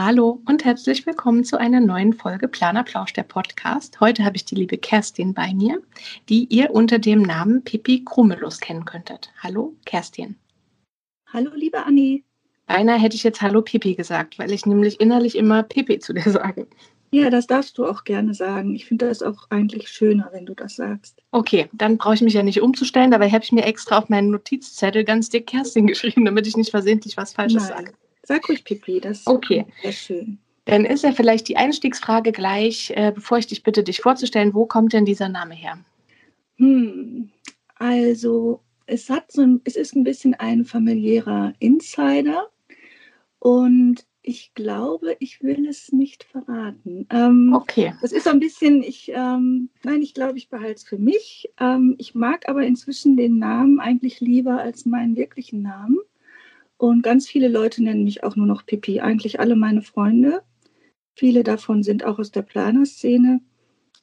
Hallo 0.00 0.40
und 0.46 0.64
herzlich 0.64 1.06
willkommen 1.06 1.42
zu 1.42 1.58
einer 1.58 1.80
neuen 1.80 2.12
Folge 2.12 2.46
Planerplausch, 2.46 3.12
der 3.14 3.24
Podcast. 3.24 3.98
Heute 3.98 4.24
habe 4.24 4.36
ich 4.36 4.44
die 4.44 4.54
liebe 4.54 4.78
Kerstin 4.78 5.34
bei 5.34 5.52
mir, 5.52 5.82
die 6.28 6.44
ihr 6.44 6.70
unter 6.70 7.00
dem 7.00 7.22
Namen 7.22 7.64
Pippi 7.64 8.04
Krummelus 8.04 8.60
kennen 8.60 8.84
könntet. 8.84 9.32
Hallo, 9.42 9.74
Kerstin. 9.86 10.36
Hallo, 11.32 11.50
liebe 11.52 11.84
Anni. 11.84 12.22
Beinahe 12.66 13.00
hätte 13.00 13.16
ich 13.16 13.24
jetzt 13.24 13.42
Hallo 13.42 13.60
Pippi 13.60 13.96
gesagt, 13.96 14.38
weil 14.38 14.52
ich 14.52 14.66
nämlich 14.66 15.00
innerlich 15.00 15.34
immer 15.36 15.64
Pippi 15.64 15.98
zu 15.98 16.12
dir 16.12 16.22
sage. 16.30 16.68
Ja, 17.10 17.28
das 17.28 17.48
darfst 17.48 17.76
du 17.76 17.84
auch 17.84 18.04
gerne 18.04 18.34
sagen. 18.34 18.76
Ich 18.76 18.84
finde 18.84 19.08
das 19.08 19.20
auch 19.20 19.50
eigentlich 19.50 19.88
schöner, 19.88 20.28
wenn 20.32 20.46
du 20.46 20.54
das 20.54 20.76
sagst. 20.76 21.20
Okay, 21.32 21.68
dann 21.72 21.98
brauche 21.98 22.14
ich 22.14 22.20
mich 22.20 22.34
ja 22.34 22.44
nicht 22.44 22.62
umzustellen. 22.62 23.10
Dabei 23.10 23.30
habe 23.30 23.42
ich 23.42 23.50
mir 23.50 23.64
extra 23.64 23.98
auf 23.98 24.08
meinen 24.08 24.30
Notizzettel 24.30 25.02
ganz 25.02 25.28
dick 25.28 25.48
Kerstin 25.48 25.86
geschrieben, 25.88 26.24
damit 26.24 26.46
ich 26.46 26.56
nicht 26.56 26.70
versehentlich 26.70 27.16
was 27.16 27.32
Falsches 27.32 27.68
Nein. 27.68 27.78
sage. 27.78 27.92
Sag 28.28 28.46
ruhig 28.46 28.62
Pipi, 28.62 29.00
das 29.00 29.26
okay. 29.26 29.64
ist 29.66 29.82
sehr 29.82 29.92
schön. 29.92 30.38
Dann 30.66 30.84
ist 30.84 31.02
ja 31.02 31.12
vielleicht 31.12 31.48
die 31.48 31.56
Einstiegsfrage 31.56 32.30
gleich, 32.30 32.92
äh, 32.94 33.10
bevor 33.10 33.38
ich 33.38 33.46
dich 33.46 33.62
bitte, 33.62 33.82
dich 33.82 34.02
vorzustellen, 34.02 34.52
wo 34.52 34.66
kommt 34.66 34.92
denn 34.92 35.06
dieser 35.06 35.30
Name 35.30 35.54
her? 35.54 35.78
Hm, 36.58 37.30
also 37.76 38.60
es 38.84 39.08
hat 39.08 39.32
so 39.32 39.40
ein, 39.40 39.62
es 39.64 39.76
ist 39.76 39.96
ein 39.96 40.04
bisschen 40.04 40.34
ein 40.34 40.66
familiärer 40.66 41.54
Insider 41.58 42.50
und 43.38 44.04
ich 44.20 44.52
glaube, 44.52 45.16
ich 45.20 45.42
will 45.42 45.66
es 45.66 45.90
nicht 45.92 46.24
verraten. 46.24 47.06
Ähm, 47.08 47.54
okay. 47.54 47.94
Das 48.02 48.12
ist 48.12 48.24
so 48.24 48.30
ein 48.30 48.40
bisschen, 48.40 48.82
ich, 48.82 49.10
ähm, 49.14 49.70
nein, 49.84 50.02
ich 50.02 50.12
glaube, 50.12 50.36
ich 50.36 50.50
behalte 50.50 50.74
es 50.74 50.84
für 50.84 50.98
mich. 50.98 51.50
Ähm, 51.58 51.94
ich 51.96 52.14
mag 52.14 52.46
aber 52.46 52.66
inzwischen 52.66 53.16
den 53.16 53.38
Namen 53.38 53.80
eigentlich 53.80 54.20
lieber 54.20 54.60
als 54.60 54.84
meinen 54.84 55.16
wirklichen 55.16 55.62
Namen. 55.62 55.96
Und 56.78 57.02
ganz 57.02 57.28
viele 57.28 57.48
Leute 57.48 57.82
nennen 57.82 58.04
mich 58.04 58.22
auch 58.24 58.36
nur 58.36 58.46
noch 58.46 58.64
Pippi. 58.64 59.00
Eigentlich 59.00 59.40
alle 59.40 59.56
meine 59.56 59.82
Freunde. 59.82 60.42
Viele 61.14 61.42
davon 61.42 61.82
sind 61.82 62.04
auch 62.04 62.18
aus 62.18 62.30
der 62.30 62.42
Planerszene. 62.42 63.40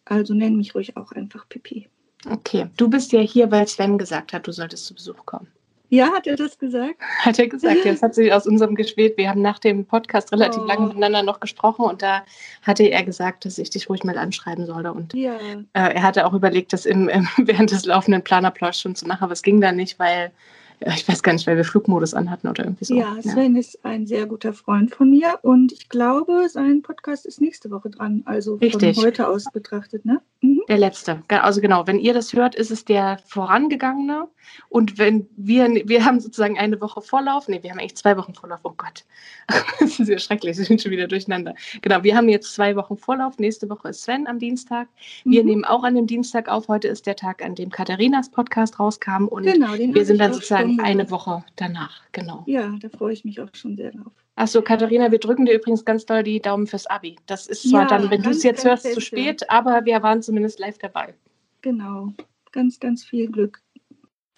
Also 0.03 0.33
nennen 0.33 0.57
mich 0.57 0.75
ruhig 0.75 0.97
auch 0.97 1.13
einfach 1.13 1.47
Pippi. 1.49 1.87
Okay, 2.29 2.67
du 2.77 2.89
bist 2.89 3.11
ja 3.13 3.21
hier, 3.21 3.49
weil 3.49 3.67
Sven 3.67 3.97
gesagt 3.97 4.33
hat, 4.33 4.45
du 4.45 4.51
solltest 4.51 4.85
zu 4.85 4.93
Besuch 4.93 5.25
kommen. 5.25 5.47
Ja, 5.89 6.11
hat 6.11 6.27
er 6.27 6.35
das 6.35 6.57
gesagt? 6.57 6.95
Hat 7.19 7.39
er 7.39 7.47
gesagt, 7.47 7.85
das 7.85 8.01
hat 8.01 8.15
sich 8.15 8.33
aus 8.33 8.47
unserem 8.47 8.75
Gespräch. 8.75 9.13
Wir 9.15 9.29
haben 9.29 9.41
nach 9.41 9.59
dem 9.59 9.85
Podcast 9.85 10.33
relativ 10.33 10.63
oh. 10.63 10.65
lange 10.65 10.87
miteinander 10.87 11.23
noch 11.23 11.39
gesprochen 11.39 11.85
und 11.85 12.01
da 12.01 12.25
hatte 12.63 12.83
er 12.83 13.03
gesagt, 13.03 13.45
dass 13.45 13.57
ich 13.57 13.69
dich 13.69 13.87
ruhig 13.89 14.03
mal 14.03 14.17
anschreiben 14.17 14.65
sollte. 14.65 14.91
Und 14.91 15.13
ja. 15.13 15.35
äh, 15.35 15.63
er 15.73 16.01
hatte 16.01 16.25
auch 16.25 16.33
überlegt, 16.33 16.73
das 16.73 16.85
im, 16.85 17.07
im, 17.07 17.27
während 17.37 17.71
des 17.71 17.85
laufenden 17.85 18.23
Planerplausch 18.23 18.79
schon 18.79 18.95
zu 18.95 19.07
machen, 19.07 19.23
aber 19.23 19.33
es 19.33 19.43
ging 19.43 19.61
da 19.61 19.71
nicht, 19.71 19.99
weil 19.99 20.31
ich 20.79 21.07
weiß 21.07 21.23
gar 21.23 21.33
nicht, 21.33 21.47
weil 21.47 21.57
wir 21.57 21.63
Flugmodus 21.63 22.13
anhatten 22.13 22.47
oder 22.47 22.65
irgendwie 22.65 22.85
so. 22.85 22.95
Ja, 22.95 23.15
Sven 23.21 23.53
ja. 23.53 23.59
ist 23.59 23.83
ein 23.83 24.07
sehr 24.07 24.25
guter 24.25 24.53
Freund 24.53 24.93
von 24.93 25.09
mir 25.09 25.39
und 25.41 25.71
ich 25.71 25.89
glaube, 25.89 26.47
sein 26.49 26.81
Podcast 26.81 27.25
ist 27.25 27.41
nächste 27.41 27.71
Woche 27.71 27.89
dran, 27.89 28.23
also 28.25 28.55
Richtig. 28.55 28.95
von 28.95 29.05
heute 29.05 29.27
aus 29.27 29.45
betrachtet, 29.51 30.05
ne? 30.05 30.21
Mhm. 30.41 30.54
Der 30.67 30.77
letzte. 30.77 31.21
Also 31.29 31.61
genau, 31.61 31.85
wenn 31.85 31.99
ihr 31.99 32.13
das 32.13 32.33
hört, 32.33 32.55
ist 32.55 32.71
es 32.71 32.85
der 32.85 33.19
vorangegangene 33.25 34.27
und 34.69 34.97
wenn 34.97 35.27
wir, 35.35 35.67
wir 35.67 36.05
haben 36.05 36.19
sozusagen 36.19 36.57
eine 36.57 36.81
Woche 36.81 37.01
Vorlauf, 37.01 37.47
nee, 37.47 37.61
wir 37.61 37.71
haben 37.71 37.79
eigentlich 37.79 37.95
zwei 37.95 38.17
Wochen 38.17 38.33
Vorlauf, 38.33 38.61
oh 38.63 38.73
Gott, 38.75 39.05
das 39.79 39.99
ist 39.99 40.09
ja 40.09 40.17
schrecklich, 40.17 40.57
wir 40.57 40.65
sind 40.65 40.81
schon 40.81 40.91
wieder 40.91 41.07
durcheinander. 41.07 41.53
Genau, 41.81 42.03
wir 42.03 42.15
haben 42.15 42.29
jetzt 42.29 42.53
zwei 42.53 42.75
Wochen 42.75 42.97
Vorlauf, 42.97 43.37
nächste 43.37 43.69
Woche 43.69 43.89
ist 43.89 44.03
Sven 44.03 44.27
am 44.27 44.39
Dienstag. 44.39 44.87
Wir 45.23 45.43
mhm. 45.43 45.49
nehmen 45.49 45.65
auch 45.65 45.83
an 45.83 45.95
dem 45.95 46.07
Dienstag 46.07 46.49
auf, 46.49 46.67
heute 46.67 46.87
ist 46.87 47.05
der 47.05 47.15
Tag, 47.15 47.43
an 47.43 47.55
dem 47.55 47.69
Katharinas 47.69 48.29
Podcast 48.29 48.79
rauskam 48.79 49.27
und 49.27 49.43
genau, 49.43 49.73
wir 49.73 50.05
sind 50.05 50.19
dann 50.19 50.33
sozusagen 50.33 50.79
eine 50.79 51.09
Woche 51.11 51.43
danach, 51.57 52.01
genau. 52.11 52.43
Ja, 52.47 52.73
da 52.81 52.89
freue 52.89 53.13
ich 53.13 53.23
mich 53.23 53.39
auch 53.39 53.49
schon 53.53 53.75
sehr 53.75 53.91
drauf. 53.91 54.13
Achso, 54.37 54.61
Katharina, 54.61 55.11
wir 55.11 55.19
drücken 55.19 55.45
dir 55.45 55.53
übrigens 55.53 55.85
ganz 55.85 56.05
doll 56.05 56.21
die 56.21 56.41
Daumen 56.41 56.67
fürs 56.67 56.87
Abi. 56.87 57.15
Das 57.25 57.47
ist 57.47 57.69
zwar 57.69 57.83
ja, 57.83 57.87
dann, 57.87 58.09
wenn 58.09 58.21
du 58.21 58.31
es 58.31 58.43
jetzt 58.43 58.65
hörst, 58.65 58.91
zu 58.91 58.99
spät, 58.99 59.49
aber 59.49 59.85
wir 59.85 60.03
waren 60.03 60.21
zumindest 60.21 60.59
live 60.59 60.77
dabei. 60.77 61.13
Genau, 61.61 62.13
ganz, 62.51 62.79
ganz 62.79 63.05
viel 63.05 63.31
Glück. 63.31 63.61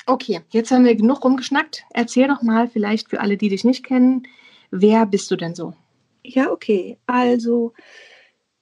Okay, 0.05 0.41
jetzt 0.51 0.71
haben 0.71 0.85
wir 0.85 0.95
genug 0.95 1.23
rumgeschnackt. 1.23 1.83
Erzähl 1.93 2.27
doch 2.27 2.43
mal 2.43 2.67
vielleicht 2.67 3.09
für 3.09 3.19
alle, 3.19 3.37
die 3.37 3.49
dich 3.49 3.63
nicht 3.63 3.83
kennen, 3.83 4.23
wer 4.69 5.05
bist 5.05 5.31
du 5.31 5.35
denn 5.35 5.55
so? 5.55 5.73
Ja, 6.23 6.51
okay. 6.51 6.97
Also, 7.07 7.73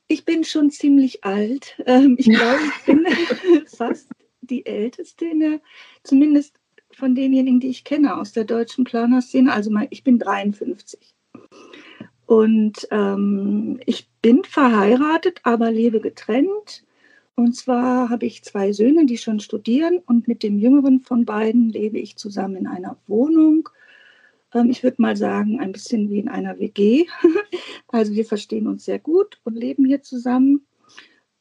ich 0.08 0.24
bin 0.24 0.44
schon 0.44 0.72
ziemlich 0.72 1.24
alt. 1.26 1.76
Ähm, 1.86 2.16
ich 2.18 2.28
glaube, 2.28 2.60
ich 2.64 2.86
bin 2.86 3.06
fast 3.68 4.10
die 4.42 4.66
Älteste, 4.66 5.26
der, 5.38 5.60
zumindest 6.04 6.60
von 6.92 7.14
denjenigen, 7.14 7.60
die 7.60 7.70
ich 7.70 7.84
kenne 7.84 8.16
aus 8.16 8.32
der 8.32 8.46
deutschen 8.46 8.86
Planerszene. 8.86 9.52
Also 9.52 9.72
ich 9.90 10.04
bin 10.04 10.18
53. 10.18 11.15
Und 12.26 12.88
ähm, 12.92 13.80
ich 13.86 14.10
bin 14.22 14.44
verheiratet, 14.44 15.42
aber 15.44 15.72
lebe 15.72 16.00
getrennt. 16.00 16.84
Und 17.36 17.56
zwar 17.56 18.10
habe 18.10 18.26
ich 18.26 18.44
zwei 18.44 18.72
Söhne, 18.72 19.06
die 19.06 19.18
schon 19.18 19.40
studieren. 19.40 20.00
Und 20.06 20.28
mit 20.28 20.42
dem 20.42 20.58
jüngeren 20.58 21.02
von 21.02 21.26
beiden 21.26 21.70
lebe 21.70 22.00
ich 22.00 22.16
zusammen 22.16 22.56
in 22.56 22.68
einer 22.68 22.98
Wohnung. 23.08 23.70
Ähm, 24.54 24.70
ich 24.70 24.84
würde 24.84 25.02
mal 25.02 25.16
sagen, 25.16 25.60
ein 25.60 25.72
bisschen 25.72 26.10
wie 26.10 26.20
in 26.20 26.30
einer 26.30 26.58
WG. 26.60 27.06
also 27.90 28.14
wir 28.14 28.26
verstehen 28.26 28.68
uns 28.68 28.86
sehr 28.86 29.00
gut 29.00 29.40
und 29.44 29.56
leben 29.56 29.86
hier 29.86 30.02
zusammen. 30.02 30.66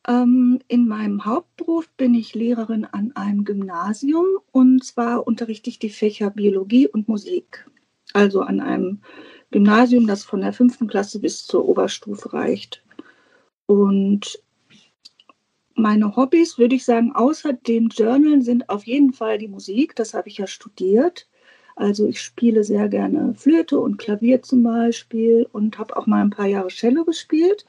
Ähm, 0.07 0.59
in 0.69 0.87
meinem 0.87 1.25
Hauptberuf 1.25 1.89
bin 1.97 2.15
ich 2.15 2.35
Lehrerin 2.35 2.85
an 2.85 3.13
einem 3.15 3.45
Gymnasium. 3.45 4.27
Und 4.53 4.85
zwar 4.85 5.27
unterrichte 5.27 5.71
ich 5.71 5.79
die 5.79 5.91
Fächer 5.91 6.31
Biologie 6.31 6.89
und 6.89 7.09
Musik. 7.09 7.67
Also 8.13 8.43
an 8.43 8.61
einem 8.61 9.01
Gymnasium, 9.55 10.09
das 10.09 10.25
von 10.25 10.41
der 10.41 10.53
fünften 10.53 10.89
Klasse 10.89 11.21
bis 11.21 11.47
zur 11.47 11.69
Oberstufe 11.69 12.33
reicht. 12.33 12.83
Und 13.67 14.43
meine 15.77 16.17
Hobbys, 16.17 16.59
würde 16.59 16.75
ich 16.75 16.85
sagen, 16.85 17.13
außer 17.15 17.53
dem 17.53 17.87
Journal 17.87 18.43
sind 18.43 18.69
auf 18.69 18.85
jeden 18.85 19.13
Fall 19.13 19.39
die 19.39 19.47
Musik. 19.47 19.95
Das 19.95 20.13
habe 20.13 20.29
ich 20.29 20.39
ja 20.39 20.49
studiert. 20.49 21.29
Also 21.77 22.09
ich 22.09 22.21
spiele 22.21 22.65
sehr 22.65 22.89
gerne 22.89 23.35
Flöte 23.37 23.79
und 23.79 23.97
Klavier 23.97 24.43
zum 24.43 24.65
Beispiel 24.65 25.47
und 25.53 25.79
habe 25.79 25.97
auch 25.97 26.09
mal 26.09 26.23
ein 26.23 26.31
paar 26.31 26.47
Jahre 26.47 26.69
Cello 26.69 27.05
gespielt. 27.05 27.65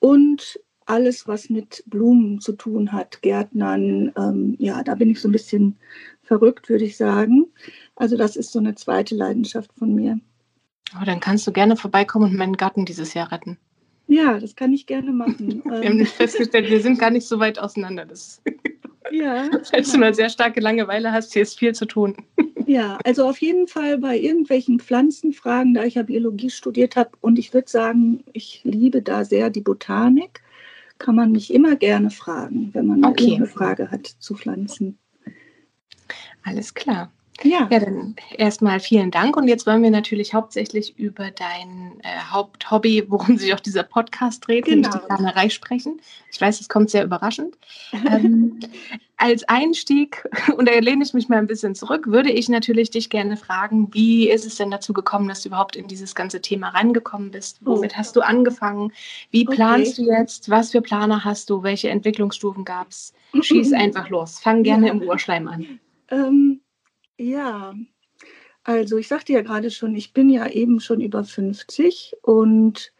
Und 0.00 0.60
alles, 0.84 1.26
was 1.26 1.48
mit 1.48 1.82
Blumen 1.86 2.42
zu 2.42 2.52
tun 2.52 2.92
hat, 2.92 3.22
Gärtnern, 3.22 4.12
ähm, 4.18 4.54
ja, 4.58 4.82
da 4.82 4.94
bin 4.96 5.08
ich 5.08 5.22
so 5.22 5.28
ein 5.28 5.32
bisschen 5.32 5.78
verrückt, 6.20 6.68
würde 6.68 6.84
ich 6.84 6.98
sagen. 6.98 7.46
Also 7.96 8.18
das 8.18 8.36
ist 8.36 8.52
so 8.52 8.58
eine 8.58 8.74
zweite 8.74 9.14
Leidenschaft 9.14 9.72
von 9.72 9.94
mir. 9.94 10.20
Oh, 10.94 11.04
dann 11.04 11.20
kannst 11.20 11.46
du 11.46 11.52
gerne 11.52 11.76
vorbeikommen 11.76 12.30
und 12.30 12.36
meinen 12.36 12.56
Garten 12.56 12.84
dieses 12.84 13.14
Jahr 13.14 13.30
retten. 13.30 13.58
Ja, 14.06 14.38
das 14.38 14.56
kann 14.56 14.72
ich 14.72 14.86
gerne 14.86 15.12
machen. 15.12 15.62
wir 15.64 15.88
haben 15.88 16.04
festgestellt, 16.06 16.70
wir 16.70 16.80
sind 16.80 16.98
gar 16.98 17.10
nicht 17.10 17.26
so 17.26 17.38
weit 17.38 17.58
auseinander. 17.58 18.06
Das 18.06 18.42
ja. 19.10 19.48
Falls 19.70 19.92
du 19.92 19.98
mal 19.98 20.14
sehr 20.14 20.30
starke 20.30 20.60
Langeweile 20.60 21.12
hast, 21.12 21.32
hier 21.32 21.42
ist 21.42 21.58
viel 21.58 21.74
zu 21.74 21.86
tun. 21.86 22.16
Ja, 22.66 22.98
also 23.02 23.26
auf 23.26 23.38
jeden 23.38 23.66
Fall 23.66 23.96
bei 23.96 24.18
irgendwelchen 24.18 24.78
Pflanzenfragen, 24.78 25.72
da 25.72 25.84
ich 25.84 25.94
ja 25.94 26.02
Biologie 26.02 26.50
studiert 26.50 26.96
habe 26.96 27.12
und 27.22 27.38
ich 27.38 27.54
würde 27.54 27.70
sagen, 27.70 28.22
ich 28.34 28.60
liebe 28.62 29.00
da 29.00 29.24
sehr 29.24 29.48
die 29.48 29.62
Botanik, 29.62 30.42
kann 30.98 31.16
man 31.16 31.32
mich 31.32 31.50
immer 31.54 31.76
gerne 31.76 32.10
fragen, 32.10 32.68
wenn 32.74 32.86
man 32.86 33.02
okay. 33.06 33.36
eine 33.36 33.46
Frage 33.46 33.90
hat 33.90 34.06
zu 34.06 34.34
Pflanzen. 34.34 34.98
Alles 36.44 36.74
klar. 36.74 37.10
Ja. 37.42 37.68
ja, 37.70 37.78
dann 37.78 38.16
erstmal 38.36 38.80
vielen 38.80 39.10
Dank. 39.10 39.36
Und 39.36 39.46
jetzt 39.46 39.66
wollen 39.66 39.82
wir 39.82 39.90
natürlich 39.90 40.34
hauptsächlich 40.34 40.98
über 40.98 41.30
dein 41.30 42.00
äh, 42.02 42.30
Haupthobby, 42.30 43.04
worum 43.08 43.38
sich 43.38 43.54
auch 43.54 43.60
dieser 43.60 43.84
Podcast 43.84 44.46
dreht, 44.46 44.64
genau. 44.64 44.88
nämlich 44.88 44.92
die 44.92 45.06
Planerei 45.06 45.48
sprechen. 45.48 46.00
Ich 46.32 46.40
weiß, 46.40 46.60
es 46.60 46.68
kommt 46.68 46.90
sehr 46.90 47.04
überraschend. 47.04 47.56
ähm, 48.10 48.58
als 49.18 49.48
Einstieg, 49.48 50.28
und 50.56 50.68
da 50.68 50.78
lehne 50.78 51.04
ich 51.04 51.14
mich 51.14 51.28
mal 51.28 51.38
ein 51.38 51.46
bisschen 51.46 51.74
zurück, 51.74 52.08
würde 52.08 52.30
ich 52.30 52.48
natürlich 52.48 52.90
dich 52.90 53.08
gerne 53.10 53.36
fragen, 53.36 53.92
wie 53.92 54.28
ist 54.28 54.46
es 54.46 54.56
denn 54.56 54.70
dazu 54.70 54.92
gekommen, 54.92 55.28
dass 55.28 55.42
du 55.42 55.48
überhaupt 55.48 55.76
in 55.76 55.86
dieses 55.86 56.14
ganze 56.14 56.40
Thema 56.40 56.70
reingekommen 56.70 57.30
bist? 57.30 57.58
Womit 57.62 57.96
hast 57.96 58.16
du 58.16 58.20
angefangen? 58.20 58.92
Wie 59.30 59.44
planst 59.44 59.98
okay. 59.98 60.04
du 60.04 60.12
jetzt? 60.12 60.50
Was 60.50 60.72
für 60.72 60.82
Planer 60.82 61.24
hast 61.24 61.50
du? 61.50 61.62
Welche 61.62 61.88
Entwicklungsstufen 61.90 62.64
gab 62.64 62.88
es? 62.88 63.12
Schieß 63.40 63.72
einfach 63.74 64.08
los. 64.08 64.40
Fang 64.40 64.64
gerne 64.64 64.88
ja. 64.88 64.92
im 64.92 65.02
Urschleim 65.02 65.46
an. 65.46 65.78
Ähm 66.10 66.60
ja, 67.18 67.74
also 68.64 68.98
ich 68.98 69.08
sagte 69.08 69.32
ja 69.32 69.42
gerade 69.42 69.70
schon, 69.70 69.94
ich 69.94 70.12
bin 70.12 70.28
ja 70.28 70.46
eben 70.48 70.80
schon 70.80 71.00
über 71.00 71.24
50 71.24 72.16
und 72.22 72.92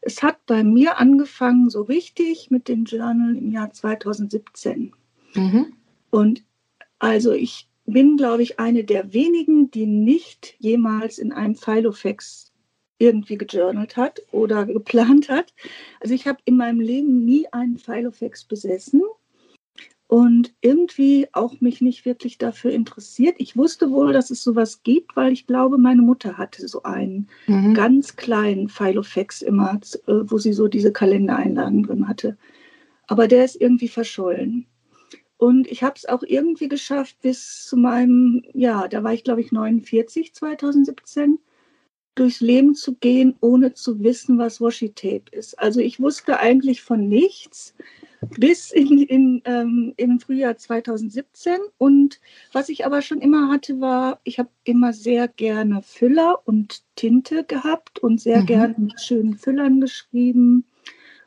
es 0.00 0.22
hat 0.22 0.44
bei 0.46 0.64
mir 0.64 0.98
angefangen 0.98 1.68
so 1.68 1.82
richtig 1.82 2.50
mit 2.50 2.68
dem 2.68 2.84
Journal 2.84 3.36
im 3.36 3.50
Jahr 3.50 3.72
2017. 3.72 4.94
Mhm. 5.34 5.74
Und 6.10 6.42
also 6.98 7.32
ich 7.32 7.68
bin, 7.84 8.16
glaube 8.16 8.42
ich, 8.42 8.58
eine 8.58 8.84
der 8.84 9.12
wenigen, 9.12 9.70
die 9.70 9.86
nicht 9.86 10.54
jemals 10.58 11.18
in 11.18 11.32
einem 11.32 11.54
Filofax 11.54 12.52
irgendwie 12.98 13.38
gejournalt 13.38 13.96
hat 13.96 14.22
oder 14.30 14.66
geplant 14.66 15.28
hat. 15.28 15.52
Also 16.00 16.14
ich 16.14 16.26
habe 16.26 16.38
in 16.44 16.56
meinem 16.56 16.80
Leben 16.80 17.24
nie 17.24 17.46
einen 17.52 17.78
Filofax 17.78 18.44
besessen 18.44 19.02
und 20.10 20.52
irgendwie 20.60 21.28
auch 21.30 21.60
mich 21.60 21.80
nicht 21.80 22.04
wirklich 22.04 22.36
dafür 22.36 22.72
interessiert. 22.72 23.36
Ich 23.38 23.56
wusste 23.56 23.92
wohl, 23.92 24.12
dass 24.12 24.30
es 24.30 24.42
sowas 24.42 24.82
gibt, 24.82 25.14
weil 25.14 25.32
ich 25.32 25.46
glaube, 25.46 25.78
meine 25.78 26.02
Mutter 26.02 26.36
hatte 26.36 26.66
so 26.66 26.82
einen 26.82 27.28
mhm. 27.46 27.74
ganz 27.74 28.16
kleinen 28.16 28.68
Filofax 28.68 29.40
immer, 29.40 29.80
äh, 30.08 30.12
wo 30.24 30.38
sie 30.38 30.52
so 30.52 30.66
diese 30.66 30.92
Kalendereinlagen 30.92 31.84
drin 31.84 32.08
hatte. 32.08 32.36
Aber 33.06 33.28
der 33.28 33.44
ist 33.44 33.54
irgendwie 33.60 33.86
verschollen. 33.86 34.66
Und 35.36 35.68
ich 35.68 35.84
habe 35.84 35.94
es 35.94 36.08
auch 36.08 36.24
irgendwie 36.24 36.68
geschafft 36.68 37.20
bis 37.22 37.64
zu 37.66 37.76
meinem, 37.76 38.42
ja, 38.52 38.88
da 38.88 39.04
war 39.04 39.14
ich 39.14 39.22
glaube 39.22 39.42
ich 39.42 39.52
49, 39.52 40.34
2017, 40.34 41.38
durchs 42.16 42.40
Leben 42.40 42.74
zu 42.74 42.96
gehen, 42.96 43.36
ohne 43.40 43.74
zu 43.74 44.02
wissen, 44.02 44.38
was 44.38 44.60
Washi 44.60 44.92
Tape 44.92 45.30
ist. 45.30 45.56
Also 45.60 45.78
ich 45.78 46.00
wusste 46.00 46.40
eigentlich 46.40 46.82
von 46.82 47.08
nichts 47.08 47.76
bis 48.38 48.70
in, 48.70 49.02
in, 49.02 49.42
ähm, 49.44 49.94
im 49.96 50.20
Frühjahr 50.20 50.56
2017. 50.56 51.58
Und 51.78 52.20
was 52.52 52.68
ich 52.68 52.84
aber 52.84 53.02
schon 53.02 53.20
immer 53.20 53.50
hatte, 53.50 53.80
war, 53.80 54.20
ich 54.24 54.38
habe 54.38 54.50
immer 54.64 54.92
sehr 54.92 55.28
gerne 55.28 55.82
Füller 55.82 56.40
und 56.44 56.82
Tinte 56.96 57.44
gehabt 57.44 57.98
und 57.98 58.20
sehr 58.20 58.42
mhm. 58.42 58.46
gerne 58.46 58.74
mit 58.76 59.00
schönen 59.00 59.36
Füllern 59.36 59.80
geschrieben. 59.80 60.64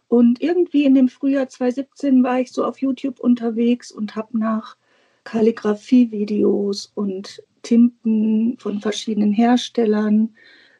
Und 0.08 0.42
irgendwie 0.42 0.86
in 0.86 0.94
dem 0.94 1.10
Frühjahr 1.10 1.50
2017 1.50 2.24
war 2.24 2.40
ich 2.40 2.52
so 2.52 2.64
auf 2.64 2.80
YouTube 2.80 3.20
unterwegs 3.20 3.92
und 3.92 4.16
habe 4.16 4.38
nach 4.38 4.78
Kalligrafie-Videos 5.24 6.92
und 6.94 7.42
Tinten 7.64 8.58
von 8.60 8.82
verschiedenen 8.82 9.32
Herstellern, 9.32 10.36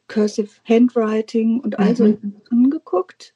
Cursive 0.08 0.52
Handwriting 0.68 1.62
und 1.62 1.80
all 1.80 1.96
so 1.96 2.06
mhm. 2.06 2.36
angeguckt. 2.52 3.34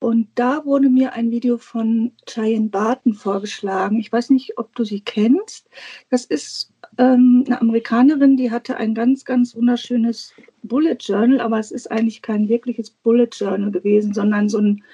Und 0.00 0.28
da 0.36 0.64
wurde 0.64 0.88
mir 0.88 1.14
ein 1.14 1.30
Video 1.32 1.58
von 1.58 2.12
Cheyenne 2.26 2.68
Barton 2.68 3.14
vorgeschlagen. 3.14 3.98
Ich 3.98 4.12
weiß 4.12 4.30
nicht, 4.30 4.56
ob 4.56 4.74
du 4.76 4.84
sie 4.84 5.00
kennst. 5.00 5.68
Das 6.08 6.24
ist 6.24 6.72
ähm, 6.98 7.44
eine 7.46 7.60
Amerikanerin, 7.60 8.36
die 8.36 8.50
hatte 8.50 8.76
ein 8.76 8.94
ganz, 8.94 9.24
ganz 9.24 9.56
wunderschönes 9.56 10.34
Bullet 10.62 10.98
Journal, 11.00 11.40
aber 11.40 11.58
es 11.58 11.72
ist 11.72 11.90
eigentlich 11.90 12.22
kein 12.22 12.48
wirkliches 12.48 12.90
Bullet 12.90 13.30
Journal 13.32 13.72
gewesen, 13.72 14.14
sondern 14.14 14.48
so 14.48 14.58
ein 14.58 14.84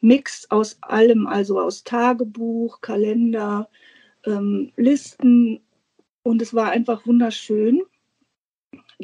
Mix 0.00 0.50
aus 0.50 0.78
allem, 0.82 1.26
also 1.26 1.60
aus 1.60 1.84
Tagebuch, 1.84 2.80
Kalender, 2.80 3.68
ähm, 4.24 4.72
Listen. 4.76 5.60
Und 6.22 6.40
es 6.40 6.54
war 6.54 6.70
einfach 6.70 7.06
wunderschön. 7.06 7.82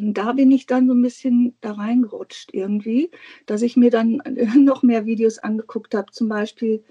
Da 0.01 0.33
bin 0.33 0.51
ich 0.51 0.67
dann 0.67 0.87
so 0.87 0.95
ein 0.95 1.03
bisschen 1.03 1.55
da 1.61 1.73
reingerutscht 1.73 2.51
irgendwie, 2.53 3.11
dass 3.47 3.63
ich 3.63 3.77
mir 3.77 3.91
dann 3.91 4.23
noch 4.57 4.83
mehr 4.83 5.07
Videos 5.07 5.39
angeguckt 5.39 5.95
habe. 5.95 6.11
Zum 6.13 6.29
Beispiel 6.29 6.83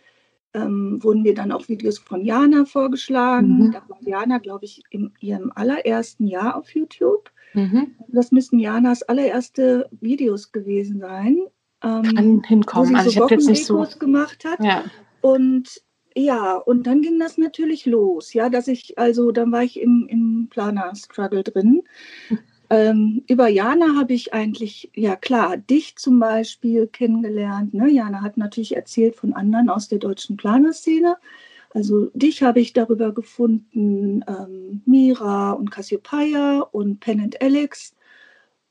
ähm, 0.53 1.03
wurden 1.03 1.21
mir 1.21 1.33
dann 1.33 1.51
auch 1.51 1.67
Videos 1.67 1.99
von 1.99 2.23
Jana 2.25 2.65
vorgeschlagen. 2.65 3.67
Mhm. 3.67 3.71
Da 3.71 3.83
war 3.87 3.97
Jana, 4.01 4.39
glaube 4.39 4.65
ich, 4.65 4.83
in 4.89 5.13
ihrem 5.19 5.51
allerersten 5.53 6.25
Jahr 6.25 6.55
auf 6.55 6.73
YouTube. 6.73 7.31
Mhm. 7.53 7.95
Das 8.07 8.31
müssten 8.31 8.59
Janas 8.59 9.03
allererste 9.03 9.89
Videos 9.99 10.51
gewesen 10.51 10.99
sein. 10.99 11.39
Ähm, 11.83 12.03
Kann 12.03 12.43
hinkommen. 12.43 12.89
Wo 12.89 12.93
sie 12.93 12.95
also 12.95 13.11
so 13.11 13.25
ich 13.25 13.31
jetzt 13.31 13.47
nicht 13.47 13.65
so 13.65 13.85
gemacht 13.99 14.45
hat. 14.45 14.63
Ja. 14.63 14.83
Und 15.21 15.81
ja, 16.15 16.55
und 16.55 16.87
dann 16.87 17.01
ging 17.01 17.19
das 17.19 17.37
natürlich 17.37 17.85
los, 17.85 18.33
ja, 18.33 18.49
dass 18.49 18.67
ich, 18.67 18.97
also 18.97 19.31
dann 19.31 19.51
war 19.51 19.63
ich 19.63 19.79
im, 19.79 20.07
im 20.09 20.47
Planer-Struggle 20.49 21.43
drin. 21.43 21.83
Ähm, 22.69 23.23
über 23.27 23.47
Jana 23.47 23.95
habe 23.97 24.13
ich 24.13 24.33
eigentlich, 24.33 24.91
ja 24.93 25.15
klar, 25.15 25.57
dich 25.57 25.95
zum 25.97 26.19
Beispiel 26.19 26.87
kennengelernt. 26.87 27.73
Ne? 27.73 27.89
Jana 27.89 28.21
hat 28.21 28.37
natürlich 28.37 28.75
erzählt 28.75 29.15
von 29.15 29.33
anderen 29.33 29.69
aus 29.69 29.87
der 29.87 29.97
deutschen 29.97 30.37
Planerszene. 30.37 31.17
Also 31.71 32.09
dich 32.13 32.43
habe 32.43 32.59
ich 32.59 32.73
darüber 32.73 33.11
gefunden, 33.11 34.23
ähm, 34.27 34.81
Mira 34.85 35.51
und 35.51 35.71
Cassiopeia 35.71 36.59
und 36.59 36.99
Pen 36.99 37.21
and 37.21 37.41
Alex 37.41 37.95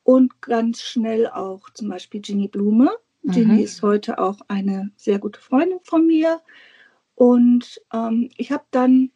und 0.03 0.41
ganz 0.43 0.83
schnell 0.83 1.27
auch 1.29 1.71
zum 1.71 1.89
Beispiel 1.89 2.21
Ginny 2.21 2.49
Blume. 2.49 2.91
Mhm. 3.23 3.33
Ginny 3.33 3.62
ist 3.62 3.83
heute 3.83 4.19
auch 4.19 4.39
eine 4.49 4.91
sehr 4.97 5.19
gute 5.19 5.41
Freundin 5.41 5.81
von 5.83 6.06
mir. 6.06 6.41
Und 7.15 7.81
ähm, 7.93 8.31
ich 8.37 8.53
habe 8.53 8.65
dann 8.71 9.11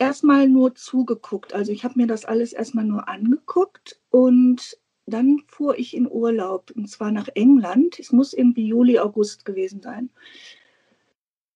erstmal 0.00 0.48
nur 0.48 0.74
zugeguckt. 0.74 1.54
Also 1.54 1.72
ich 1.72 1.84
habe 1.84 1.98
mir 1.98 2.06
das 2.06 2.24
alles 2.24 2.52
erstmal 2.52 2.84
nur 2.84 3.08
angeguckt 3.08 4.00
und 4.10 4.78
dann 5.06 5.42
fuhr 5.46 5.78
ich 5.78 5.94
in 5.94 6.10
Urlaub 6.10 6.72
und 6.74 6.88
zwar 6.88 7.10
nach 7.10 7.28
England. 7.34 7.98
Es 7.98 8.12
muss 8.12 8.32
irgendwie 8.32 8.66
Juli, 8.66 8.98
August 8.98 9.44
gewesen 9.44 9.82
sein. 9.82 10.10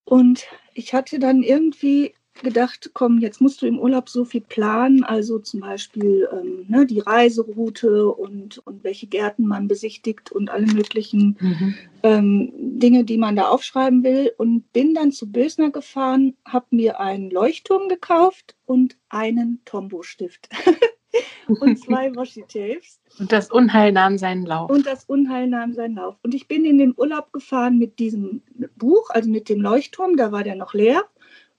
Und 0.05 0.47
ich 0.75 0.95
hatte 0.95 1.19
dann 1.19 1.43
irgendwie 1.43 2.15
gedacht, 2.43 2.91
komm, 2.95 3.19
jetzt 3.19 3.41
musst 3.41 3.63
du 3.63 3.67
im 3.67 3.79
Urlaub 3.79 4.09
so 4.09 4.25
viel 4.25 4.41
planen, 4.41 5.05
also 5.05 5.39
zum 5.39 5.61
Beispiel 5.61 6.29
ähm, 6.33 6.65
ne, 6.69 6.87
die 6.87 7.01
Reiseroute 7.01 8.09
und, 8.09 8.59
und 8.67 8.85
welche 8.85 9.07
Gärten 9.07 9.47
man 9.47 9.69
besichtigt 9.69 10.33
und 10.33 10.51
alle 10.51 10.67
möglichen 10.67 11.37
mhm. 11.41 11.75
ähm, 12.03 12.53
Dinge, 12.57 13.05
die 13.05 13.19
man 13.19 13.37
da 13.37 13.49
aufschreiben 13.49 14.05
will. 14.05 14.33
Und 14.39 14.73
bin 14.73 14.95
dann 14.95 15.13
zu 15.13 15.31
Bösner 15.31 15.71
gefahren, 15.71 16.37
habe 16.45 16.67
mir 16.71 17.01
einen 17.01 17.31
Leuchtturm 17.31 17.89
gekauft 17.89 18.57
und 18.67 18.97
einen 19.09 19.61
Tombow-Stift. 19.65 20.49
und 21.61 21.79
zwei 21.79 22.11
Washi-Tapes. 22.15 23.01
Und 23.19 23.33
das 23.33 23.51
Unheil 23.51 23.93
nahm 23.93 24.19
seinen 24.19 24.47
Lauf. 24.47 24.71
Und 24.71 24.87
das 24.87 25.05
Unheil 25.05 25.49
nahm 25.49 25.73
seinen 25.73 25.97
Lauf. 25.97 26.17
Und 26.23 26.35
ich 26.35 26.47
bin 26.47 26.65
in 26.65 26.79
den 26.79 26.95
Urlaub 26.97 27.33
gefahren 27.33 27.79
mit 27.79 27.99
diesem 27.99 28.43
Buch, 28.77 29.11
also 29.11 29.29
mit 29.29 29.49
dem 29.49 29.61
Leuchtturm, 29.61 30.17
da 30.17 30.33
war 30.33 30.45
der 30.45 30.55
noch 30.55 30.75
leer 30.75 31.05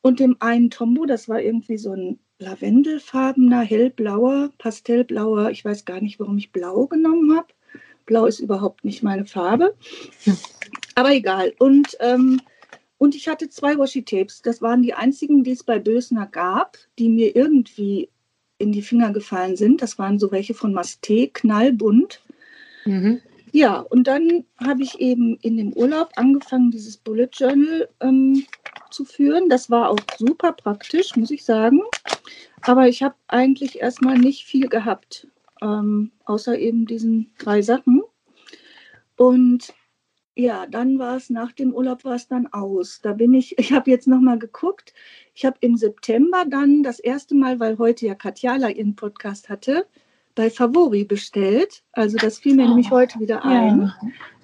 und 0.01 0.19
dem 0.19 0.37
einen 0.39 0.69
Tombo, 0.69 1.05
das 1.05 1.27
war 1.27 1.41
irgendwie 1.41 1.77
so 1.77 1.93
ein 1.93 2.19
lavendelfarbener, 2.39 3.61
hellblauer, 3.61 4.51
pastellblauer, 4.57 5.51
ich 5.51 5.65
weiß 5.65 5.85
gar 5.85 6.01
nicht, 6.01 6.19
warum 6.19 6.37
ich 6.37 6.51
blau 6.51 6.87
genommen 6.87 7.35
habe. 7.35 7.47
Blau 8.05 8.25
ist 8.25 8.39
überhaupt 8.39 8.85
nicht 8.85 9.03
meine 9.03 9.25
Farbe. 9.25 9.75
Aber 10.95 11.13
egal. 11.13 11.53
Und, 11.59 11.97
ähm, 11.99 12.41
und 12.97 13.13
ich 13.13 13.27
hatte 13.27 13.49
zwei 13.49 13.77
Washi-Tapes. 13.77 14.41
Das 14.41 14.61
waren 14.61 14.81
die 14.81 14.93
einzigen, 14.93 15.43
die 15.43 15.51
es 15.51 15.63
bei 15.63 15.79
Bösner 15.79 16.25
gab, 16.25 16.77
die 16.97 17.09
mir 17.09 17.35
irgendwie 17.35 18.09
in 18.57 18.71
die 18.71 18.81
Finger 18.81 19.11
gefallen 19.11 19.55
sind. 19.55 19.81
Das 19.81 19.99
waren 19.99 20.17
so 20.17 20.31
welche 20.31 20.53
von 20.53 20.73
Masté, 20.73 21.29
knallbunt. 21.31 22.21
Mhm. 22.85 23.21
Ja, 23.51 23.79
und 23.79 24.07
dann 24.07 24.45
habe 24.57 24.83
ich 24.83 24.99
eben 24.99 25.37
in 25.41 25.57
dem 25.57 25.73
Urlaub 25.73 26.11
angefangen, 26.15 26.71
dieses 26.71 26.97
Bullet 26.97 27.29
Journal 27.33 27.89
ähm, 27.99 28.45
zu 28.89 29.05
führen. 29.05 29.49
Das 29.49 29.69
war 29.69 29.89
auch 29.89 29.99
super 30.17 30.53
praktisch, 30.53 31.15
muss 31.15 31.31
ich 31.31 31.45
sagen. 31.45 31.81
Aber 32.61 32.87
ich 32.87 33.03
habe 33.03 33.15
eigentlich 33.27 33.79
erstmal 33.79 34.17
nicht 34.17 34.45
viel 34.45 34.67
gehabt, 34.67 35.27
ähm, 35.61 36.11
außer 36.25 36.57
eben 36.57 36.85
diesen 36.85 37.31
drei 37.37 37.61
Sachen. 37.61 38.01
Und 39.15 39.73
ja, 40.35 40.65
dann 40.67 40.99
war 40.99 41.17
es 41.17 41.29
nach 41.29 41.51
dem 41.51 41.73
Urlaub 41.73 42.05
war 42.05 42.15
es 42.15 42.27
dann 42.27 42.47
aus. 42.47 43.01
Da 43.01 43.13
bin 43.13 43.33
ich, 43.33 43.57
ich 43.59 43.73
habe 43.73 43.91
jetzt 43.91 44.07
nochmal 44.07 44.39
geguckt. 44.39 44.93
Ich 45.33 45.45
habe 45.45 45.57
im 45.59 45.75
September 45.75 46.45
dann 46.47 46.83
das 46.83 46.99
erste 46.99 47.35
Mal, 47.35 47.59
weil 47.59 47.77
heute 47.77 48.05
ja 48.05 48.15
Katjala 48.15 48.69
ihren 48.69 48.95
Podcast 48.95 49.49
hatte, 49.49 49.85
bei 50.39 50.49
Favori 50.49 51.03
bestellt. 51.03 51.83
Also 51.91 52.15
das 52.15 52.39
fiel 52.39 52.55
mir 52.55 52.63
oh, 52.63 52.69
nämlich 52.69 52.91
heute 52.91 53.19
wieder 53.19 53.43
ein. 53.43 53.91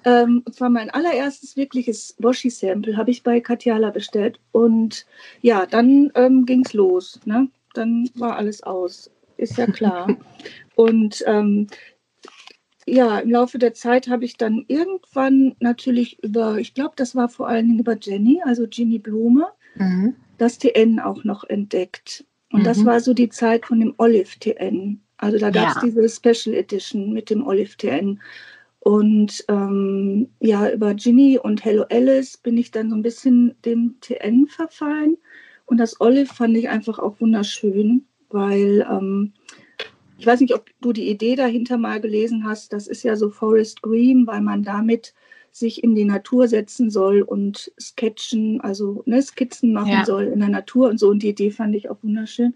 Ja. 0.04 0.22
Ähm, 0.22 0.42
und 0.44 0.54
zwar 0.54 0.68
mein 0.68 0.90
allererstes 0.90 1.56
wirkliches 1.56 2.14
Washi-Sample 2.18 2.98
habe 2.98 3.10
ich 3.10 3.22
bei 3.22 3.40
Katjala 3.40 3.88
bestellt. 3.88 4.38
Und 4.52 5.06
ja, 5.40 5.64
dann 5.64 6.12
ähm, 6.14 6.44
ging 6.44 6.66
es 6.66 6.74
los. 6.74 7.18
Ne? 7.24 7.48
Dann 7.72 8.10
war 8.14 8.36
alles 8.36 8.62
aus. 8.62 9.10
Ist 9.38 9.56
ja 9.56 9.64
klar. 9.68 10.14
und 10.74 11.24
ähm, 11.26 11.66
ja, 12.84 13.20
im 13.20 13.30
Laufe 13.30 13.58
der 13.58 13.72
Zeit 13.72 14.08
habe 14.08 14.26
ich 14.26 14.36
dann 14.36 14.66
irgendwann 14.68 15.56
natürlich 15.60 16.22
über, 16.22 16.58
ich 16.58 16.74
glaube, 16.74 16.92
das 16.96 17.16
war 17.16 17.30
vor 17.30 17.48
allen 17.48 17.68
Dingen 17.68 17.80
über 17.80 17.96
Jenny, 17.98 18.42
also 18.44 18.66
Ginny 18.68 18.98
Blume, 18.98 19.46
mhm. 19.76 20.14
das 20.36 20.58
TN 20.58 21.00
auch 21.00 21.24
noch 21.24 21.44
entdeckt. 21.44 22.26
Und 22.52 22.60
mhm. 22.60 22.64
das 22.64 22.84
war 22.84 23.00
so 23.00 23.14
die 23.14 23.30
Zeit 23.30 23.64
von 23.64 23.80
dem 23.80 23.94
Olive 23.96 24.38
TN. 24.38 25.00
Also 25.18 25.38
da 25.38 25.50
gab 25.50 25.68
es 25.68 25.74
ja. 25.76 25.80
diese 25.82 26.08
Special 26.08 26.54
Edition 26.54 27.12
mit 27.12 27.30
dem 27.30 27.46
Olive 27.46 27.76
TN. 27.76 28.20
Und 28.80 29.44
ähm, 29.48 30.28
ja, 30.40 30.70
über 30.70 30.94
Ginny 30.94 31.38
und 31.42 31.64
Hello 31.64 31.84
Alice 31.90 32.36
bin 32.36 32.56
ich 32.56 32.70
dann 32.70 32.90
so 32.90 32.96
ein 32.96 33.02
bisschen 33.02 33.54
dem 33.64 33.96
TN 34.00 34.46
verfallen. 34.46 35.16
Und 35.64 35.78
das 35.78 36.00
Olive 36.00 36.32
fand 36.32 36.56
ich 36.56 36.68
einfach 36.68 36.98
auch 36.98 37.20
wunderschön, 37.20 38.04
weil 38.30 38.86
ähm, 38.88 39.32
ich 40.18 40.26
weiß 40.26 40.40
nicht, 40.40 40.54
ob 40.54 40.66
du 40.80 40.92
die 40.92 41.10
Idee 41.10 41.34
dahinter 41.34 41.78
mal 41.78 42.00
gelesen 42.00 42.44
hast. 42.44 42.72
Das 42.72 42.86
ist 42.86 43.02
ja 43.02 43.16
so 43.16 43.30
Forest 43.30 43.82
Green, 43.82 44.26
weil 44.26 44.40
man 44.40 44.62
damit 44.62 45.14
sich 45.50 45.82
in 45.82 45.94
die 45.94 46.04
Natur 46.04 46.48
setzen 46.48 46.90
soll 46.90 47.22
und 47.22 47.72
sketchen, 47.80 48.60
also 48.60 49.02
ne, 49.06 49.22
Skizzen 49.22 49.72
machen 49.72 49.90
ja. 49.90 50.04
soll 50.04 50.24
in 50.24 50.40
der 50.40 50.50
Natur 50.50 50.88
und 50.90 50.98
so. 50.98 51.08
Und 51.08 51.22
die 51.22 51.30
Idee 51.30 51.50
fand 51.50 51.74
ich 51.74 51.88
auch 51.88 51.96
wunderschön. 52.02 52.54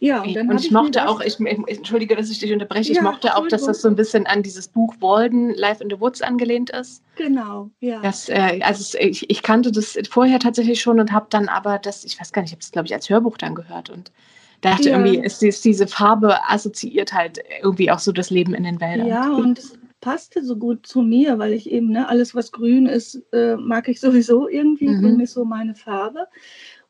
Ja, 0.00 0.22
und, 0.22 0.36
und 0.36 0.60
ich, 0.60 0.66
ich 0.66 0.70
mochte 0.72 1.08
auch, 1.08 1.20
ich, 1.20 1.40
entschuldige, 1.40 2.16
dass 2.16 2.30
ich 2.30 2.38
dich 2.38 2.52
unterbreche, 2.52 2.92
ja, 2.92 2.98
ich 2.98 3.02
mochte 3.02 3.34
auch, 3.34 3.48
dass 3.48 3.64
das 3.64 3.80
so 3.80 3.88
ein 3.88 3.96
bisschen 3.96 4.26
an 4.26 4.42
dieses 4.42 4.68
Buch 4.68 4.94
Walden, 5.00 5.54
Life 5.54 5.82
in 5.82 5.88
the 5.88 5.98
Woods 5.98 6.20
angelehnt 6.20 6.70
ist. 6.70 7.02
Genau, 7.16 7.70
ja. 7.80 8.00
Das, 8.02 8.28
äh, 8.28 8.60
also 8.62 8.98
ich, 8.98 9.30
ich, 9.30 9.42
kannte 9.42 9.72
das 9.72 9.98
vorher 10.10 10.38
tatsächlich 10.38 10.80
schon 10.82 11.00
und 11.00 11.12
habe 11.12 11.26
dann 11.30 11.48
aber 11.48 11.78
das, 11.78 12.04
ich 12.04 12.20
weiß 12.20 12.32
gar 12.32 12.42
nicht, 12.42 12.50
ich 12.50 12.54
habe 12.54 12.62
es, 12.62 12.72
glaube 12.72 12.86
ich, 12.86 12.94
als 12.94 13.08
Hörbuch 13.08 13.38
dann 13.38 13.54
gehört 13.54 13.88
und 13.88 14.12
dachte 14.60 14.90
ja. 14.90 14.98
irgendwie, 14.98 15.18
ist, 15.24 15.42
ist, 15.42 15.64
diese 15.64 15.86
Farbe 15.86 16.36
assoziiert 16.46 17.14
halt 17.14 17.38
irgendwie 17.62 17.90
auch 17.90 17.98
so 17.98 18.12
das 18.12 18.28
Leben 18.30 18.52
in 18.52 18.64
den 18.64 18.80
Wäldern. 18.80 19.06
Ja, 19.06 19.30
und 19.30 19.58
es 19.58 19.78
passte 20.00 20.44
so 20.44 20.56
gut 20.56 20.86
zu 20.86 21.02
mir, 21.02 21.38
weil 21.38 21.52
ich 21.52 21.70
eben, 21.70 21.90
ne, 21.90 22.08
alles, 22.08 22.34
was 22.34 22.52
grün 22.52 22.86
ist, 22.86 23.22
äh, 23.32 23.56
mag 23.56 23.88
ich 23.88 23.98
sowieso 23.98 24.48
irgendwie. 24.48 24.88
Mhm. 24.88 25.00
Grün 25.00 25.20
ist 25.20 25.32
so 25.32 25.44
meine 25.44 25.74
Farbe. 25.74 26.26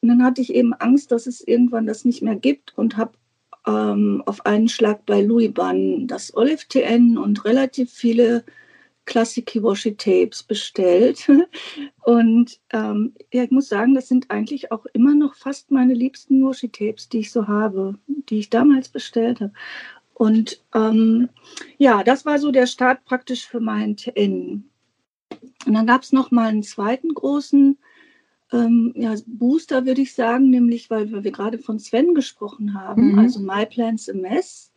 Und 0.07 0.11
dann 0.11 0.23
hatte 0.23 0.41
ich 0.41 0.55
eben 0.55 0.73
Angst, 0.73 1.11
dass 1.11 1.27
es 1.27 1.41
irgendwann 1.41 1.85
das 1.85 2.05
nicht 2.05 2.23
mehr 2.23 2.37
gibt 2.37 2.79
und 2.79 2.97
habe 2.97 3.15
ähm, 3.67 4.23
auf 4.25 4.47
einen 4.47 4.69
Schlag 4.69 5.05
bei 5.05 5.21
Louis 5.21 5.53
Bann 5.53 6.07
das 6.07 6.33
Olive 6.37 6.63
TN 6.69 7.19
und 7.19 7.45
relativ 7.45 7.91
viele 7.91 8.45
Classic 9.05 9.45
Kiwashi 9.45 9.97
Tapes 9.97 10.45
bestellt. 10.45 11.29
Und 12.05 12.61
ähm, 12.73 13.15
ja, 13.33 13.43
ich 13.43 13.51
muss 13.51 13.69
sagen, 13.69 13.97
das 13.97 14.07
sind 14.07 14.31
eigentlich 14.31 14.71
auch 14.71 14.87
immer 14.93 15.15
noch 15.15 15.35
fast 15.35 15.73
meine 15.73 15.95
liebsten 15.95 16.45
Washi 16.45 16.69
Tapes, 16.69 17.09
die 17.09 17.19
ich 17.19 17.33
so 17.33 17.49
habe, 17.49 17.99
die 18.07 18.39
ich 18.39 18.51
damals 18.51 18.89
bestellt 18.89 19.41
habe. 19.41 19.53
Und 20.15 20.63
ähm, 20.73 21.29
ja, 21.79 22.05
das 22.05 22.25
war 22.27 22.39
so 22.39 22.53
der 22.53 22.69
Start 22.69 23.05
praktisch 23.05 23.45
für 23.45 23.61
mein 23.61 23.97
TN. 23.97 24.71
Und 25.67 25.75
dann 25.75 25.87
gab 25.87 26.03
es 26.03 26.13
noch 26.13 26.31
mal 26.31 26.47
einen 26.47 26.63
zweiten 26.63 27.13
großen 27.13 27.77
ähm, 28.53 28.93
ja, 28.97 29.15
Booster, 29.27 29.87
würde 29.87 30.03
ich 30.03 30.15
sagen, 30.15 30.51
nämlich 30.51 30.91
weil 30.91 31.11
wir 31.25 31.33
gerade 31.33 31.59
von 31.59 31.79
Sven 31.79 32.15
gesprochen 32.15 32.75
haben, 32.75 33.13
mhm. 33.13 33.19
also 33.19 33.41
My 33.41 33.67
Plans 33.67 34.11
Mess. 34.13 34.73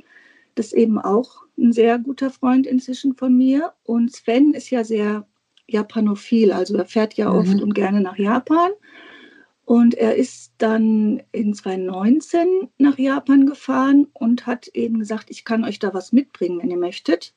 Das 0.55 0.67
ist 0.67 0.73
eben 0.73 0.99
auch 0.99 1.43
ein 1.57 1.71
sehr 1.71 1.99
guter 1.99 2.31
Freund 2.31 2.65
inzwischen 2.65 3.15
von 3.15 3.37
mir. 3.37 3.73
Und 3.83 4.13
Sven 4.13 4.53
ist 4.53 4.69
ja 4.71 4.83
sehr 4.83 5.27
japanophil, 5.67 6.51
also 6.51 6.75
er 6.75 6.85
fährt 6.85 7.13
ja 7.13 7.31
oft 7.31 7.55
mhm. 7.55 7.61
und 7.61 7.75
gerne 7.75 8.01
nach 8.01 8.17
Japan. 8.17 8.71
Und 9.65 9.93
er 9.93 10.15
ist 10.15 10.53
dann 10.57 11.21
in 11.31 11.53
2019 11.53 12.69
nach 12.79 12.97
Japan 12.97 13.45
gefahren 13.45 14.07
und 14.13 14.47
hat 14.47 14.67
eben 14.69 14.97
gesagt, 14.97 15.29
ich 15.29 15.45
kann 15.45 15.63
euch 15.63 15.77
da 15.77 15.93
was 15.93 16.11
mitbringen, 16.11 16.59
wenn 16.59 16.71
ihr 16.71 16.77
möchtet. 16.77 17.35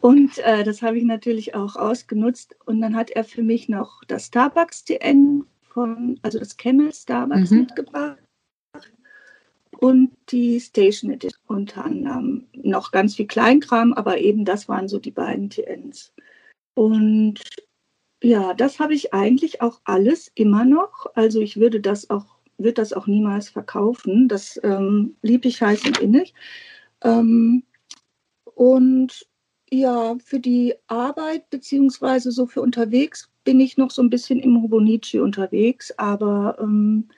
Und 0.00 0.38
äh, 0.38 0.64
das 0.64 0.82
habe 0.82 0.98
ich 0.98 1.04
natürlich 1.04 1.54
auch 1.54 1.76
ausgenutzt. 1.76 2.56
Und 2.66 2.80
dann 2.80 2.94
hat 2.96 3.10
er 3.10 3.24
für 3.24 3.42
mich 3.42 3.68
noch 3.68 4.02
das 4.04 4.26
Starbucks 4.26 4.84
TN 4.84 5.44
von, 5.62 6.18
also 6.22 6.38
das 6.38 6.56
Camel 6.56 6.92
Starbucks 6.92 7.50
mhm. 7.50 7.58
mitgebracht 7.60 8.18
und 9.78 10.10
die 10.30 10.60
Station 10.60 11.10
Edition 11.10 11.42
unter 11.46 11.84
anderem. 11.84 12.46
Noch 12.54 12.92
ganz 12.92 13.16
viel 13.16 13.26
Kleinkram, 13.26 13.92
aber 13.92 14.18
eben 14.18 14.44
das 14.44 14.68
waren 14.68 14.88
so 14.88 14.98
die 14.98 15.10
beiden 15.10 15.50
TNs. 15.50 16.12
Und 16.74 17.40
ja, 18.22 18.54
das 18.54 18.80
habe 18.80 18.94
ich 18.94 19.12
eigentlich 19.12 19.60
auch 19.60 19.80
alles 19.84 20.30
immer 20.34 20.64
noch. 20.64 21.06
Also 21.14 21.40
ich 21.40 21.58
würde 21.58 21.80
das 21.80 22.10
auch, 22.10 22.38
würde 22.58 22.74
das 22.74 22.92
auch 22.92 23.06
niemals 23.06 23.48
verkaufen. 23.48 24.28
Das 24.28 24.58
ähm, 24.62 25.16
liebe 25.22 25.48
ich 25.48 25.60
heiß 25.60 25.84
und 25.84 25.98
innig. 25.98 26.34
Ähm, 27.02 27.62
und 28.54 29.26
ja, 29.70 30.16
für 30.24 30.40
die 30.40 30.74
Arbeit 30.86 31.50
beziehungsweise 31.50 32.30
so 32.30 32.46
für 32.46 32.62
unterwegs 32.62 33.30
bin 33.44 33.60
ich 33.60 33.76
noch 33.76 33.90
so 33.90 34.02
ein 34.02 34.10
bisschen 34.10 34.40
im 34.40 34.62
Hobonichi 34.62 35.20
unterwegs, 35.20 35.92
aber 35.96 36.56
ähm, 36.60 37.08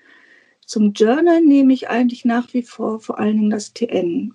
zum 0.64 0.93
Journal 0.93 1.40
nehme 1.40 1.73
ich 1.73 1.88
eigentlich 1.88 2.25
nach 2.25 2.52
wie 2.52 2.62
vor 2.62 3.00
vor 3.00 3.19
allen 3.19 3.37
Dingen 3.37 3.50
das 3.50 3.73
TN. 3.73 4.35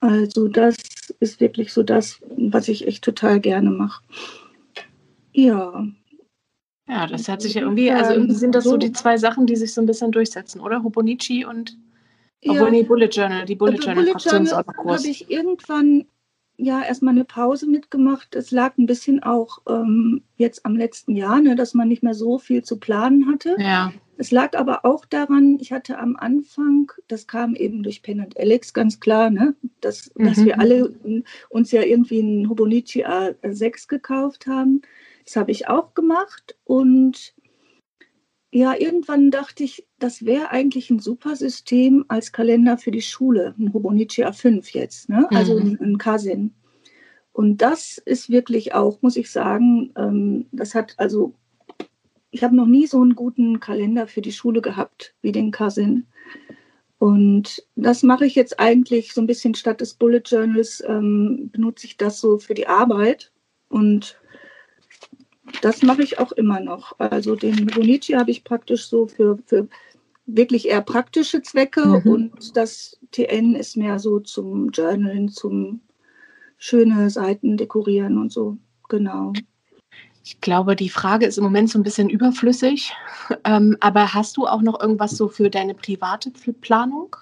Also 0.00 0.48
das 0.48 0.76
ist 1.20 1.40
wirklich 1.40 1.72
so 1.72 1.82
das, 1.82 2.20
was 2.36 2.68
ich 2.68 2.86
echt 2.86 3.04
total 3.04 3.40
gerne 3.40 3.70
mache. 3.70 4.02
Ja. 5.32 5.86
Ja, 6.88 7.06
das 7.08 7.28
hat 7.28 7.42
sich 7.42 7.54
ja 7.54 7.62
irgendwie, 7.62 7.90
also 7.90 8.12
irgendwie 8.12 8.34
sind 8.34 8.54
das 8.54 8.64
so 8.64 8.76
die 8.76 8.92
zwei 8.92 9.18
Sachen, 9.18 9.46
die 9.46 9.56
sich 9.56 9.74
so 9.74 9.80
ein 9.80 9.86
bisschen 9.86 10.12
durchsetzen, 10.12 10.60
oder? 10.60 10.84
Hobonichi 10.84 11.44
und 11.44 11.76
obwohl, 12.44 12.66
ja. 12.66 12.70
nee, 12.70 12.82
Bullet 12.84 13.08
Journal, 13.08 13.44
die 13.44 13.56
Bullet 13.56 13.76
also 13.76 13.86
Journal 13.86 14.06
Fraktion 14.06 14.44
ist 14.44 14.52
auch 14.52 14.66
noch 14.66 14.74
groß. 14.74 14.98
habe 14.98 15.08
ich 15.08 15.28
irgendwann 15.28 16.06
ja 16.56 16.82
erstmal 16.82 17.14
eine 17.14 17.24
Pause 17.24 17.66
mitgemacht. 17.66 18.34
Es 18.34 18.50
lag 18.50 18.76
ein 18.78 18.86
bisschen 18.86 19.22
auch 19.22 19.58
ähm, 19.68 20.22
jetzt 20.36 20.64
am 20.64 20.76
letzten 20.76 21.14
Jahr, 21.14 21.40
ne, 21.40 21.56
dass 21.56 21.74
man 21.74 21.88
nicht 21.88 22.02
mehr 22.02 22.14
so 22.14 22.38
viel 22.38 22.62
zu 22.62 22.78
planen 22.78 23.28
hatte. 23.30 23.56
Ja. 23.58 23.92
Es 24.18 24.30
lag 24.30 24.56
aber 24.56 24.84
auch 24.84 25.04
daran, 25.04 25.58
ich 25.60 25.72
hatte 25.72 25.98
am 25.98 26.16
Anfang, 26.16 26.90
das 27.06 27.26
kam 27.26 27.54
eben 27.54 27.82
durch 27.82 28.02
Pen 28.02 28.20
und 28.20 28.38
Alex 28.38 28.72
ganz 28.72 28.98
klar, 28.98 29.30
ne, 29.30 29.54
dass, 29.80 30.10
mhm. 30.14 30.24
dass 30.24 30.44
wir 30.44 30.58
alle 30.58 30.94
uns 31.50 31.70
ja 31.70 31.82
irgendwie 31.82 32.20
einen 32.20 32.48
Hobonichi 32.48 33.04
A6 33.04 33.88
gekauft 33.88 34.46
haben. 34.46 34.82
Das 35.24 35.36
habe 35.36 35.50
ich 35.50 35.68
auch 35.68 35.92
gemacht 35.94 36.56
und 36.64 37.34
ja, 38.52 38.74
irgendwann 38.74 39.30
dachte 39.30 39.64
ich, 39.64 39.86
das 39.98 40.24
wäre 40.24 40.50
eigentlich 40.50 40.90
ein 40.90 40.98
super 40.98 41.36
System 41.36 42.04
als 42.08 42.32
Kalender 42.32 42.78
für 42.78 42.90
die 42.90 43.02
Schule, 43.02 43.54
ein 43.58 43.72
Hobonichi 43.72 44.24
A5 44.24 44.72
jetzt, 44.72 45.08
ne? 45.08 45.26
also 45.30 45.58
mhm. 45.58 45.78
ein, 45.80 45.98
Kasin. 45.98 46.54
Und 47.32 47.58
das 47.58 47.98
ist 47.98 48.30
wirklich 48.30 48.72
auch, 48.72 49.02
muss 49.02 49.16
ich 49.16 49.30
sagen, 49.30 49.92
ähm, 49.96 50.46
das 50.52 50.74
hat 50.74 50.94
also, 50.96 51.34
ich 52.30 52.42
habe 52.44 52.56
noch 52.56 52.66
nie 52.66 52.86
so 52.86 53.00
einen 53.00 53.14
guten 53.14 53.60
Kalender 53.60 54.06
für 54.06 54.22
die 54.22 54.32
Schule 54.32 54.62
gehabt 54.62 55.14
wie 55.20 55.32
den 55.32 55.50
Kasin. 55.50 56.06
Und 56.98 57.62
das 57.74 58.02
mache 58.02 58.24
ich 58.24 58.34
jetzt 58.34 58.58
eigentlich 58.58 59.12
so 59.12 59.20
ein 59.20 59.26
bisschen 59.26 59.54
statt 59.54 59.82
des 59.82 59.94
Bullet 59.94 60.22
Journals, 60.24 60.82
ähm, 60.86 61.50
benutze 61.52 61.86
ich 61.86 61.98
das 61.98 62.20
so 62.20 62.38
für 62.38 62.54
die 62.54 62.68
Arbeit. 62.68 63.32
Und 63.68 64.18
das 65.62 65.82
mache 65.82 66.02
ich 66.02 66.18
auch 66.18 66.32
immer 66.32 66.60
noch. 66.60 66.98
Also 66.98 67.36
den 67.36 67.66
Bonici 67.66 68.12
habe 68.12 68.30
ich 68.30 68.44
praktisch 68.44 68.88
so 68.88 69.06
für, 69.06 69.38
für 69.46 69.68
wirklich 70.26 70.68
eher 70.68 70.82
praktische 70.82 71.42
Zwecke 71.42 71.86
mhm. 71.86 72.10
und 72.10 72.56
das 72.56 72.98
TN 73.12 73.54
ist 73.54 73.76
mehr 73.76 73.98
so 73.98 74.20
zum 74.20 74.70
Journalen, 74.70 75.28
zum 75.28 75.80
schöne 76.58 77.10
Seiten 77.10 77.56
dekorieren 77.56 78.18
und 78.18 78.32
so. 78.32 78.58
Genau. 78.88 79.32
Ich 80.24 80.40
glaube, 80.40 80.74
die 80.74 80.88
Frage 80.88 81.26
ist 81.26 81.38
im 81.38 81.44
Moment 81.44 81.70
so 81.70 81.78
ein 81.78 81.84
bisschen 81.84 82.10
überflüssig. 82.10 82.92
Ähm, 83.44 83.76
aber 83.80 84.14
hast 84.14 84.36
du 84.36 84.46
auch 84.46 84.62
noch 84.62 84.80
irgendwas 84.80 85.12
so 85.12 85.28
für 85.28 85.50
deine 85.50 85.74
private 85.74 86.30
Planung? 86.60 87.16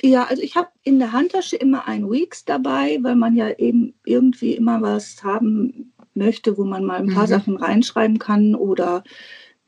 Ja, 0.00 0.24
also 0.24 0.42
ich 0.42 0.56
habe 0.56 0.68
in 0.82 0.98
der 0.98 1.12
Handtasche 1.12 1.56
immer 1.56 1.86
ein 1.86 2.10
Weeks 2.10 2.44
dabei, 2.46 2.98
weil 3.02 3.16
man 3.16 3.36
ja 3.36 3.50
eben 3.50 3.94
irgendwie 4.04 4.54
immer 4.54 4.80
was 4.80 5.22
haben 5.22 5.91
möchte, 6.14 6.58
wo 6.58 6.64
man 6.64 6.84
mal 6.84 7.00
ein 7.00 7.12
paar 7.12 7.24
mhm. 7.24 7.30
Sachen 7.30 7.56
reinschreiben 7.56 8.18
kann 8.18 8.54
oder 8.54 9.04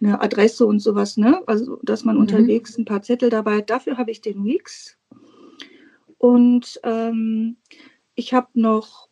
eine 0.01 0.21
Adresse 0.21 0.67
und 0.67 0.81
sowas, 0.81 1.17
ne? 1.17 1.43
Also, 1.47 1.79
dass 1.83 2.05
man 2.05 2.17
mhm. 2.17 2.23
unterwegs 2.23 2.77
ein 2.77 2.85
paar 2.85 3.03
Zettel 3.03 3.31
dabei 3.31 3.59
hat. 3.59 3.71
Dafür 3.71 3.97
habe 3.97 4.11
ich 4.11 4.21
den 4.21 4.45
Weeks. 4.45 4.97
Und 6.19 6.81
ähm, 6.85 7.57
ich 8.15 8.33
habe 8.35 8.49
noch 8.55 9.09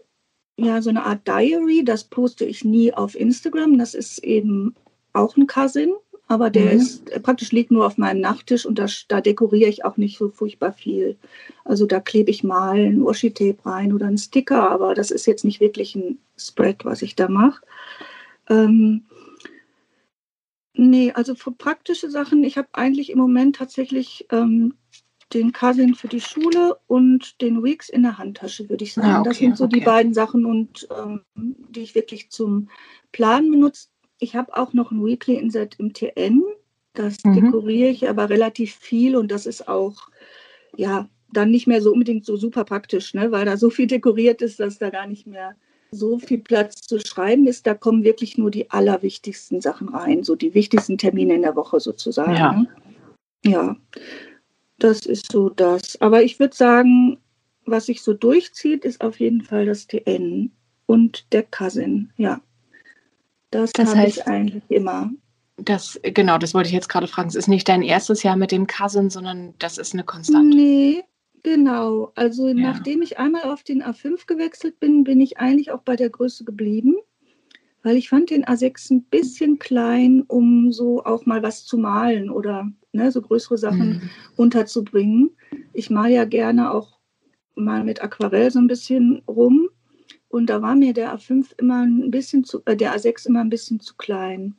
ja 0.56 0.82
so 0.82 0.90
eine 0.90 1.04
Art 1.04 1.26
Diary, 1.26 1.84
das 1.84 2.04
poste 2.04 2.44
ich 2.44 2.64
nie 2.64 2.92
auf 2.92 3.14
Instagram. 3.14 3.78
Das 3.78 3.94
ist 3.94 4.18
eben 4.18 4.74
auch 5.12 5.36
ein 5.36 5.46
Cousin 5.46 5.92
aber 6.32 6.48
der 6.48 6.72
mhm. 6.72 6.80
ist 6.80 7.22
praktisch 7.22 7.52
liegt 7.52 7.70
nur 7.70 7.86
auf 7.86 7.98
meinem 7.98 8.22
Nachttisch 8.22 8.64
und 8.64 8.78
da, 8.78 8.86
da, 9.08 9.20
dekoriere 9.20 9.68
ich 9.68 9.84
auch 9.84 9.98
nicht 9.98 10.16
so 10.16 10.30
furchtbar 10.30 10.72
viel. 10.72 11.18
Also 11.62 11.84
da 11.84 12.00
klebe 12.00 12.30
ich 12.30 12.42
mal 12.42 12.78
ein 12.78 13.04
Washi-Tape 13.04 13.58
rein 13.66 13.92
oder 13.92 14.06
einen 14.06 14.16
Sticker, 14.16 14.70
aber 14.70 14.94
das 14.94 15.10
ist 15.10 15.26
jetzt 15.26 15.44
nicht 15.44 15.60
wirklich 15.60 15.94
ein 15.94 16.18
Spread, 16.38 16.86
was 16.86 17.02
ich 17.02 17.16
da 17.16 17.28
mache. 17.28 17.60
Ähm, 18.48 19.04
nee, 20.72 21.12
also 21.12 21.34
für 21.34 21.52
praktische 21.52 22.10
Sachen, 22.10 22.44
ich 22.44 22.56
habe 22.56 22.68
eigentlich 22.72 23.10
im 23.10 23.18
Moment 23.18 23.56
tatsächlich 23.56 24.26
ähm, 24.30 24.72
den 25.34 25.52
Cousin 25.52 25.94
für 25.94 26.08
die 26.08 26.22
Schule 26.22 26.78
und 26.86 27.42
den 27.42 27.62
Weeks 27.62 27.90
in 27.90 28.04
der 28.04 28.16
Handtasche, 28.16 28.70
würde 28.70 28.84
ich 28.84 28.94
sagen. 28.94 29.08
Ah, 29.08 29.20
okay, 29.20 29.28
das 29.28 29.38
sind 29.38 29.56
so 29.58 29.64
okay. 29.64 29.80
die 29.80 29.84
beiden 29.84 30.14
Sachen, 30.14 30.46
und, 30.46 30.88
ähm, 30.98 31.20
die 31.34 31.80
ich 31.80 31.94
wirklich 31.94 32.30
zum 32.30 32.70
Planen 33.12 33.50
benutze 33.50 33.88
ich 34.22 34.36
habe 34.36 34.56
auch 34.56 34.72
noch 34.72 34.90
ein 34.90 35.04
Weekly 35.04 35.34
Insert 35.34 35.78
im 35.78 35.92
TN. 35.92 36.42
Das 36.94 37.24
mhm. 37.24 37.34
dekoriere 37.34 37.88
ich 37.88 38.08
aber 38.08 38.30
relativ 38.30 38.74
viel 38.74 39.16
und 39.16 39.30
das 39.30 39.46
ist 39.46 39.68
auch, 39.68 40.08
ja, 40.76 41.08
dann 41.32 41.50
nicht 41.50 41.66
mehr 41.66 41.80
so 41.80 41.90
unbedingt 41.92 42.26
so 42.26 42.36
super 42.36 42.64
praktisch, 42.64 43.14
ne? 43.14 43.32
weil 43.32 43.46
da 43.46 43.56
so 43.56 43.70
viel 43.70 43.86
dekoriert 43.86 44.42
ist, 44.42 44.60
dass 44.60 44.78
da 44.78 44.90
gar 44.90 45.06
nicht 45.06 45.26
mehr 45.26 45.56
so 45.90 46.18
viel 46.18 46.38
Platz 46.38 46.80
zu 46.82 46.98
schreiben 47.00 47.46
ist. 47.46 47.66
Da 47.66 47.74
kommen 47.74 48.04
wirklich 48.04 48.38
nur 48.38 48.50
die 48.50 48.70
allerwichtigsten 48.70 49.60
Sachen 49.60 49.88
rein, 49.88 50.22
so 50.22 50.36
die 50.36 50.54
wichtigsten 50.54 50.98
Termine 50.98 51.34
in 51.34 51.42
der 51.42 51.56
Woche 51.56 51.80
sozusagen. 51.80 52.36
Ja, 52.36 52.52
ne? 52.52 52.68
ja 53.44 53.76
das 54.78 55.06
ist 55.06 55.30
so 55.30 55.48
das. 55.48 56.00
Aber 56.00 56.22
ich 56.22 56.38
würde 56.38 56.54
sagen, 56.54 57.18
was 57.64 57.86
sich 57.86 58.02
so 58.02 58.12
durchzieht, 58.12 58.84
ist 58.84 59.00
auf 59.00 59.20
jeden 59.20 59.42
Fall 59.42 59.66
das 59.66 59.86
TN 59.86 60.50
und 60.86 61.32
der 61.32 61.44
Cousin, 61.44 62.12
ja. 62.16 62.40
Das, 63.52 63.73
das 63.73 63.94
heißt 63.94 64.16
ich 64.16 64.26
eigentlich 64.26 64.62
immer. 64.71 65.11
Das, 65.59 66.00
genau, 66.02 66.38
das 66.38 66.54
wollte 66.54 66.68
ich 66.68 66.75
jetzt 66.75 66.88
gerade 66.88 67.06
fragen. 67.06 67.28
Es 67.28 67.35
ist 67.35 67.49
nicht 67.49 67.68
dein 67.68 67.82
erstes 67.82 68.23
Jahr 68.23 68.37
mit 68.37 68.50
dem 68.50 68.66
Cousin, 68.66 69.11
sondern 69.11 69.54
das 69.59 69.78
ist 69.78 69.92
eine 69.92 70.02
Konstante. 70.02 70.56
Nee, 70.56 71.04
genau. 71.42 72.11
Also 72.14 72.49
ja. 72.49 72.54
nachdem 72.54 73.02
ich 73.02 73.18
einmal 73.18 73.42
auf 73.42 73.62
den 73.62 73.82
A5 73.82 74.26
gewechselt 74.26 74.80
bin, 74.80 75.04
bin 75.04 75.21
ich 75.21 75.38
eigentlich 75.38 75.71
auch 75.71 75.82
bei 75.82 75.94
der 75.94 76.09
Größe 76.09 76.44
geblieben, 76.44 76.97
weil 77.82 77.97
ich 77.97 78.09
fand 78.09 78.30
den 78.30 78.47
A6 78.47 78.90
ein 78.90 79.02
bisschen 79.04 79.59
klein, 79.59 80.25
um 80.26 80.73
so 80.73 81.04
auch 81.04 81.26
mal 81.26 81.42
was 81.42 81.66
zu 81.66 81.76
malen 81.76 82.30
oder 82.30 82.66
ne, 82.92 83.12
so 83.12 83.21
größere 83.21 83.59
Sachen 83.59 83.88
mhm. 83.90 84.11
unterzubringen. 84.37 85.30
Ich 85.75 85.90
male 85.90 86.14
ja 86.14 86.25
gerne 86.25 86.73
auch 86.73 86.99
mal 87.54 87.85
mit 87.85 88.02
Aquarell 88.02 88.50
so 88.50 88.59
ein 88.59 88.66
bisschen 88.66 89.23
rum. 89.28 89.68
Und 90.32 90.46
da 90.46 90.62
war 90.62 90.74
mir 90.74 90.94
der 90.94 91.14
A5 91.14 91.58
immer 91.58 91.82
ein 91.82 92.10
bisschen 92.10 92.42
zu, 92.42 92.62
äh, 92.64 92.74
der 92.74 92.96
A6 92.96 93.28
immer 93.28 93.40
ein 93.40 93.50
bisschen 93.50 93.80
zu 93.80 93.94
klein. 93.96 94.56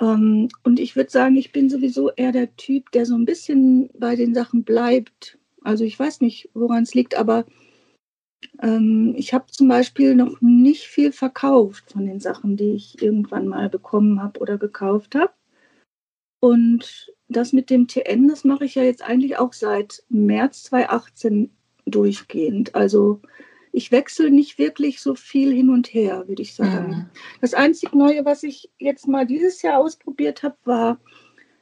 Ähm, 0.00 0.48
und 0.62 0.80
ich 0.80 0.96
würde 0.96 1.10
sagen, 1.10 1.36
ich 1.36 1.52
bin 1.52 1.68
sowieso 1.68 2.10
eher 2.10 2.32
der 2.32 2.56
Typ, 2.56 2.90
der 2.92 3.04
so 3.04 3.14
ein 3.14 3.26
bisschen 3.26 3.90
bei 3.98 4.16
den 4.16 4.34
Sachen 4.34 4.64
bleibt. 4.64 5.38
Also 5.62 5.84
ich 5.84 5.98
weiß 5.98 6.22
nicht, 6.22 6.48
woran 6.54 6.84
es 6.84 6.94
liegt, 6.94 7.16
aber 7.16 7.44
ähm, 8.62 9.14
ich 9.16 9.34
habe 9.34 9.46
zum 9.50 9.68
Beispiel 9.68 10.14
noch 10.14 10.40
nicht 10.40 10.84
viel 10.84 11.12
verkauft 11.12 11.92
von 11.92 12.06
den 12.06 12.20
Sachen, 12.20 12.56
die 12.56 12.72
ich 12.72 13.02
irgendwann 13.02 13.46
mal 13.46 13.68
bekommen 13.68 14.22
habe 14.22 14.40
oder 14.40 14.56
gekauft 14.56 15.14
habe. 15.14 15.32
Und 16.40 17.12
das 17.28 17.52
mit 17.52 17.68
dem 17.68 17.88
TN, 17.88 18.28
das 18.28 18.44
mache 18.44 18.64
ich 18.64 18.74
ja 18.74 18.82
jetzt 18.82 19.02
eigentlich 19.02 19.36
auch 19.36 19.52
seit 19.52 20.02
März 20.08 20.64
2018 20.64 21.50
durchgehend. 21.84 22.74
Also 22.74 23.20
ich 23.74 23.90
wechsle 23.90 24.30
nicht 24.30 24.58
wirklich 24.58 25.00
so 25.00 25.16
viel 25.16 25.52
hin 25.52 25.68
und 25.68 25.92
her, 25.92 26.28
würde 26.28 26.42
ich 26.42 26.54
sagen. 26.54 26.88
Mhm. 26.88 27.06
Das 27.40 27.54
einzige 27.54 27.98
Neue, 27.98 28.24
was 28.24 28.44
ich 28.44 28.70
jetzt 28.78 29.08
mal 29.08 29.26
dieses 29.26 29.62
Jahr 29.62 29.80
ausprobiert 29.80 30.44
habe, 30.44 30.56
war 30.64 31.00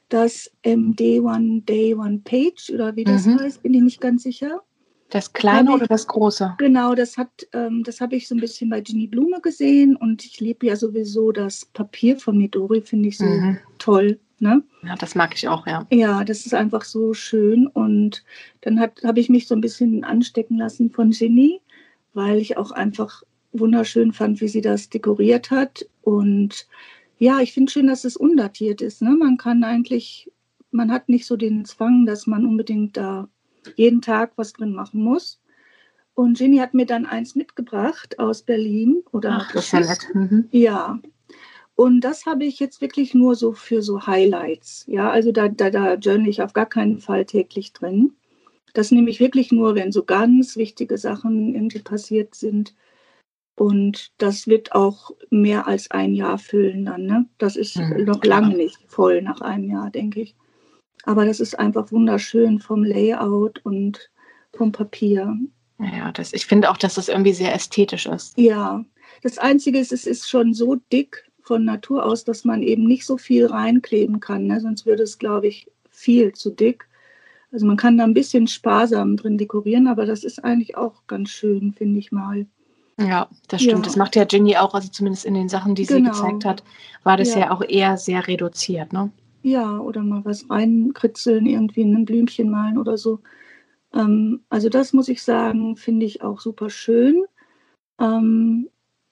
das 0.09 0.51
MD1 0.63 1.65
Day 1.65 1.95
One 1.95 2.21
Page 2.23 2.69
oder 2.71 2.95
wie 2.95 3.03
das 3.03 3.25
mhm. 3.25 3.39
heißt, 3.39 3.63
bin 3.63 3.73
ich 3.73 3.81
nicht 3.81 4.01
ganz 4.01 4.21
sicher. 4.23 4.61
Das 5.09 5.33
kleine 5.33 5.65
das 5.65 5.75
oder 5.75 5.87
das 5.87 6.07
große? 6.07 6.53
Genau, 6.59 6.93
das 6.93 7.17
hat, 7.17 7.31
ähm, 7.51 7.83
das 7.83 7.99
habe 7.99 8.15
ich 8.15 8.27
so 8.27 8.35
ein 8.35 8.41
bisschen 8.41 8.69
bei 8.69 8.81
Ginny 8.81 9.07
Blume 9.07 9.41
gesehen 9.41 9.95
und 9.95 10.23
ich 10.23 10.39
liebe 10.39 10.67
ja 10.67 10.75
sowieso 10.75 11.31
das 11.31 11.65
Papier 11.65 12.17
von 12.17 12.37
Midori, 12.37 12.81
finde 12.81 13.09
ich 13.09 13.17
so 13.17 13.25
mhm. 13.25 13.57
toll. 13.79 14.19
Ne? 14.39 14.61
Ja, 14.83 14.95
das 14.95 15.15
mag 15.15 15.33
ich 15.35 15.47
auch, 15.47 15.65
ja. 15.65 15.87
Ja, 15.91 16.23
das 16.23 16.45
ist 16.45 16.53
einfach 16.53 16.83
so 16.83 17.13
schön 17.13 17.65
und 17.65 18.23
dann 18.61 18.79
habe 18.79 19.19
ich 19.19 19.29
mich 19.29 19.47
so 19.47 19.55
ein 19.55 19.61
bisschen 19.61 20.03
anstecken 20.03 20.57
lassen 20.57 20.91
von 20.91 21.11
Ginny 21.11 21.61
weil 22.13 22.39
ich 22.39 22.57
auch 22.57 22.71
einfach 22.71 23.23
wunderschön 23.51 24.11
fand, 24.11 24.41
wie 24.41 24.47
sie 24.47 24.61
das 24.61 24.89
dekoriert 24.89 25.51
hat. 25.51 25.85
Und 26.01 26.67
ja, 27.19 27.39
ich 27.39 27.53
finde 27.53 27.71
schön, 27.71 27.87
dass 27.87 28.03
es 28.03 28.17
undatiert 28.17 28.81
ist. 28.81 29.01
Ne? 29.01 29.11
Man 29.11 29.37
kann 29.37 29.63
eigentlich, 29.63 30.31
man 30.71 30.91
hat 30.91 31.09
nicht 31.09 31.25
so 31.25 31.37
den 31.37 31.65
Zwang, 31.65 32.05
dass 32.05 32.27
man 32.27 32.45
unbedingt 32.45 32.97
da 32.97 33.27
jeden 33.75 34.01
Tag 34.01 34.33
was 34.35 34.53
drin 34.53 34.73
machen 34.73 35.01
muss. 35.01 35.39
Und 36.15 36.39
Jenny 36.39 36.57
hat 36.57 36.73
mir 36.73 36.85
dann 36.85 37.05
eins 37.05 37.35
mitgebracht 37.35 38.19
aus 38.19 38.43
Berlin. 38.43 39.03
Oder 39.11 39.39
Ach, 39.41 39.51
das 39.51 39.65
ist 39.65 39.71
ja 39.73 39.79
nett. 39.79 40.07
Mhm. 40.13 40.47
Ja. 40.51 40.99
Und 41.75 42.01
das 42.01 42.27
habe 42.27 42.45
ich 42.45 42.59
jetzt 42.59 42.81
wirklich 42.81 43.15
nur 43.15 43.35
so 43.35 43.53
für 43.53 43.81
so 43.81 44.05
Highlights. 44.05 44.85
Ja, 44.87 45.09
also 45.09 45.31
da, 45.31 45.47
da, 45.47 45.71
da 45.71 45.95
journal 45.95 46.27
ich 46.27 46.41
auf 46.43 46.53
gar 46.53 46.67
keinen 46.67 46.99
Fall 46.99 47.25
täglich 47.25 47.73
drin. 47.73 48.13
Das 48.73 48.91
nehme 48.91 49.09
ich 49.09 49.19
wirklich 49.19 49.51
nur, 49.51 49.75
wenn 49.75 49.91
so 49.91 50.03
ganz 50.03 50.57
wichtige 50.57 50.97
Sachen 50.97 51.53
irgendwie 51.53 51.79
passiert 51.79 52.35
sind. 52.35 52.75
Und 53.55 54.11
das 54.17 54.47
wird 54.47 54.73
auch 54.73 55.11
mehr 55.29 55.67
als 55.67 55.91
ein 55.91 56.15
Jahr 56.15 56.39
füllen 56.39 56.85
dann. 56.85 57.05
Ne? 57.05 57.29
Das 57.37 57.55
ist 57.55 57.77
mhm, 57.77 58.05
noch 58.05 58.19
klar. 58.19 58.41
lange 58.41 58.57
nicht 58.57 58.77
voll 58.87 59.21
nach 59.21 59.41
einem 59.41 59.69
Jahr, 59.69 59.91
denke 59.91 60.21
ich. 60.21 60.35
Aber 61.03 61.25
das 61.25 61.39
ist 61.39 61.59
einfach 61.59 61.91
wunderschön 61.91 62.59
vom 62.59 62.83
Layout 62.83 63.59
und 63.63 64.09
vom 64.53 64.71
Papier. 64.71 65.37
Ja, 65.79 66.11
das, 66.11 66.33
ich 66.33 66.45
finde 66.45 66.69
auch, 66.71 66.77
dass 66.77 66.95
das 66.95 67.09
irgendwie 67.09 67.33
sehr 67.33 67.53
ästhetisch 67.53 68.05
ist. 68.05 68.37
Ja, 68.37 68.83
das 69.21 69.37
Einzige 69.37 69.79
ist, 69.79 69.91
es 69.91 70.07
ist 70.07 70.29
schon 70.29 70.53
so 70.53 70.75
dick 70.91 71.29
von 71.41 71.65
Natur 71.65 72.05
aus, 72.05 72.23
dass 72.23 72.45
man 72.45 72.63
eben 72.63 72.85
nicht 72.85 73.05
so 73.05 73.17
viel 73.17 73.45
reinkleben 73.45 74.19
kann. 74.19 74.47
Ne? 74.47 74.61
Sonst 74.61 74.85
würde 74.85 75.03
es, 75.03 75.19
glaube 75.19 75.47
ich, 75.47 75.69
viel 75.89 76.33
zu 76.33 76.51
dick. 76.51 76.87
Also 77.53 77.67
man 77.67 77.77
kann 77.77 77.99
da 77.99 78.03
ein 78.03 78.15
bisschen 78.15 78.47
sparsam 78.47 79.15
drin 79.15 79.37
dekorieren, 79.37 79.87
aber 79.87 80.07
das 80.07 80.23
ist 80.23 80.43
eigentlich 80.43 80.75
auch 80.75 81.05
ganz 81.05 81.29
schön, 81.29 81.71
finde 81.71 81.99
ich 81.99 82.11
mal. 82.11 82.47
Ja, 82.99 83.29
das 83.47 83.61
stimmt. 83.61 83.79
Ja. 83.79 83.85
Das 83.85 83.95
macht 83.95 84.15
ja 84.15 84.25
Ginny 84.25 84.57
auch, 84.57 84.73
also 84.73 84.89
zumindest 84.89 85.23
in 85.23 85.35
den 85.35 85.49
Sachen, 85.49 85.75
die 85.75 85.85
genau. 85.85 86.13
sie 86.13 86.21
gezeigt 86.21 86.45
hat, 86.45 86.63
war 87.03 87.15
das 87.15 87.35
ja. 87.35 87.41
ja. 87.41 87.51
auch 87.51 87.61
eher 87.61 87.97
sehr 87.97 88.27
reduziert, 88.27 88.91
ne? 88.91 89.11
Ja, 89.43 89.77
oder 89.77 90.01
mal 90.01 90.25
was 90.25 90.49
reinkritzeln, 90.49 91.45
irgendwie 91.45 91.81
in 91.81 91.95
ein 91.95 92.05
Blümchen 92.05 92.49
malen 92.49 92.79
oder 92.79 92.97
so. 92.97 93.19
Ähm, 93.93 94.41
also 94.49 94.69
das 94.69 94.93
muss 94.93 95.07
ich 95.07 95.21
sagen, 95.21 95.75
finde 95.75 96.07
ich 96.07 96.23
auch 96.23 96.39
super 96.39 96.71
schön. 96.71 97.23
Ähm, 97.99 98.67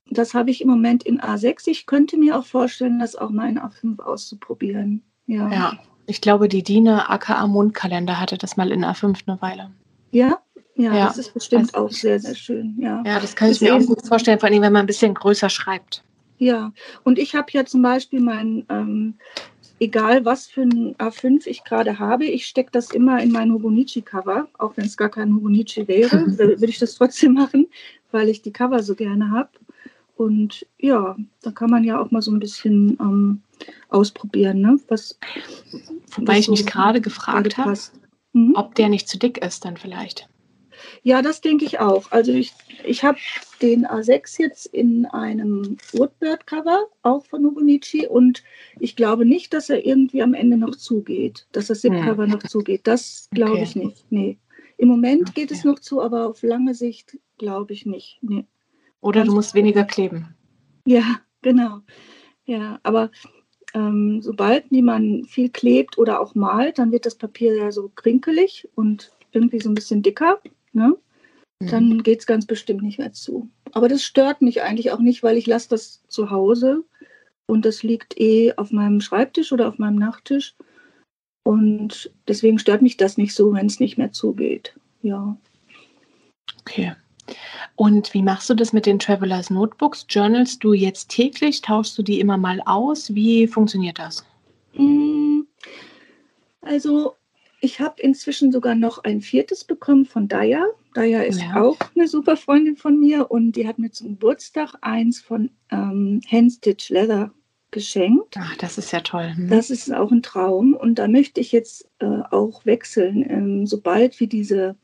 das 0.10 0.34
habe 0.34 0.50
ich 0.50 0.62
im 0.62 0.70
Moment 0.70 1.04
in 1.04 1.22
A6. 1.22 1.68
Ich 1.68 1.86
könnte 1.86 2.18
mir 2.18 2.40
auch 2.40 2.46
vorstellen, 2.46 3.00
das 3.00 3.16
auch 3.16 3.30
mal 3.30 3.50
in 3.50 3.60
A5 3.60 4.02
auszuprobieren. 4.02 5.04
Ja. 5.28 5.52
ja. 5.52 5.80
Ich 6.06 6.22
glaube, 6.22 6.48
die 6.50 6.64
Dine 6.64 7.10
aka 7.10 7.46
Mundkalender 7.48 8.20
hatte 8.20 8.38
das 8.38 8.58
mal 8.58 8.72
in 8.72 8.84
A5 8.84 9.20
eine 9.28 9.42
Weile. 9.42 9.72
Ja? 10.12 10.40
Ja, 10.76 10.96
ja. 10.96 11.06
das 11.08 11.18
ist 11.18 11.34
bestimmt 11.34 11.74
also, 11.76 11.88
auch 11.88 11.92
sehr, 11.92 12.20
sehr 12.20 12.36
schön. 12.36 12.76
Ja, 12.80 13.04
ja 13.06 13.20
das 13.20 13.36
kann 13.36 13.52
ich 13.52 13.62
mir 13.62 13.76
auch 13.76 13.86
gut 13.86 14.06
vorstellen, 14.06 14.40
vor 14.40 14.50
allem, 14.50 14.62
wenn 14.62 14.74
man 14.74 14.82
ein 14.84 14.88
bisschen 14.88 15.14
größer 15.14 15.50
schreibt. 15.50 16.04
Ja, 16.38 16.74
und 17.04 17.20
ich 17.20 17.36
habe 17.36 17.48
ja 17.52 17.66
zum 17.66 17.84
Beispiel 17.84 18.20
mein, 18.20 18.66
ähm, 18.70 19.14
egal 19.80 20.26
was 20.26 20.48
für 20.48 20.62
ein 20.62 20.96
A5 20.96 21.46
ich 21.46 21.64
gerade 21.64 22.00
habe, 22.00 22.26
ich 22.26 22.48
stecke 22.48 22.72
das 22.72 22.92
immer 22.92 23.22
in 23.22 23.32
mein 23.32 23.52
Hobonichi-Cover, 23.52 24.48
auch 24.58 24.76
wenn 24.76 24.86
es 24.86 24.98
gar 24.98 25.10
kein 25.10 25.36
Hobonichi 25.36 25.88
wäre, 25.88 26.12
würde 26.38 26.66
ich 26.66 26.80
das 26.80 26.96
trotzdem 26.96 27.34
machen, 27.34 27.68
weil 28.12 28.30
ich 28.30 28.42
die 28.42 28.54
Cover 28.54 28.82
so 28.82 28.96
gerne 28.96 29.30
habe. 29.30 29.50
Und 30.22 30.68
ja, 30.78 31.18
da 31.42 31.50
kann 31.50 31.72
man 31.72 31.84
ja 31.84 32.00
auch 32.00 32.12
mal 32.12 32.22
so 32.22 32.30
ein 32.30 32.40
bisschen 32.40 32.96
ähm, 33.02 33.42
ausprobieren. 33.90 34.62
Ne? 34.62 34.80
Was, 34.88 35.18
Wobei 36.16 36.34
was 36.34 36.40
ich 36.42 36.50
mich 36.50 36.66
gerade 36.68 37.02
gefragt 37.02 37.58
habe, 37.58 37.76
mhm. 38.34 38.54
ob 38.56 38.76
der 38.76 38.90
nicht 38.90 39.10
zu 39.10 39.18
dick 39.18 39.44
ist 39.44 39.66
dann 39.66 39.78
vielleicht. 39.78 40.30
Ja, 41.02 41.24
das 41.24 41.42
denke 41.42 41.66
ich 41.66 41.80
auch. 41.80 42.12
Also 42.12 42.34
ich, 42.34 42.54
ich 42.86 43.04
habe 43.04 43.18
den 43.64 43.88
A6 43.88 44.40
jetzt 44.40 44.68
in 44.68 45.08
einem 45.08 45.78
Woodbird-Cover, 45.94 46.86
auch 47.02 47.26
von 47.26 47.44
Hobonichi, 47.44 48.06
und 48.06 48.44
ich 48.80 48.96
glaube 48.96 49.26
nicht, 49.26 49.56
dass 49.56 49.72
er 49.72 49.84
irgendwie 49.84 50.22
am 50.22 50.36
Ende 50.36 50.58
noch 50.58 50.76
zugeht, 50.76 51.48
dass 51.52 51.68
das 51.68 51.82
hm. 51.82 52.30
noch 52.30 52.44
zugeht. 52.44 52.82
Das 52.84 53.28
glaube 53.32 53.54
okay. 53.54 53.64
ich 53.64 53.76
nicht. 53.76 54.06
Nee. 54.12 54.38
Im 54.78 54.88
Moment 54.88 55.30
okay. 55.30 55.42
geht 55.42 55.52
es 55.52 55.64
noch 55.64 55.80
zu, 55.80 56.00
aber 56.00 56.28
auf 56.28 56.44
lange 56.44 56.76
Sicht 56.76 57.18
glaube 57.40 57.74
ich 57.74 57.88
nicht. 57.88 58.20
Nee. 58.22 58.46
Oder 59.02 59.24
du 59.24 59.34
musst 59.34 59.54
weniger 59.56 59.84
kleben. 59.84 60.36
Ja, 60.86 61.20
genau. 61.42 61.82
Ja, 62.46 62.80
aber 62.84 63.12
ähm, 63.74 64.22
sobald 64.22 64.72
man 64.72 65.26
viel 65.26 65.50
klebt 65.50 65.98
oder 65.98 66.20
auch 66.20 66.36
malt, 66.36 66.80
dann 66.80 66.92
wird 66.92 67.06
das 67.06 67.16
Papier 67.16 67.56
ja 67.56 67.72
so 67.72 67.90
krinkelig 67.96 68.68
und 68.76 69.12
irgendwie 69.32 69.60
so 69.60 69.70
ein 69.70 69.76
bisschen 69.76 70.02
dicker. 70.02 70.42
Ne? 70.74 70.96
Mhm. 71.60 71.68
Dann 71.68 72.04
geht 72.04 72.20
es 72.20 72.26
ganz 72.26 72.46
bestimmt 72.46 72.84
nicht 72.84 73.00
mehr 73.00 73.14
zu. 73.14 73.50
Aber 73.72 73.88
das 73.88 74.04
stört 74.04 74.42
mich 74.42 74.62
eigentlich 74.62 74.92
auch 74.92 75.00
nicht, 75.00 75.24
weil 75.24 75.38
ich 75.38 75.48
lasse 75.48 75.70
das 75.70 76.04
zu 76.08 76.30
Hause 76.30 76.84
und 77.48 77.66
das 77.66 77.84
liegt 77.84 78.20
eh 78.20 78.54
auf 78.56 78.72
meinem 78.72 79.02
Schreibtisch 79.02 79.52
oder 79.52 79.68
auf 79.68 79.78
meinem 79.78 79.98
Nachttisch. 79.98 80.56
Und 81.44 82.12
deswegen 82.28 82.60
stört 82.60 82.82
mich 82.82 82.98
das 82.98 83.18
nicht 83.18 83.34
so, 83.34 83.54
wenn 83.54 83.66
es 83.66 83.80
nicht 83.80 83.98
mehr 83.98 84.12
zugeht. 84.12 84.76
Ja. 85.02 85.38
Okay. 86.60 86.94
Und 87.76 88.14
wie 88.14 88.22
machst 88.22 88.50
du 88.50 88.54
das 88.54 88.74
mit 88.74 88.86
den 88.86 89.00
Travelers 89.00 89.50
Notebooks? 89.50 90.06
Journalst 90.10 90.64
du 90.64 90.74
jetzt 90.74 91.10
täglich? 91.10 91.62
Tauschst 91.62 91.98
du 91.98 92.04
die 92.04 92.20
immer 92.20 92.38
mal 92.38 92.62
aus? 92.66 93.14
Wie 93.14 93.48
funktioniert 93.48 94.00
das? 94.00 94.26
Mm, 94.74 95.42
also 96.62 97.16
ich 97.62 97.80
habe 97.80 98.02
inzwischen 98.02 98.52
sogar 98.52 98.76
noch 98.76 99.04
ein 99.04 99.22
viertes 99.22 99.64
bekommen 99.64 100.06
von 100.06 100.28
Daya. 100.28 100.66
Daya 100.94 101.22
ist 101.22 101.42
ja. 101.42 101.62
auch 101.62 101.78
eine 101.96 102.08
super 102.08 102.36
Freundin 102.36 102.76
von 102.76 103.00
mir 103.00 103.32
und 103.32 103.54
die 103.54 103.68
hat 103.68 103.80
mir 103.80 103.92
zum 103.92 104.10
Geburtstag 104.10 104.74
eins 104.82 105.22
von 105.22 105.52
ähm, 105.72 106.22
Handstitch 106.30 106.90
Leather 106.90 107.32
geschenkt. 107.70 108.36
Ach, 108.38 108.58
das 108.58 108.78
ist 108.78 108.92
ja 108.92 109.00
toll. 109.00 109.34
Hm. 109.34 109.50
Das 109.50 109.70
ist 109.70 109.94
auch 109.94 110.12
ein 110.12 110.22
Traum 110.22 110.74
und 110.74 110.96
da 110.96 111.08
möchte 111.08 111.40
ich 111.40 111.52
jetzt 111.52 111.88
äh, 112.00 112.06
auch 112.32 112.66
wechseln, 112.66 113.26
ähm, 113.30 113.66
sobald 113.66 114.20
wir 114.20 114.28
diese 114.28 114.76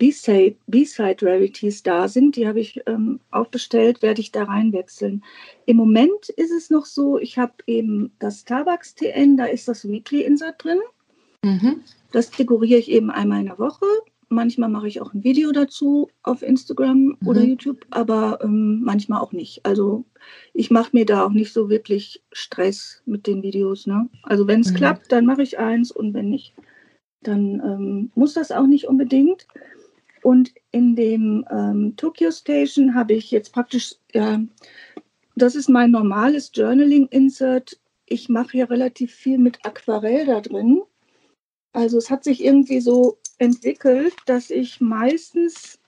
B-Side 0.00 1.26
Rarities 1.26 1.82
da 1.82 2.08
sind, 2.08 2.36
die 2.36 2.48
habe 2.48 2.60
ich 2.60 2.80
ähm, 2.86 3.20
auch 3.30 3.46
bestellt, 3.48 4.02
werde 4.02 4.20
ich 4.20 4.32
da 4.32 4.44
reinwechseln. 4.44 5.22
Im 5.66 5.76
Moment 5.76 6.30
ist 6.30 6.50
es 6.50 6.70
noch 6.70 6.86
so, 6.86 7.18
ich 7.18 7.38
habe 7.38 7.52
eben 7.66 8.12
das 8.18 8.40
Starbucks 8.40 8.94
TN, 8.94 9.36
da 9.36 9.44
ist 9.44 9.68
das 9.68 9.88
Weekly 9.88 10.22
Insert 10.22 10.64
drin. 10.64 10.80
Mhm. 11.44 11.82
Das 12.12 12.30
dekoriere 12.30 12.80
ich 12.80 12.90
eben 12.90 13.10
einmal 13.10 13.40
in 13.40 13.46
der 13.46 13.58
Woche 13.58 13.86
Manchmal 14.32 14.68
mache 14.68 14.86
ich 14.86 15.00
auch 15.00 15.12
ein 15.12 15.24
Video 15.24 15.50
dazu 15.50 16.08
auf 16.22 16.42
Instagram 16.42 17.16
mhm. 17.18 17.26
oder 17.26 17.42
YouTube, 17.42 17.84
aber 17.90 18.38
ähm, 18.44 18.80
manchmal 18.80 19.20
auch 19.20 19.32
nicht. 19.32 19.66
Also 19.66 20.04
ich 20.54 20.70
mache 20.70 20.90
mir 20.92 21.04
da 21.04 21.26
auch 21.26 21.32
nicht 21.32 21.52
so 21.52 21.68
wirklich 21.68 22.22
Stress 22.30 23.02
mit 23.06 23.26
den 23.26 23.42
Videos. 23.42 23.88
Ne? 23.88 24.08
Also 24.22 24.46
wenn 24.46 24.60
es 24.60 24.70
mhm. 24.70 24.76
klappt, 24.76 25.10
dann 25.10 25.26
mache 25.26 25.42
ich 25.42 25.58
eins 25.58 25.90
und 25.90 26.14
wenn 26.14 26.30
nicht, 26.30 26.54
dann 27.24 27.60
ähm, 27.64 28.12
muss 28.14 28.34
das 28.34 28.52
auch 28.52 28.68
nicht 28.68 28.86
unbedingt. 28.86 29.48
Und 30.22 30.52
in 30.70 30.96
dem 30.96 31.44
ähm, 31.50 31.94
Tokyo 31.96 32.30
Station 32.30 32.94
habe 32.94 33.14
ich 33.14 33.30
jetzt 33.30 33.52
praktisch, 33.52 33.94
ja, 34.12 34.40
das 35.36 35.54
ist 35.54 35.68
mein 35.68 35.90
normales 35.90 36.50
Journaling-Insert. 36.54 37.78
Ich 38.06 38.28
mache 38.28 38.58
ja 38.58 38.64
relativ 38.66 39.14
viel 39.14 39.38
mit 39.38 39.64
Aquarell 39.64 40.26
da 40.26 40.40
drin. 40.40 40.82
Also 41.72 41.98
es 41.98 42.10
hat 42.10 42.24
sich 42.24 42.44
irgendwie 42.44 42.80
so 42.80 43.18
entwickelt, 43.38 44.14
dass 44.26 44.50
ich 44.50 44.80
meistens 44.80 45.78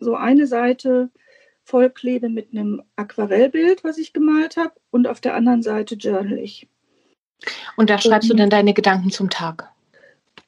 so 0.00 0.14
eine 0.14 0.46
Seite 0.46 1.10
vollklebe 1.64 2.28
mit 2.28 2.52
einem 2.52 2.82
Aquarellbild, 2.96 3.84
was 3.84 3.98
ich 3.98 4.12
gemalt 4.12 4.56
habe, 4.56 4.72
und 4.90 5.06
auf 5.06 5.20
der 5.20 5.34
anderen 5.34 5.62
Seite 5.62 5.94
journal 5.94 6.38
ich. 6.38 6.68
Und 7.76 7.90
da 7.90 7.98
schreibst 7.98 8.30
und, 8.30 8.36
du 8.36 8.42
dann 8.42 8.50
deine 8.50 8.74
Gedanken 8.74 9.10
zum 9.10 9.30
Tag? 9.30 9.70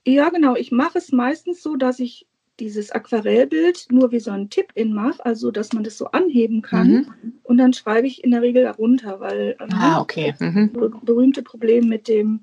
Ja, 0.06 0.30
genau. 0.30 0.56
Ich 0.56 0.72
mache 0.72 0.98
es 0.98 1.12
meistens 1.12 1.62
so, 1.62 1.76
dass 1.76 2.00
ich 2.00 2.26
dieses 2.60 2.92
Aquarellbild 2.92 3.86
nur 3.90 4.12
wie 4.12 4.20
so 4.20 4.30
ein 4.30 4.50
Tipp-In 4.50 4.92
mache, 4.92 5.24
also 5.24 5.50
dass 5.50 5.72
man 5.72 5.82
das 5.82 5.98
so 5.98 6.06
anheben 6.06 6.62
kann. 6.62 6.88
Mhm. 6.88 7.32
Und 7.42 7.58
dann 7.58 7.72
schreibe 7.72 8.06
ich 8.06 8.22
in 8.22 8.30
der 8.30 8.42
Regel 8.42 8.64
darunter, 8.64 9.18
weil 9.18 9.56
ähm, 9.58 9.68
ah, 9.72 10.00
okay. 10.00 10.34
mhm. 10.38 10.70
berühmte 11.02 11.42
Problem 11.42 11.88
mit 11.88 12.06
dem 12.06 12.40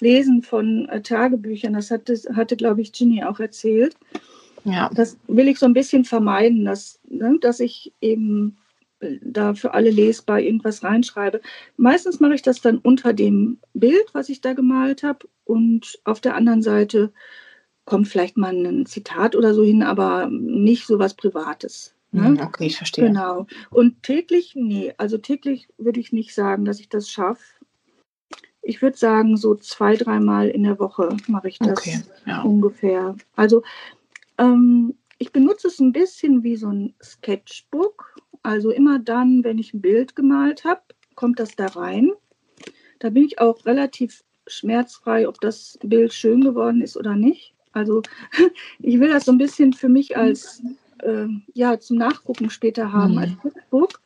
Lesen 0.00 0.42
von 0.42 0.88
äh, 0.88 1.02
Tagebüchern, 1.02 1.72
das 1.72 1.90
hatte, 1.90 2.14
hatte 2.34 2.56
glaube 2.56 2.82
ich, 2.82 2.92
Ginny 2.92 3.24
auch 3.24 3.40
erzählt. 3.40 3.96
Ja. 4.64 4.90
Das 4.94 5.16
will 5.26 5.48
ich 5.48 5.58
so 5.58 5.66
ein 5.66 5.74
bisschen 5.74 6.04
vermeiden, 6.04 6.64
dass, 6.64 7.00
ne, 7.08 7.38
dass 7.40 7.58
ich 7.58 7.92
eben 8.00 8.58
äh, 9.00 9.16
da 9.22 9.54
für 9.54 9.74
alle 9.74 9.90
lesbar 9.90 10.40
irgendwas 10.40 10.84
reinschreibe. 10.84 11.40
Meistens 11.76 12.20
mache 12.20 12.34
ich 12.34 12.42
das 12.42 12.60
dann 12.60 12.78
unter 12.78 13.12
dem 13.12 13.58
Bild, 13.74 14.06
was 14.12 14.28
ich 14.28 14.40
da 14.40 14.52
gemalt 14.52 15.02
habe, 15.02 15.26
und 15.44 15.98
auf 16.04 16.20
der 16.20 16.34
anderen 16.34 16.62
Seite 16.62 17.12
kommt 17.88 18.08
vielleicht 18.08 18.36
mal 18.36 18.54
ein 18.54 18.86
Zitat 18.86 19.34
oder 19.34 19.54
so 19.54 19.64
hin, 19.64 19.82
aber 19.82 20.28
nicht 20.30 20.86
so 20.86 20.98
was 20.98 21.14
Privates. 21.14 21.94
Ne? 22.12 22.24
Hm, 22.24 22.40
okay, 22.40 22.66
ich 22.66 22.76
verstehe. 22.76 23.06
Genau. 23.06 23.46
Und 23.70 24.02
täglich, 24.02 24.52
nee, 24.54 24.94
also 24.96 25.18
täglich 25.18 25.68
würde 25.78 26.00
ich 26.00 26.12
nicht 26.12 26.34
sagen, 26.34 26.64
dass 26.64 26.80
ich 26.80 26.88
das 26.88 27.10
schaffe 27.10 27.42
ich 28.68 28.82
würde 28.82 28.98
sagen, 28.98 29.38
so 29.38 29.54
zwei, 29.54 29.96
dreimal 29.96 30.48
in 30.50 30.62
der 30.62 30.78
Woche 30.78 31.16
mache 31.26 31.48
ich 31.48 31.58
das 31.58 31.78
okay, 31.78 32.02
ja. 32.26 32.42
ungefähr. 32.42 33.16
Also 33.34 33.62
ähm, 34.36 34.94
ich 35.18 35.32
benutze 35.32 35.68
es 35.68 35.80
ein 35.80 35.92
bisschen 35.92 36.42
wie 36.42 36.56
so 36.56 36.68
ein 36.68 36.94
Sketchbook. 37.02 38.14
Also 38.42 38.70
immer 38.70 38.98
dann, 38.98 39.42
wenn 39.42 39.56
ich 39.56 39.72
ein 39.72 39.80
Bild 39.80 40.14
gemalt 40.14 40.64
habe, 40.64 40.82
kommt 41.14 41.40
das 41.40 41.56
da 41.56 41.66
rein. 41.66 42.12
Da 42.98 43.08
bin 43.08 43.24
ich 43.24 43.38
auch 43.40 43.64
relativ 43.64 44.22
schmerzfrei, 44.46 45.26
ob 45.26 45.40
das 45.40 45.78
Bild 45.82 46.12
schön 46.12 46.42
geworden 46.42 46.82
ist 46.82 46.98
oder 46.98 47.16
nicht. 47.16 47.54
Also 47.78 48.02
ich 48.80 49.00
will 49.00 49.08
das 49.08 49.24
so 49.24 49.32
ein 49.32 49.38
bisschen 49.38 49.72
für 49.72 49.88
mich 49.88 50.16
als 50.16 50.62
äh, 51.02 51.26
ja 51.54 51.78
zum 51.80 51.96
Nachgucken 51.96 52.50
später 52.50 52.92
haben 52.92 53.12
mhm. 53.12 53.18
als 53.18 53.32
Sketchbook. 53.32 54.00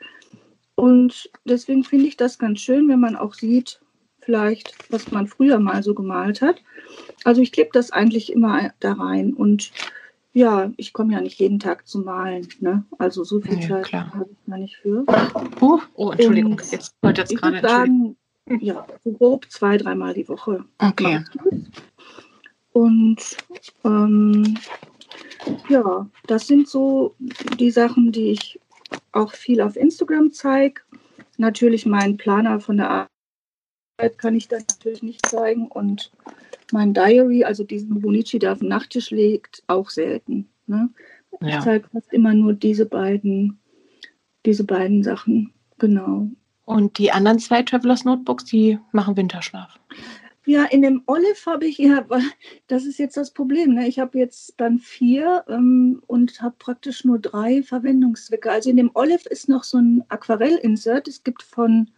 Und 0.75 1.31
deswegen 1.45 1.85
finde 1.85 2.07
ich 2.07 2.17
das 2.17 2.39
ganz 2.39 2.61
schön, 2.61 2.89
wenn 2.89 3.01
man 3.01 3.17
auch 3.17 3.35
sieht, 3.35 3.81
vielleicht, 4.21 4.75
was 4.91 5.11
man 5.11 5.27
früher 5.27 5.59
mal 5.59 5.83
so 5.83 5.95
gemalt 5.95 6.41
hat. 6.41 6.63
Also 7.25 7.43
ich 7.43 7.53
klebe 7.53 7.71
das 7.73 7.91
eigentlich 7.91 8.33
immer 8.33 8.71
da 8.81 8.93
rein 8.95 9.35
und 9.35 9.73
ja, 10.35 10.73
ich 10.79 10.93
komme 10.93 11.13
ja 11.13 11.21
nicht 11.21 11.39
jeden 11.39 11.59
Tag 11.59 11.87
zum 11.87 12.05
Malen. 12.05 12.49
Ne? 12.61 12.85
Also 12.99 13.23
so 13.23 13.41
viel 13.41 13.61
ja, 13.61 13.83
Zeit 13.83 13.93
habe 13.93 14.27
ich 14.31 14.37
da 14.47 14.57
nicht 14.57 14.77
für. 14.77 15.05
Uh, 15.61 15.79
oh, 15.95 16.11
Entschuldigung, 16.13 16.53
und 16.53 16.73
jetzt 16.73 16.95
wollte 17.03 17.21
jetzt 17.21 17.37
gerade 17.37 17.61
sagen, 17.61 18.17
ja, 18.61 18.87
so 19.05 19.13
grob 19.13 19.51
zwei, 19.51 19.77
dreimal 19.77 20.15
die 20.15 20.29
Woche. 20.29 20.65
Okay. 20.79 21.23
Und 22.73 23.37
ähm, 23.85 24.57
ja, 25.69 26.09
das 26.27 26.47
sind 26.47 26.69
so 26.69 27.15
die 27.59 27.71
Sachen, 27.71 28.13
die 28.13 28.31
ich 28.31 28.61
auch 29.13 29.33
viel 29.33 29.61
auf 29.61 29.77
Instagram 29.77 30.33
zeige. 30.33 30.81
Natürlich 31.39 31.87
meinen 31.87 32.17
Planer 32.17 32.61
von 32.61 32.79
der 32.79 33.09
kann 34.17 34.35
ich 34.35 34.49
dann 34.49 34.65
natürlich 34.69 35.03
nicht 35.03 35.27
zeigen. 35.27 35.69
Und 35.69 36.13
mein 36.73 36.95
Diary, 36.95 37.45
also 37.45 37.65
diesen 37.65 38.01
Bonici, 38.01 38.39
der 38.39 38.53
auf 38.53 38.59
dem 38.59 38.69
Nachttisch 38.69 39.11
liegt, 39.11 39.63
auch 39.67 39.91
selten. 39.91 40.49
Ne? 40.67 40.91
Ja. 41.41 41.59
Ich 41.59 41.65
zeige 41.65 41.89
fast 41.89 42.13
immer 42.13 42.35
nur 42.35 42.55
diese 42.55 42.87
beiden, 42.87 43.59
diese 44.47 44.65
beiden 44.65 45.03
Sachen. 45.03 45.53
Genau. 45.79 46.29
Und 46.65 46.99
die 46.99 47.13
anderen 47.13 47.39
zwei 47.39 47.63
Travelers 47.63 48.05
Notebooks, 48.05 48.45
die 48.45 48.79
machen 48.93 49.17
Winterschlaf. 49.17 49.79
Ja, 50.45 50.65
in 50.65 50.83
dem 50.83 51.03
Olive 51.07 51.47
habe 51.47 51.67
ich, 51.67 51.79
ja, 51.79 52.05
das 52.67 52.85
ist 52.85 52.99
jetzt 52.99 53.17
das 53.17 53.33
Problem. 53.33 53.75
Ne? 53.75 53.87
Ich 53.87 53.99
habe 53.99 54.19
jetzt 54.19 54.55
dann 54.57 54.79
vier 54.79 55.45
ähm, 55.49 56.03
und 56.07 56.43
habe 56.43 56.57
praktisch 56.59 57.05
nur 57.05 57.19
drei 57.19 57.63
Verwendungszwecke. 57.63 58.51
Also 58.51 58.71
in 58.71 58.77
dem 58.77 58.91
Olive 58.95 59.29
ist 59.29 59.49
noch 59.49 59.65
so 59.65 59.79
ein 59.79 60.05
Aquarell-Insert. 60.09 61.07
Es 61.07 61.23
gibt 61.23 61.43
von 61.43 61.91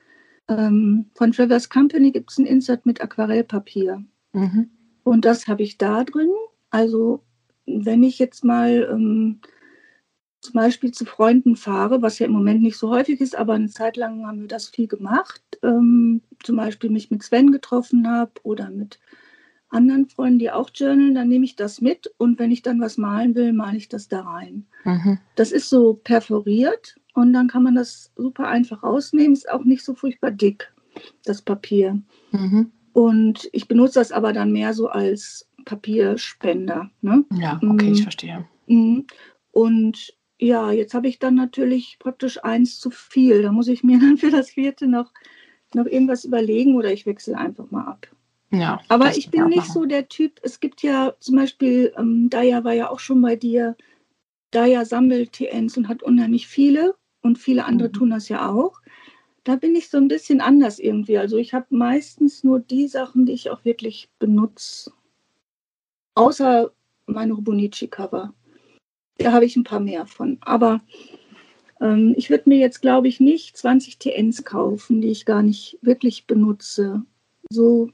ähm, 0.49 1.07
von 1.15 1.33
Traverse 1.33 1.69
Company 1.69 2.13
gibt 2.13 2.31
es 2.31 2.39
ein 2.39 2.47
Insert 2.47 2.85
mit 2.87 3.01
Aquarellpapier. 3.01 4.05
Mhm. 4.33 4.71
Und 5.03 5.25
das 5.25 5.49
habe 5.49 5.63
ich 5.63 5.79
da 5.79 6.05
drin. 6.05 6.31
Also 6.71 7.23
wenn 7.67 8.03
ich 8.03 8.19
jetzt 8.19 8.45
mal 8.45 8.89
ähm, 8.93 9.41
zum 10.45 10.55
Beispiel 10.55 10.93
zu 10.93 11.07
Freunden 11.07 11.57
fahre, 11.57 12.03
was 12.03 12.19
ja 12.19 12.27
im 12.27 12.33
Moment 12.33 12.63
nicht 12.63 12.77
so 12.77 12.91
häufig 12.91 13.21
ist, 13.21 13.35
aber 13.35 13.55
eine 13.55 13.69
Zeit 13.69 13.97
lang 13.97 14.27
haben 14.27 14.43
wir 14.43 14.49
das 14.49 14.69
viel 14.69 14.87
gemacht. 14.87 15.41
Ähm, 15.63 16.21
zum 16.43 16.57
Beispiel 16.57 16.91
mich 16.91 17.11
mit 17.11 17.23
Sven 17.23 17.51
getroffen 17.51 18.07
habe 18.09 18.33
oder 18.43 18.69
mit 18.71 19.01
anderen 19.71 20.07
Freunden, 20.07 20.39
die 20.39 20.51
auch 20.51 20.71
journalen, 20.73 21.15
dann 21.15 21.29
nehme 21.29 21.47
ich 21.47 21.57
das 21.57 21.81
mit 21.81 22.13
und 22.19 22.39
wenn 22.39 22.53
ich 22.53 22.63
dann 22.63 22.81
was 22.81 22.99
malen 22.99 23.35
will, 23.35 23.53
male 23.53 23.77
ich 23.79 23.89
das 23.89 24.09
da 24.09 24.21
rein. 24.21 24.67
Mhm. 24.85 25.19
Das 25.35 25.51
ist 25.51 25.71
so 25.71 25.95
perforiert 25.95 26.97
und 27.15 27.33
dann 27.33 27.49
kann 27.49 27.63
man 27.63 27.75
das 27.75 28.13
super 28.15 28.47
einfach 28.47 28.83
rausnehmen. 28.83 29.33
Ist 29.33 29.51
auch 29.51 29.65
nicht 29.65 29.83
so 29.83 29.95
furchtbar 29.95 30.31
dick, 30.31 30.73
das 31.25 31.41
Papier. 31.41 32.01
Mhm. 32.33 32.71
Und 32.93 33.49
ich 33.53 33.67
benutze 33.67 33.99
das 33.99 34.13
aber 34.13 34.33
dann 34.33 34.53
mehr 34.53 34.75
so 34.75 34.89
als 34.89 35.49
Papierspender. 35.65 36.91
Ne? 37.01 37.25
Ja, 37.33 37.59
okay, 37.67 37.91
ich 37.91 38.01
mhm. 38.01 38.03
verstehe. 38.03 38.45
Mhm. 38.67 39.07
Und 39.51 40.15
ja, 40.45 40.71
jetzt 40.73 40.95
habe 40.95 41.09
ich 41.09 41.19
dann 41.19 41.35
natürlich 41.35 41.99
praktisch 41.99 42.43
eins 42.45 42.79
zu 42.79 42.91
viel. 42.91 43.43
Da 43.43 43.53
muss 43.53 43.69
ich 43.69 43.83
mir 43.83 43.99
dann 44.01 44.19
für 44.19 44.31
das 44.31 44.51
vierte 44.51 44.87
noch, 44.87 45.13
noch 45.75 45.87
irgendwas 45.87 46.25
überlegen 46.25 46.77
oder 46.77 46.93
ich 46.93 47.07
wechsle 47.07 47.37
einfach 47.37 47.71
mal 47.71 47.87
ab. 47.87 48.07
Ja, 48.51 48.81
aber 48.89 49.17
ich 49.17 49.31
bin 49.31 49.49
nicht 49.49 49.67
so 49.67 49.85
der 49.85 50.09
Typ, 50.09 50.39
es 50.43 50.61
gibt 50.61 50.83
ja 50.83 51.15
zum 51.19 51.35
Beispiel, 51.35 51.93
ähm, 51.99 52.31
Daya 52.31 52.63
war 52.63 52.73
ja 52.73 52.89
auch 52.89 53.01
schon 53.01 53.21
bei 53.21 53.35
dir, 53.35 53.77
Daya 54.53 54.85
sammelt 54.85 55.33
TNs 55.33 55.77
und 55.77 55.89
hat 55.89 56.05
unheimlich 56.05 56.47
viele 56.47 56.95
und 57.23 57.39
viele 57.39 57.65
andere 57.65 57.89
mhm. 57.89 57.93
tun 57.93 58.11
das 58.11 58.29
ja 58.29 58.49
auch. 58.49 58.81
Da 59.43 59.57
bin 59.57 59.75
ich 59.75 59.89
so 59.91 59.99
ein 59.99 60.09
bisschen 60.09 60.41
anders 60.41 60.79
irgendwie. 60.79 61.19
Also 61.19 61.37
ich 61.37 61.53
habe 61.53 61.67
meistens 61.71 62.45
nur 62.45 62.61
die 62.61 62.87
Sachen, 62.87 63.27
die 63.27 63.33
ich 63.33 63.51
auch 63.51 63.65
wirklich 63.65 64.09
benutze. 64.21 64.93
Außer 66.15 66.71
meine 67.07 67.33
Rubonici-Cover. 67.33 68.33
Da 69.19 69.33
habe 69.33 69.45
ich 69.45 69.57
ein 69.57 69.65
paar 69.65 69.81
mehr 69.81 70.07
von. 70.07 70.39
Aber 70.41 70.81
ähm, 71.81 72.15
ich 72.17 72.31
würde 72.31 72.49
mir 72.49 72.59
jetzt, 72.59 72.83
glaube 72.83 73.09
ich, 73.09 73.21
nicht 73.21 73.57
20 73.57 73.99
TNs 73.99 74.45
kaufen, 74.45 75.01
die 75.01 75.11
ich 75.11 75.25
gar 75.25 75.43
nicht 75.43 75.79
wirklich 75.83 76.27
benutze. 76.27 77.03
So 77.51 77.91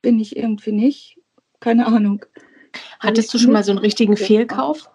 bin 0.00 0.18
ich 0.18 0.36
irgendwie 0.36 0.72
nicht. 0.72 1.18
Keine 1.60 1.86
Ahnung. 1.86 2.24
Hattest 2.98 3.32
du 3.32 3.38
schon 3.38 3.52
mal 3.52 3.64
so 3.64 3.72
einen 3.72 3.78
richtigen 3.78 4.16
Fehlkauf? 4.16 4.90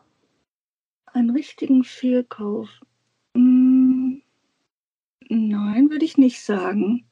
Einen 1.05 1.29
richtigen 1.29 1.83
Fehlkauf. 1.83 2.69
Hm, 3.35 4.21
nein, 5.29 5.89
würde 5.89 6.05
ich 6.05 6.17
nicht 6.17 6.41
sagen. 6.41 7.05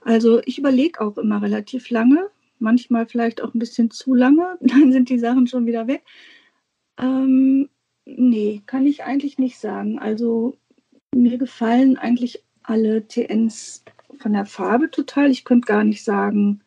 Also 0.00 0.40
ich 0.44 0.58
überlege 0.58 1.00
auch 1.00 1.16
immer 1.18 1.42
relativ 1.42 1.90
lange, 1.90 2.28
manchmal 2.58 3.06
vielleicht 3.06 3.40
auch 3.40 3.54
ein 3.54 3.58
bisschen 3.58 3.90
zu 3.90 4.14
lange, 4.14 4.58
dann 4.60 4.92
sind 4.92 5.08
die 5.08 5.18
Sachen 5.18 5.46
schon 5.46 5.66
wieder 5.66 5.86
weg. 5.86 6.02
Ähm, 6.98 7.68
nee, 8.04 8.62
kann 8.66 8.86
ich 8.86 9.04
eigentlich 9.04 9.38
nicht 9.38 9.58
sagen. 9.58 9.98
Also 9.98 10.56
mir 11.14 11.38
gefallen 11.38 11.96
eigentlich 11.96 12.42
alle 12.62 13.06
TNs 13.06 13.84
von 14.18 14.32
der 14.32 14.46
Farbe 14.46 14.90
total. 14.90 15.30
Ich 15.30 15.44
könnte 15.44 15.66
gar 15.66 15.84
nicht 15.84 16.04
sagen, 16.04 16.60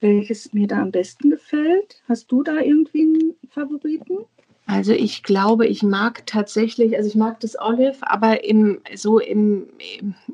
welches 0.00 0.52
mir 0.52 0.66
da 0.66 0.82
am 0.82 0.90
besten 0.90 1.30
gefällt. 1.30 2.02
Hast 2.08 2.30
du 2.30 2.42
da 2.42 2.60
irgendwie 2.60 3.02
einen 3.02 3.34
Favoriten? 3.50 4.18
Also 4.66 4.92
ich 4.92 5.22
glaube, 5.22 5.66
ich 5.66 5.82
mag 5.82 6.26
tatsächlich, 6.26 6.96
also 6.96 7.08
ich 7.08 7.16
mag 7.16 7.38
das 7.40 7.58
Olive, 7.58 7.98
aber 8.00 8.44
im 8.44 8.80
so 8.94 9.18
im, 9.18 9.68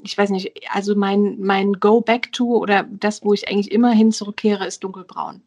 ich 0.05 0.17
weiß 0.17 0.31
nicht, 0.31 0.53
also 0.73 0.95
mein 0.95 1.37
mein 1.41 1.73
Go 1.75 2.01
Back 2.01 2.33
to 2.33 2.59
oder 2.59 2.85
das, 2.85 3.25
wo 3.25 3.33
ich 3.33 3.49
eigentlich 3.49 3.73
immer 3.73 3.91
hin 3.91 4.13
zurückkehre, 4.13 4.67
ist 4.67 4.85
dunkelbraun. 4.85 5.43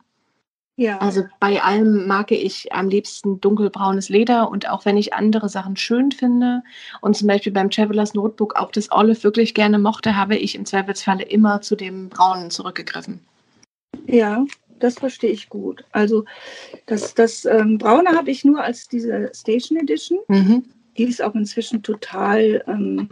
Ja. 0.75 0.97
Also 0.97 1.23
bei 1.39 1.61
allem 1.61 2.07
mag 2.07 2.31
ich 2.31 2.73
am 2.73 2.89
liebsten 2.89 3.39
dunkelbraunes 3.39 4.09
Leder 4.09 4.49
und 4.49 4.67
auch 4.67 4.85
wenn 4.85 4.97
ich 4.97 5.13
andere 5.13 5.47
Sachen 5.47 5.77
schön 5.77 6.11
finde 6.11 6.63
und 7.01 7.15
zum 7.15 7.27
Beispiel 7.27 7.51
beim 7.51 7.69
Travelers 7.69 8.15
Notebook 8.15 8.55
auch 8.55 8.71
das 8.71 8.91
Olive 8.91 9.23
wirklich 9.23 9.53
gerne 9.53 9.77
mochte, 9.77 10.15
habe 10.15 10.35
ich 10.35 10.55
im 10.55 10.65
Zweifelsfalle 10.65 11.23
immer 11.23 11.61
zu 11.61 11.75
dem 11.75 12.09
Braunen 12.09 12.49
zurückgegriffen. 12.49 13.19
Ja, 14.07 14.45
das 14.79 14.95
verstehe 14.95 15.29
ich 15.29 15.49
gut. 15.49 15.85
Also 15.91 16.25
das, 16.87 17.13
das 17.13 17.45
ähm, 17.45 17.77
Braune 17.77 18.09
habe 18.09 18.31
ich 18.31 18.43
nur 18.43 18.61
als 18.61 18.87
diese 18.87 19.31
Station 19.33 19.77
Edition. 19.79 20.19
Mhm. 20.27 20.63
Die 20.97 21.03
ist 21.03 21.21
auch 21.21 21.35
inzwischen 21.35 21.83
total, 21.83 22.63
ähm, 22.67 23.09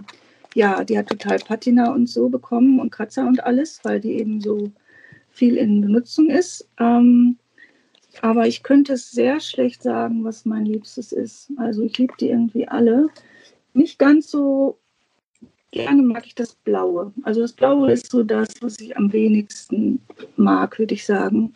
ja, 0.56 0.84
die 0.84 0.97
hat 0.97 1.08
total 1.08 1.38
Patina 1.38 1.93
und 1.93 2.10
so 2.10 2.28
bekommen 2.28 2.80
und 2.80 2.91
Kratzer 2.91 3.28
und 3.28 3.43
alles, 3.43 3.80
weil 3.84 4.00
die 4.00 4.13
eben 4.13 4.41
so 4.41 4.71
viel 5.30 5.58
in 5.58 5.82
Benutzung 5.82 6.30
ist. 6.30 6.67
Ähm, 6.80 7.38
aber 8.21 8.47
ich 8.47 8.63
könnte 8.63 8.93
es 8.93 9.12
sehr 9.12 9.39
schlecht 9.39 9.84
sagen, 9.84 10.24
was 10.24 10.45
mein 10.45 10.65
Liebstes 10.65 11.12
ist. 11.12 11.52
Also 11.58 11.84
ich 11.84 11.97
liebe 11.97 12.13
die 12.19 12.30
irgendwie 12.30 12.67
alle. 12.67 13.08
Nicht 13.74 14.00
ganz 14.00 14.30
so 14.30 14.78
gerne 15.71 16.02
mag 16.02 16.26
ich 16.26 16.36
das 16.36 16.54
Blaue. 16.54 17.13
Also 17.24 17.41
das 17.41 17.54
Blaue 17.54 17.91
ist 17.91 18.12
so 18.12 18.24
das, 18.24 18.50
was 18.60 18.80
ich 18.80 18.97
am 18.97 19.13
wenigsten 19.13 20.02
mag, 20.36 20.78
würde 20.78 20.93
ich 20.93 21.06
sagen. 21.06 21.54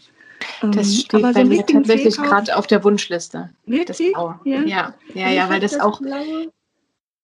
Das 0.61 0.87
ähm, 0.87 0.93
steht 0.93 1.13
aber 1.13 1.33
bei 1.33 1.43
so 1.43 1.49
mir 1.49 1.65
tatsächlich 1.65 2.15
gerade 2.15 2.55
auf 2.55 2.67
der 2.67 2.83
Wunschliste. 2.83 3.49
Wirklich? 3.65 4.13
Ja? 4.13 4.39
ja, 4.45 4.63
ja, 4.63 4.95
ja, 5.13 5.29
ja 5.31 5.49
weil 5.49 5.59
das, 5.59 5.73
das 5.73 5.81
auch. 5.81 5.99
Blaue 5.99 6.51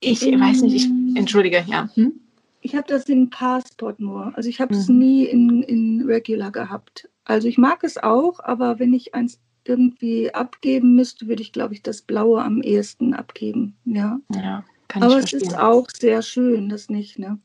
ich 0.02 0.22
weiß 0.22 0.64
nicht, 0.64 0.76
ich 0.76 1.18
entschuldige, 1.18 1.64
ja. 1.68 1.90
Hm? 1.94 2.20
Ich 2.62 2.76
habe 2.76 2.88
das 2.88 3.06
in 3.06 3.30
Passport 3.30 4.00
nur. 4.00 4.32
Also 4.36 4.50
ich 4.50 4.62
habe 4.62 4.74
es 4.74 4.88
mhm. 4.88 4.98
nie 5.00 5.26
in, 5.26 5.64
in 5.64 6.04
Regular 6.06 6.52
gehabt. 6.52 7.10
Also 7.26 7.48
ich 7.48 7.58
mag 7.58 7.84
es 7.84 7.98
auch, 7.98 8.40
aber 8.40 8.80
wenn 8.80 8.94
ich 8.94 9.14
eins 9.16 9.40
irgendwie 9.64 10.34
abgeben 10.34 10.96
müsste, 10.96 11.28
würde 11.28 11.42
ich, 11.42 11.52
glaube 11.52 11.74
ich, 11.74 11.84
das 11.84 12.02
Blaue 12.02 12.42
am 12.42 12.62
ehesten 12.62 13.14
abgeben. 13.14 13.76
Ja. 13.86 14.20
ja 14.34 14.64
kann 14.88 15.04
aber 15.04 15.18
es 15.18 15.32
ist 15.32 15.58
auch 15.58 15.88
sehr 15.90 16.22
schön, 16.22 16.70
das 16.70 16.90
nicht, 16.90 17.18
ne? 17.18 17.40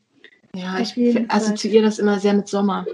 Ja, 0.53 0.79
ich 0.79 0.97
assoziiere 1.29 1.83
das 1.83 1.99
immer 1.99 2.19
sehr 2.19 2.33
mit 2.33 2.47
Sommer. 2.47 2.85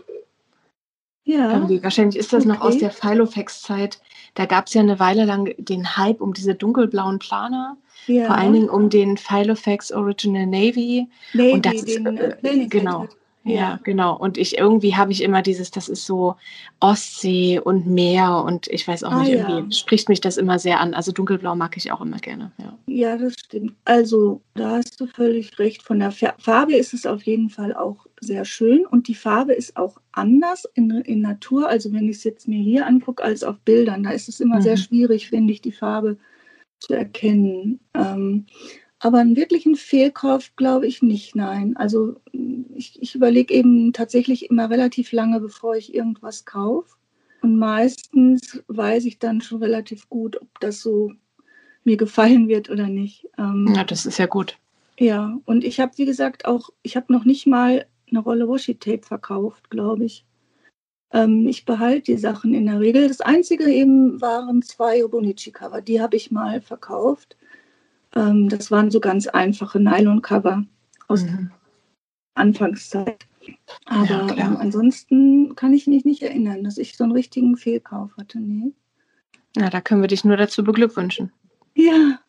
Ja. 1.25 1.53
Irgendwie. 1.53 1.81
Wahrscheinlich 1.81 2.17
ist 2.17 2.33
das 2.33 2.45
okay. 2.45 2.53
noch 2.53 2.61
aus 2.61 2.77
der 2.77 2.91
Filofax-Zeit. 2.91 4.01
Da 4.33 4.45
gab 4.45 4.67
es 4.67 4.73
ja 4.73 4.81
eine 4.81 4.99
Weile 4.99 5.25
lang 5.25 5.53
den 5.57 5.97
Hype 5.97 6.21
um 6.21 6.33
diese 6.33 6.55
dunkelblauen 6.55 7.19
Planer. 7.19 7.77
Ja. 8.07 8.25
Vor 8.25 8.35
allen 8.35 8.53
Dingen 8.53 8.69
um 8.69 8.89
den 8.89 9.17
Filofax 9.17 9.91
Original 9.91 10.45
Navy. 10.45 11.07
Navy 11.33 11.51
und 11.53 11.65
das 11.65 11.85
den, 11.85 12.17
ist, 12.17 12.43
äh, 12.43 12.67
genau. 12.67 13.03
Ja. 13.03 13.09
Ja, 13.45 13.79
genau. 13.83 14.17
Und 14.17 14.37
ich 14.37 14.57
irgendwie 14.57 14.95
habe 14.95 15.11
ich 15.11 15.21
immer 15.21 15.41
dieses, 15.41 15.69
das 15.69 15.89
ist 15.89 16.05
so 16.05 16.35
Ostsee 16.79 17.59
und 17.59 17.85
Meer 17.87 18.43
und 18.45 18.67
ich 18.67 18.87
weiß 18.87 19.03
auch 19.03 19.11
ah, 19.11 19.21
nicht, 19.21 19.33
irgendwie 19.33 19.63
ja. 19.63 19.71
spricht 19.71 20.07
mich 20.07 20.21
das 20.21 20.37
immer 20.37 20.59
sehr 20.59 20.79
an. 20.79 20.93
Also 20.93 21.11
dunkelblau 21.11 21.55
mag 21.55 21.75
ich 21.75 21.91
auch 21.91 21.99
immer 21.99 22.19
gerne. 22.19 22.53
Ja. 22.57 22.77
ja, 22.85 23.17
das 23.17 23.33
stimmt. 23.33 23.73
Also 23.83 24.41
da 24.55 24.77
hast 24.77 24.99
du 25.01 25.07
völlig 25.07 25.59
recht. 25.59 25.83
Von 25.83 25.99
der 25.99 26.11
Farbe 26.11 26.75
ist 26.75 26.93
es 26.93 27.05
auf 27.05 27.23
jeden 27.23 27.49
Fall 27.49 27.73
auch 27.75 28.05
sehr 28.21 28.45
schön 28.45 28.85
und 28.85 29.09
die 29.09 29.15
Farbe 29.15 29.53
ist 29.53 29.75
auch 29.75 29.97
anders 30.13 30.65
in, 30.75 30.89
in 30.91 31.19
Natur. 31.19 31.67
Also 31.67 31.91
wenn 31.91 32.07
ich 32.07 32.17
es 32.17 32.23
jetzt 32.23 32.47
mir 32.47 32.61
hier 32.61 32.87
angucke 32.87 33.21
als 33.21 33.43
auf 33.43 33.59
Bildern, 33.59 34.03
da 34.03 34.11
ist 34.11 34.29
es 34.29 34.39
immer 34.39 34.57
mhm. 34.57 34.61
sehr 34.61 34.77
schwierig, 34.77 35.27
finde 35.27 35.51
ich, 35.51 35.61
die 35.61 35.73
Farbe 35.73 36.17
zu 36.79 36.93
erkennen. 36.93 37.81
Ähm, 37.93 38.45
aber 39.03 39.19
einen 39.19 39.35
wirklichen 39.35 39.75
Fehlkauf 39.75 40.55
glaube 40.55 40.87
ich 40.87 41.01
nicht, 41.01 41.35
nein. 41.35 41.75
Also 41.75 42.15
ich, 42.73 43.01
ich 43.01 43.15
überlege 43.15 43.53
eben 43.53 43.91
tatsächlich 43.91 44.49
immer 44.49 44.69
relativ 44.69 45.11
lange, 45.11 45.41
bevor 45.41 45.75
ich 45.75 45.93
irgendwas 45.93 46.45
kaufe. 46.45 46.95
Und 47.41 47.57
meistens 47.57 48.63
weiß 48.67 49.03
ich 49.03 49.19
dann 49.19 49.41
schon 49.41 49.61
relativ 49.61 50.07
gut, 50.09 50.41
ob 50.41 50.47
das 50.61 50.79
so 50.79 51.11
mir 51.83 51.97
gefallen 51.97 52.47
wird 52.47 52.69
oder 52.69 52.87
nicht. 52.87 53.27
Ähm, 53.37 53.73
ja, 53.75 53.83
das 53.83 54.05
ist 54.05 54.19
ja 54.19 54.25
gut. 54.25 54.57
Ja, 54.97 55.37
und 55.43 55.65
ich 55.65 55.81
habe, 55.81 55.91
wie 55.97 56.05
gesagt, 56.05 56.45
auch, 56.45 56.69
ich 56.81 56.95
habe 56.95 57.11
noch 57.11 57.25
nicht 57.25 57.45
mal 57.45 57.85
eine 58.09 58.19
Rolle 58.19 58.47
Washi-Tape 58.47 59.05
verkauft, 59.05 59.69
glaube 59.69 60.05
ich. 60.05 60.23
Ähm, 61.11 61.45
ich 61.49 61.65
behalte 61.65 62.13
die 62.13 62.17
Sachen 62.17 62.53
in 62.53 62.67
der 62.67 62.79
Regel. 62.79 63.09
Das 63.09 63.19
Einzige 63.19 63.65
eben 63.65 64.21
waren 64.21 64.61
zwei 64.61 65.03
Obonichi-Cover, 65.03 65.81
die 65.81 65.99
habe 65.99 66.15
ich 66.15 66.31
mal 66.31 66.61
verkauft. 66.61 67.35
Ähm, 68.15 68.49
das 68.49 68.71
waren 68.71 68.91
so 68.91 68.99
ganz 68.99 69.27
einfache 69.27 69.79
Nylon-Cover 69.79 70.63
aus 71.07 71.23
mhm. 71.23 71.51
Anfangszeit. 72.35 73.25
Aber 73.85 74.33
ja, 74.35 74.47
ähm, 74.47 74.57
ansonsten 74.57 75.55
kann 75.55 75.73
ich 75.73 75.87
mich 75.87 76.05
nicht 76.05 76.23
erinnern, 76.23 76.63
dass 76.63 76.77
ich 76.77 76.95
so 76.95 77.03
einen 77.03 77.13
richtigen 77.13 77.57
Fehlkauf 77.57 78.11
hatte. 78.17 78.39
Nee. 78.39 78.73
Ja, 79.55 79.69
da 79.69 79.81
können 79.81 80.01
wir 80.01 80.07
dich 80.07 80.23
nur 80.23 80.37
dazu 80.37 80.63
beglückwünschen. 80.63 81.31
Ja, 81.75 82.19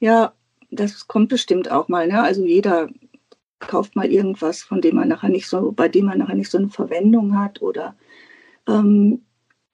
ja, 0.00 0.32
das 0.70 1.06
kommt 1.06 1.28
bestimmt 1.28 1.70
auch 1.70 1.88
mal. 1.88 2.08
Ne? 2.08 2.20
Also 2.20 2.44
jeder 2.44 2.88
kauft 3.58 3.96
mal 3.96 4.10
irgendwas, 4.10 4.62
von 4.62 4.80
dem 4.80 4.96
man 4.96 5.08
nachher 5.08 5.30
nicht 5.30 5.48
so, 5.48 5.72
bei 5.72 5.88
dem 5.88 6.06
man 6.06 6.18
nachher 6.18 6.34
nicht 6.34 6.50
so 6.50 6.58
eine 6.58 6.68
Verwendung 6.68 7.38
hat. 7.38 7.62
Oder 7.62 7.96
ähm, 8.68 9.24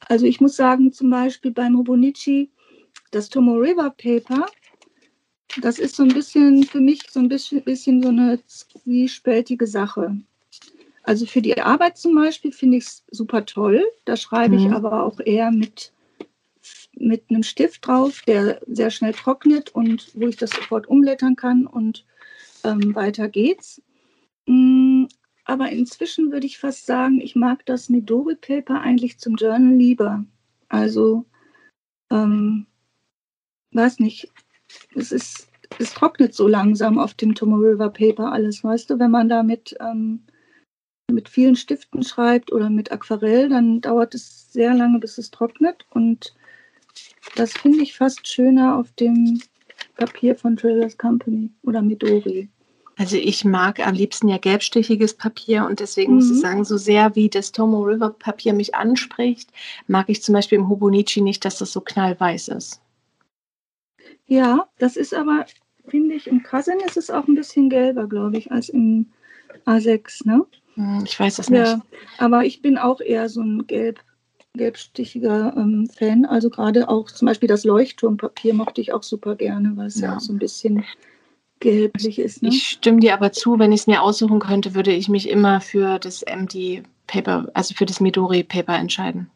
also 0.08 0.26
ich 0.26 0.40
muss 0.40 0.56
sagen, 0.56 0.92
zum 0.92 1.10
Beispiel 1.10 1.50
beim 1.50 1.76
Hobonichi, 1.76 2.50
das 3.10 3.28
Tomo 3.28 3.54
River 3.54 3.90
Paper, 3.90 4.46
das 5.60 5.78
ist 5.78 5.96
so 5.96 6.02
ein 6.02 6.14
bisschen 6.14 6.64
für 6.64 6.80
mich 6.80 7.02
so 7.10 7.20
ein 7.20 7.28
bisschen, 7.28 7.62
bisschen 7.62 8.02
so 8.02 8.08
eine 8.08 8.44
zwiespältige 8.46 9.66
Sache. 9.66 10.16
Also 11.02 11.26
für 11.26 11.42
die 11.42 11.60
Arbeit 11.60 11.98
zum 11.98 12.14
Beispiel 12.14 12.52
finde 12.52 12.78
ich 12.78 12.84
es 12.84 13.04
super 13.10 13.44
toll. 13.44 13.84
Da 14.04 14.16
schreibe 14.16 14.56
mhm. 14.56 14.66
ich 14.66 14.72
aber 14.72 15.02
auch 15.02 15.18
eher 15.20 15.50
mit, 15.50 15.92
mit 16.94 17.24
einem 17.28 17.42
Stift 17.42 17.86
drauf, 17.86 18.22
der 18.26 18.60
sehr 18.66 18.90
schnell 18.90 19.12
trocknet 19.12 19.70
und 19.70 20.10
wo 20.14 20.28
ich 20.28 20.36
das 20.36 20.50
sofort 20.50 20.86
umblättern 20.86 21.36
kann 21.36 21.66
und 21.66 22.04
ähm, 22.64 22.94
weiter 22.94 23.28
geht's. 23.28 23.82
Mm, 24.46 25.06
aber 25.44 25.70
inzwischen 25.70 26.30
würde 26.30 26.46
ich 26.46 26.58
fast 26.58 26.86
sagen, 26.86 27.20
ich 27.20 27.34
mag 27.34 27.66
das 27.66 27.88
Midori 27.88 28.36
Paper 28.36 28.80
eigentlich 28.80 29.18
zum 29.18 29.34
Journal 29.34 29.74
lieber. 29.74 30.24
Also, 30.68 31.24
ähm, 32.10 32.66
weiß 33.72 33.98
nicht, 33.98 34.30
es 34.94 35.12
ist, 35.12 35.48
es 35.78 35.92
trocknet 35.94 36.34
so 36.34 36.48
langsam 36.48 36.98
auf 36.98 37.14
dem 37.14 37.34
Tomo 37.34 37.56
River 37.56 37.90
Paper 37.90 38.32
alles, 38.32 38.62
weißt 38.62 38.90
du, 38.90 38.98
wenn 38.98 39.10
man 39.10 39.28
da 39.28 39.42
mit, 39.42 39.74
ähm, 39.80 40.24
mit 41.10 41.28
vielen 41.28 41.56
Stiften 41.56 42.02
schreibt 42.02 42.52
oder 42.52 42.70
mit 42.70 42.92
Aquarell, 42.92 43.48
dann 43.48 43.80
dauert 43.80 44.14
es 44.14 44.52
sehr 44.52 44.74
lange, 44.74 44.98
bis 44.98 45.18
es 45.18 45.30
trocknet 45.30 45.84
und 45.90 46.34
das 47.36 47.52
finde 47.52 47.82
ich 47.82 47.96
fast 47.96 48.26
schöner 48.26 48.78
auf 48.78 48.92
dem 48.92 49.40
Papier 49.96 50.36
von 50.36 50.56
Trailers 50.56 50.96
Company 50.98 51.50
oder 51.62 51.82
Midori. 51.82 52.48
Also 52.98 53.16
ich 53.16 53.44
mag 53.44 53.84
am 53.86 53.94
liebsten 53.94 54.28
ja 54.28 54.38
gelbstichiges 54.38 55.14
Papier 55.14 55.66
und 55.66 55.80
deswegen 55.80 56.12
mhm. 56.12 56.18
muss 56.18 56.30
ich 56.30 56.36
mhm. 56.36 56.40
sagen, 56.40 56.64
so 56.64 56.76
sehr 56.76 57.14
wie 57.16 57.28
das 57.28 57.52
Tomo 57.52 57.82
River 57.82 58.10
Papier 58.10 58.52
mich 58.52 58.74
anspricht, 58.74 59.50
mag 59.86 60.08
ich 60.08 60.22
zum 60.22 60.34
Beispiel 60.34 60.58
im 60.58 60.68
Hobonichi 60.68 61.20
nicht, 61.20 61.44
dass 61.44 61.58
das 61.58 61.72
so 61.72 61.80
knallweiß 61.80 62.48
ist. 62.48 62.80
Ja, 64.26 64.68
das 64.78 64.96
ist 64.96 65.14
aber, 65.14 65.46
finde 65.86 66.14
ich, 66.14 66.26
im 66.26 66.42
Cousin 66.42 66.80
ist 66.86 66.96
es 66.96 67.10
auch 67.10 67.26
ein 67.26 67.34
bisschen 67.34 67.68
gelber, 67.68 68.06
glaube 68.06 68.38
ich, 68.38 68.50
als 68.50 68.68
im 68.68 69.06
A6, 69.66 70.26
ne? 70.26 70.46
Hm, 70.74 71.04
ich 71.04 71.18
weiß 71.18 71.38
es 71.38 71.50
nicht. 71.50 71.60
Ja, 71.60 71.82
aber 72.18 72.44
ich 72.44 72.62
bin 72.62 72.78
auch 72.78 73.00
eher 73.00 73.28
so 73.28 73.42
ein 73.42 73.66
gelb, 73.66 74.00
gelbstichiger 74.54 75.54
ähm, 75.56 75.88
Fan. 75.94 76.24
Also 76.24 76.50
gerade 76.50 76.88
auch 76.88 77.10
zum 77.10 77.26
Beispiel 77.26 77.48
das 77.48 77.64
Leuchtturmpapier 77.64 78.54
mochte 78.54 78.80
ich 78.80 78.92
auch 78.92 79.02
super 79.02 79.34
gerne, 79.34 79.72
weil 79.76 79.86
es 79.86 80.00
ja, 80.00 80.08
ja 80.08 80.16
auch 80.16 80.20
so 80.20 80.32
ein 80.32 80.38
bisschen 80.38 80.84
gelblich 81.60 82.18
ist. 82.18 82.42
Ne? 82.42 82.48
Ich 82.48 82.68
stimme 82.68 83.00
dir 83.00 83.14
aber 83.14 83.32
zu, 83.32 83.58
wenn 83.58 83.72
ich 83.72 83.82
es 83.82 83.86
mir 83.86 84.02
aussuchen 84.02 84.40
könnte, 84.40 84.74
würde 84.74 84.92
ich 84.92 85.08
mich 85.08 85.28
immer 85.28 85.60
für 85.60 85.98
das 85.98 86.22
MD 86.22 86.82
Paper, 87.06 87.48
also 87.54 87.74
für 87.74 87.86
das 87.86 88.00
Midori 88.00 88.42
Paper 88.42 88.74
entscheiden. 88.74 89.30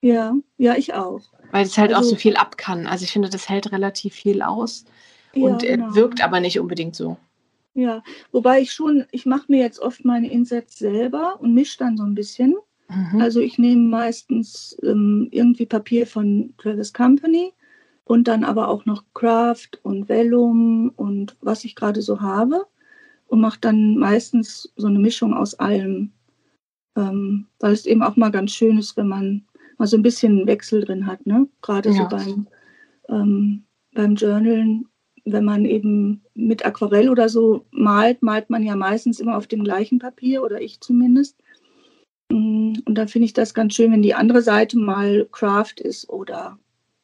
Ja, 0.00 0.34
ja, 0.56 0.76
ich 0.76 0.94
auch. 0.94 1.22
Weil 1.50 1.64
es 1.64 1.78
halt 1.78 1.92
also, 1.92 2.06
auch 2.06 2.10
so 2.10 2.16
viel 2.16 2.36
ab 2.36 2.58
kann. 2.58 2.86
Also 2.86 3.04
ich 3.04 3.12
finde, 3.12 3.28
das 3.28 3.48
hält 3.48 3.72
relativ 3.72 4.14
viel 4.14 4.42
aus 4.42 4.84
und 5.34 5.62
ja, 5.62 5.76
genau. 5.76 5.94
wirkt 5.94 6.22
aber 6.22 6.40
nicht 6.40 6.58
unbedingt 6.60 6.94
so. 6.94 7.16
Ja, 7.74 8.02
wobei 8.32 8.60
ich 8.60 8.72
schon, 8.72 9.04
ich 9.12 9.24
mache 9.24 9.46
mir 9.48 9.60
jetzt 9.60 9.78
oft 9.78 10.04
meine 10.04 10.30
Insets 10.30 10.78
selber 10.78 11.38
und 11.40 11.54
mische 11.54 11.78
dann 11.78 11.96
so 11.96 12.02
ein 12.02 12.14
bisschen. 12.14 12.56
Mhm. 12.88 13.20
Also 13.20 13.40
ich 13.40 13.58
nehme 13.58 13.88
meistens 13.88 14.76
ähm, 14.82 15.28
irgendwie 15.30 15.66
Papier 15.66 16.06
von 16.06 16.54
Travis 16.58 16.92
Company 16.92 17.52
und 18.04 18.26
dann 18.26 18.42
aber 18.42 18.68
auch 18.68 18.86
noch 18.86 19.04
Craft 19.14 19.78
und 19.82 20.08
Vellum 20.08 20.90
und 20.96 21.36
was 21.40 21.64
ich 21.64 21.76
gerade 21.76 22.02
so 22.02 22.20
habe 22.20 22.66
und 23.28 23.40
mache 23.40 23.60
dann 23.60 23.96
meistens 23.96 24.72
so 24.76 24.86
eine 24.86 24.98
Mischung 24.98 25.34
aus 25.34 25.54
allem, 25.54 26.10
ähm, 26.96 27.46
weil 27.60 27.72
es 27.74 27.86
eben 27.86 28.02
auch 28.02 28.16
mal 28.16 28.30
ganz 28.30 28.52
schön 28.52 28.78
ist, 28.78 28.96
wenn 28.96 29.08
man 29.08 29.44
mal 29.78 29.86
so 29.86 29.96
ein 29.96 30.02
bisschen 30.02 30.46
Wechsel 30.46 30.84
drin 30.84 31.06
hat, 31.06 31.26
ne? 31.26 31.48
Gerade 31.62 31.90
ja. 31.90 31.96
so 31.96 32.08
beim, 32.08 32.46
ähm, 33.08 33.64
beim 33.94 34.14
Journalen, 34.14 34.88
wenn 35.24 35.44
man 35.44 35.64
eben 35.64 36.22
mit 36.34 36.64
Aquarell 36.64 37.08
oder 37.08 37.28
so 37.28 37.64
malt, 37.70 38.22
malt 38.22 38.50
man 38.50 38.62
ja 38.62 38.76
meistens 38.76 39.20
immer 39.20 39.36
auf 39.36 39.46
dem 39.46 39.64
gleichen 39.64 39.98
Papier 39.98 40.42
oder 40.42 40.60
ich 40.60 40.80
zumindest. 40.80 41.36
Mm, 42.30 42.74
und 42.84 42.94
da 42.94 43.06
finde 43.06 43.26
ich 43.26 43.32
das 43.32 43.54
ganz 43.54 43.74
schön, 43.74 43.92
wenn 43.92 44.02
die 44.02 44.14
andere 44.14 44.42
Seite 44.42 44.78
mal 44.78 45.26
Craft 45.32 45.80
ist 45.80 46.08
oder 46.08 46.58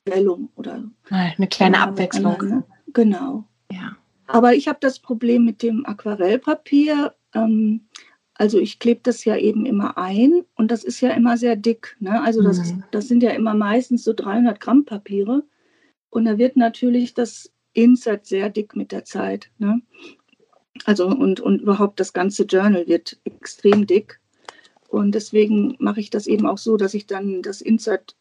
Vellum 0.06 0.50
oder 0.56 0.84
eine 1.10 1.46
kleine 1.48 1.80
Abwechslung. 1.80 2.37
Ne? 2.42 2.64
Genau. 2.92 3.44
Ja. 3.72 3.96
Aber 4.26 4.54
ich 4.54 4.68
habe 4.68 4.78
das 4.80 4.98
Problem 4.98 5.44
mit 5.44 5.62
dem 5.62 5.84
Aquarellpapier. 5.87 7.14
Ähm, 7.34 7.87
also 8.34 8.58
ich 8.58 8.78
klebe 8.80 9.00
das 9.02 9.24
ja 9.24 9.36
eben 9.36 9.64
immer 9.64 9.96
ein 9.96 10.44
und 10.56 10.70
das 10.70 10.82
ist 10.82 11.00
ja 11.00 11.10
immer 11.10 11.36
sehr 11.36 11.54
dick. 11.54 11.96
Ne? 12.00 12.20
Also 12.20 12.42
das, 12.42 12.72
mhm. 12.72 12.84
das 12.90 13.06
sind 13.06 13.22
ja 13.22 13.30
immer 13.30 13.54
meistens 13.54 14.02
so 14.02 14.12
300 14.12 14.58
Gramm 14.60 14.84
Papiere. 14.84 15.44
Und 16.10 16.24
da 16.24 16.38
wird 16.38 16.56
natürlich 16.56 17.14
das 17.14 17.52
Insert 17.72 18.26
sehr 18.26 18.50
dick 18.50 18.76
mit 18.76 18.92
der 18.92 19.04
Zeit. 19.04 19.50
Ne? 19.58 19.82
Also 20.84 21.06
und, 21.06 21.40
und 21.40 21.62
überhaupt 21.62 22.00
das 22.00 22.12
ganze 22.12 22.44
Journal 22.44 22.86
wird 22.88 23.18
extrem 23.24 23.86
dick. 23.86 24.20
Und 24.88 25.14
deswegen 25.14 25.76
mache 25.78 26.00
ich 26.00 26.10
das 26.10 26.26
eben 26.26 26.46
auch 26.46 26.58
so, 26.58 26.76
dass 26.76 26.94
ich 26.94 27.06
dann 27.06 27.42
das 27.42 27.60
Insert, 27.60 28.16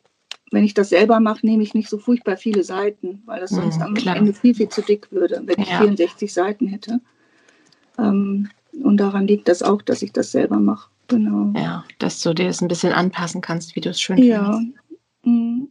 wenn 0.52 0.64
ich 0.64 0.76
das 0.76 0.90
selber 0.90 1.20
mache, 1.20 1.46
nehme 1.46 1.64
ich 1.64 1.74
nicht 1.74 1.90
so 1.90 1.98
furchtbar 1.98 2.38
viele 2.38 2.64
Seiten, 2.64 3.24
weil 3.26 3.40
das 3.40 3.52
sonst 3.52 3.78
mhm, 3.78 3.84
am. 3.84 3.96
Ende 3.96 4.34
viel, 4.34 4.54
viel 4.54 4.70
zu 4.70 4.82
dick 4.82 5.12
würde, 5.12 5.42
wenn 5.46 5.58
ja. 5.58 5.64
ich 5.64 5.78
64 5.78 6.32
Seiten 6.34 6.68
hätte. 6.68 7.00
Ähm, 7.98 8.50
und 8.82 8.98
daran 8.98 9.28
liegt 9.28 9.48
das 9.48 9.64
auch, 9.64 9.82
dass 9.82 10.02
ich 10.02 10.12
das 10.12 10.32
selber 10.32 10.60
mache. 10.60 10.90
Genau. 11.08 11.52
Ja, 11.60 11.84
dass 12.00 12.22
du 12.22 12.34
dir 12.34 12.48
das 12.48 12.62
ein 12.62 12.68
bisschen 12.68 12.94
anpassen 12.94 13.42
kannst, 13.42 13.76
wie 13.76 13.82
du 13.82 13.90
es 13.90 14.02
schön 14.02 14.18
ja. 14.18 14.54
findest. 14.54 14.78
Mhm. 15.24 15.70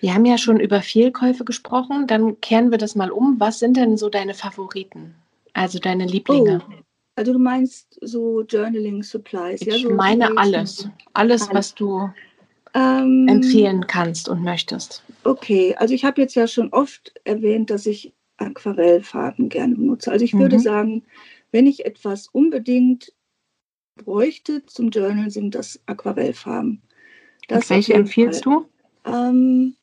Wir 0.00 0.14
haben 0.14 0.24
ja 0.24 0.38
schon 0.38 0.60
über 0.60 0.82
Fehlkäufe 0.82 1.44
gesprochen. 1.44 2.06
Dann 2.06 2.40
kehren 2.40 2.70
wir 2.70 2.78
das 2.78 2.94
mal 2.94 3.10
um. 3.10 3.40
Was 3.40 3.58
sind 3.58 3.76
denn 3.76 3.96
so 3.96 4.08
deine 4.08 4.34
Favoriten? 4.34 5.14
Also 5.52 5.78
deine 5.78 6.06
Lieblinge? 6.06 6.62
Oh, 6.68 6.72
also 7.16 7.32
du 7.32 7.38
meinst 7.38 7.98
so 8.00 8.42
Journaling 8.42 9.02
Supplies, 9.02 9.62
ich 9.62 9.68
ja? 9.68 9.78
So 9.78 9.94
meine 9.94 10.36
alles. 10.36 10.38
alles. 10.38 10.88
Alles, 11.12 11.48
was 11.52 11.74
du 11.74 12.10
ähm, 12.74 13.26
empfehlen 13.28 13.86
kannst 13.86 14.28
und 14.28 14.42
möchtest. 14.42 15.04
Okay, 15.22 15.74
also 15.78 15.94
ich 15.94 16.04
habe 16.04 16.20
jetzt 16.20 16.34
ja 16.34 16.46
schon 16.46 16.72
oft 16.72 17.12
erwähnt, 17.24 17.70
dass 17.70 17.86
ich 17.86 18.12
Aquarellfarben 18.38 19.48
gerne 19.48 19.76
benutze. 19.76 20.10
Also 20.10 20.24
ich 20.24 20.34
mhm. 20.34 20.40
würde 20.40 20.58
sagen, 20.58 21.04
wenn 21.54 21.68
ich 21.68 21.86
etwas 21.86 22.26
unbedingt 22.26 23.12
bräuchte 23.94 24.66
zum 24.66 24.90
Journal, 24.90 25.30
sind 25.30 25.54
das 25.54 25.80
Aquarellfarben. 25.86 26.82
Das 27.46 27.70
welche 27.70 27.94
empfiehlst 27.94 28.42
Fall. 28.42 28.64
du? 29.04 29.08
Ähm, 29.08 29.76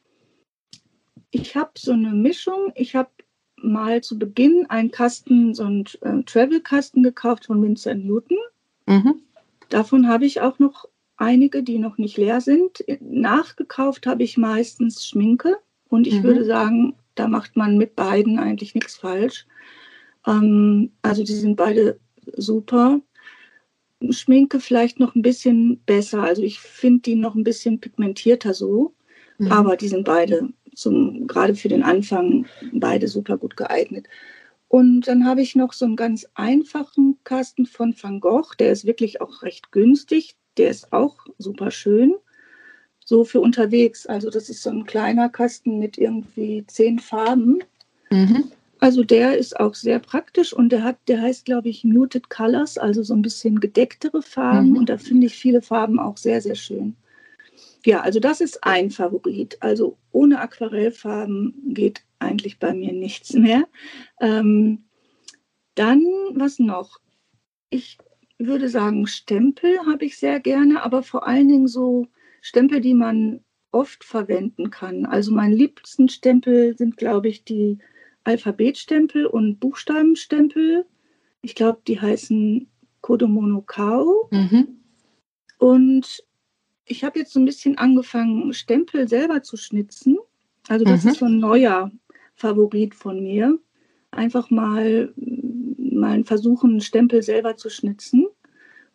ich 1.30 1.56
habe 1.56 1.72
so 1.78 1.94
eine 1.94 2.12
Mischung. 2.12 2.74
Ich 2.76 2.94
habe 2.94 3.10
mal 3.56 4.02
zu 4.02 4.20
Beginn 4.20 4.66
einen 4.70 4.92
Kasten, 4.92 5.54
so 5.54 5.64
einen 5.64 5.86
äh, 6.02 6.22
Travel-Kasten 6.24 7.04
gekauft 7.04 7.46
von 7.46 7.64
Winsor 7.64 7.94
Newton. 7.94 8.38
Mhm. 8.88 9.22
Davon 9.70 10.10
habe 10.10 10.26
ich 10.26 10.42
auch 10.42 10.60
noch 10.60 10.90
einige, 11.16 11.64
die 11.64 11.80
noch 11.80 11.98
nicht 11.98 12.18
leer 12.18 12.42
sind. 12.42 12.84
Nachgekauft 13.00 14.08
habe 14.08 14.24
ich 14.24 14.38
meistens 14.38 15.08
Schminke 15.08 15.56
und 15.88 16.06
ich 16.06 16.16
mhm. 16.16 16.24
würde 16.24 16.44
sagen, 16.44 16.96
da 17.16 17.30
macht 17.30 17.56
man 17.56 17.78
mit 17.78 17.96
beiden 17.96 18.40
eigentlich 18.40 18.76
nichts 18.76 18.98
falsch. 18.98 19.46
Ähm, 20.26 20.92
also 21.02 21.24
die 21.24 21.34
sind 21.34 21.56
beide 21.56 22.00
super. 22.36 23.02
Schminke 24.10 24.60
vielleicht 24.60 25.00
noch 25.00 25.16
ein 25.16 25.22
bisschen 25.22 25.80
besser. 25.86 26.24
Also 26.24 26.42
ich 26.42 26.60
finde 26.60 27.02
die 27.02 27.16
noch 27.16 27.36
ein 27.36 27.44
bisschen 27.44 27.80
pigmentierter 27.80 28.54
so, 28.54 28.94
mhm. 29.38 29.52
aber 29.52 29.78
die 29.78 29.88
sind 29.88 30.06
beide 30.06 30.50
zum, 30.74 31.28
gerade 31.28 31.56
für 31.56 31.70
den 31.70 31.84
Anfang 31.84 32.46
beide 32.74 33.08
super 33.08 33.38
gut 33.38 33.58
geeignet. 33.58 34.08
Und 34.68 35.02
dann 35.08 35.26
habe 35.26 35.42
ich 35.42 35.56
noch 35.56 35.74
so 35.74 35.86
einen 35.86 35.98
ganz 35.98 36.26
einfachen 36.34 37.20
Kasten 37.26 37.66
von 37.66 37.94
Van 38.00 38.22
Gogh, 38.22 38.56
der 38.58 38.72
ist 38.72 38.86
wirklich 38.86 39.20
auch 39.20 39.44
recht 39.44 39.72
günstig, 39.72 40.36
der 40.58 40.70
ist 40.70 40.94
auch 40.94 41.18
super 41.38 41.72
schön. 41.72 42.16
So 43.04 43.26
für 43.26 43.42
unterwegs. 43.42 44.06
Also 44.06 44.30
das 44.30 44.48
ist 44.48 44.64
so 44.64 44.70
ein 44.70 44.86
kleiner 44.86 45.28
Kasten 45.28 45.80
mit 45.80 45.98
irgendwie 45.98 46.64
zehn 46.68 47.00
Farben. 47.00 47.60
Mhm. 48.12 48.52
Also 48.82 49.04
der 49.04 49.38
ist 49.38 49.60
auch 49.60 49.76
sehr 49.76 50.00
praktisch 50.00 50.54
und 50.54 50.70
der 50.70 50.84
hat, 50.84 50.98
der 51.08 51.22
heißt, 51.22 51.46
glaube 51.46 51.70
ich, 51.70 51.84
Muted 51.84 52.32
Colors, 52.32 52.80
also 52.80 53.04
so 53.04 53.14
ein 53.14 53.22
bisschen 53.22 53.60
gedecktere 53.60 54.24
Farben. 54.24 54.72
Mhm. 54.72 54.78
Und 54.78 54.90
da 54.90 54.98
finde 54.98 55.28
ich 55.28 55.36
viele 55.36 55.62
Farben 55.62 56.00
auch 56.00 56.18
sehr, 56.18 56.42
sehr 56.42 56.56
schön. 56.56 56.96
Ja, 57.86 58.02
also 58.02 58.20
das 58.20 58.42
ist 58.42 58.64
ein 58.64 58.90
Favorit. 58.90 59.56
Also 59.60 59.98
ohne 60.12 60.40
Aquarellfarben 60.40 61.74
geht 61.76 62.02
eigentlich 62.18 62.58
bei 62.58 62.74
mir 62.74 62.92
nichts 62.92 63.34
mehr. 63.34 63.68
Ähm, 64.20 64.86
dann, 65.76 66.04
was 66.34 66.58
noch? 66.58 67.00
Ich 67.70 68.00
würde 68.40 68.68
sagen, 68.68 69.06
Stempel 69.06 69.78
habe 69.86 70.06
ich 70.06 70.18
sehr 70.18 70.40
gerne, 70.40 70.82
aber 70.82 71.04
vor 71.04 71.28
allen 71.28 71.50
Dingen 71.50 71.68
so 71.68 72.08
Stempel, 72.42 72.82
die 72.82 72.96
man 72.96 73.42
oft 73.72 74.04
verwenden 74.04 74.72
kann. 74.72 75.06
Also 75.06 75.32
mein 75.32 75.52
liebsten 75.52 76.10
Stempel 76.10 76.76
sind, 76.76 76.98
glaube 76.98 77.28
ich, 77.30 77.44
die 77.44 77.78
Alphabetstempel 78.24 79.26
und 79.26 79.60
Buchstabenstempel. 79.60 80.86
Ich 81.42 81.56
glaube, 81.56 81.82
die 81.88 82.00
heißen 82.00 82.68
Kodomono 83.02 83.62
Kao. 83.62 84.30
Mhm. 84.32 84.80
Und 85.58 86.24
ich 86.86 87.04
habe 87.04 87.20
jetzt 87.20 87.34
so 87.34 87.40
ein 87.40 87.46
bisschen 87.46 87.78
angefangen, 87.78 88.54
Stempel 88.54 89.08
selber 89.08 89.44
zu 89.44 89.58
schnitzen. 89.58 90.18
Also 90.68 90.86
das 90.86 91.04
mhm. 91.04 91.10
ist 91.10 91.20
so 91.20 91.26
ein 91.26 91.40
neuer 91.40 91.92
Favorit 92.36 92.96
von 92.96 93.22
mir. 93.22 93.58
Einfach 94.12 94.50
mal, 94.50 95.14
mal 95.16 96.24
versuchen, 96.24 96.82
Stempel 96.82 97.22
selber 97.24 97.56
zu 97.58 97.70
schnitzen. 97.70 98.28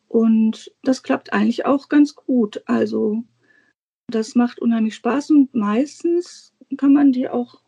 Und 0.09 0.73
das 0.83 1.03
klappt 1.03 1.33
eigentlich 1.33 1.67
auch 1.67 1.89
ganz 1.89 2.15
gut. 2.15 2.63
Also 2.67 3.25
das 4.09 4.35
macht 4.35 4.61
unheimlich 4.61 4.95
Spaß 4.95 5.31
und 5.31 5.55
meistens 5.55 6.55
kann 6.77 6.93
man 6.93 7.13
die 7.13 7.29
auch, 7.29 7.63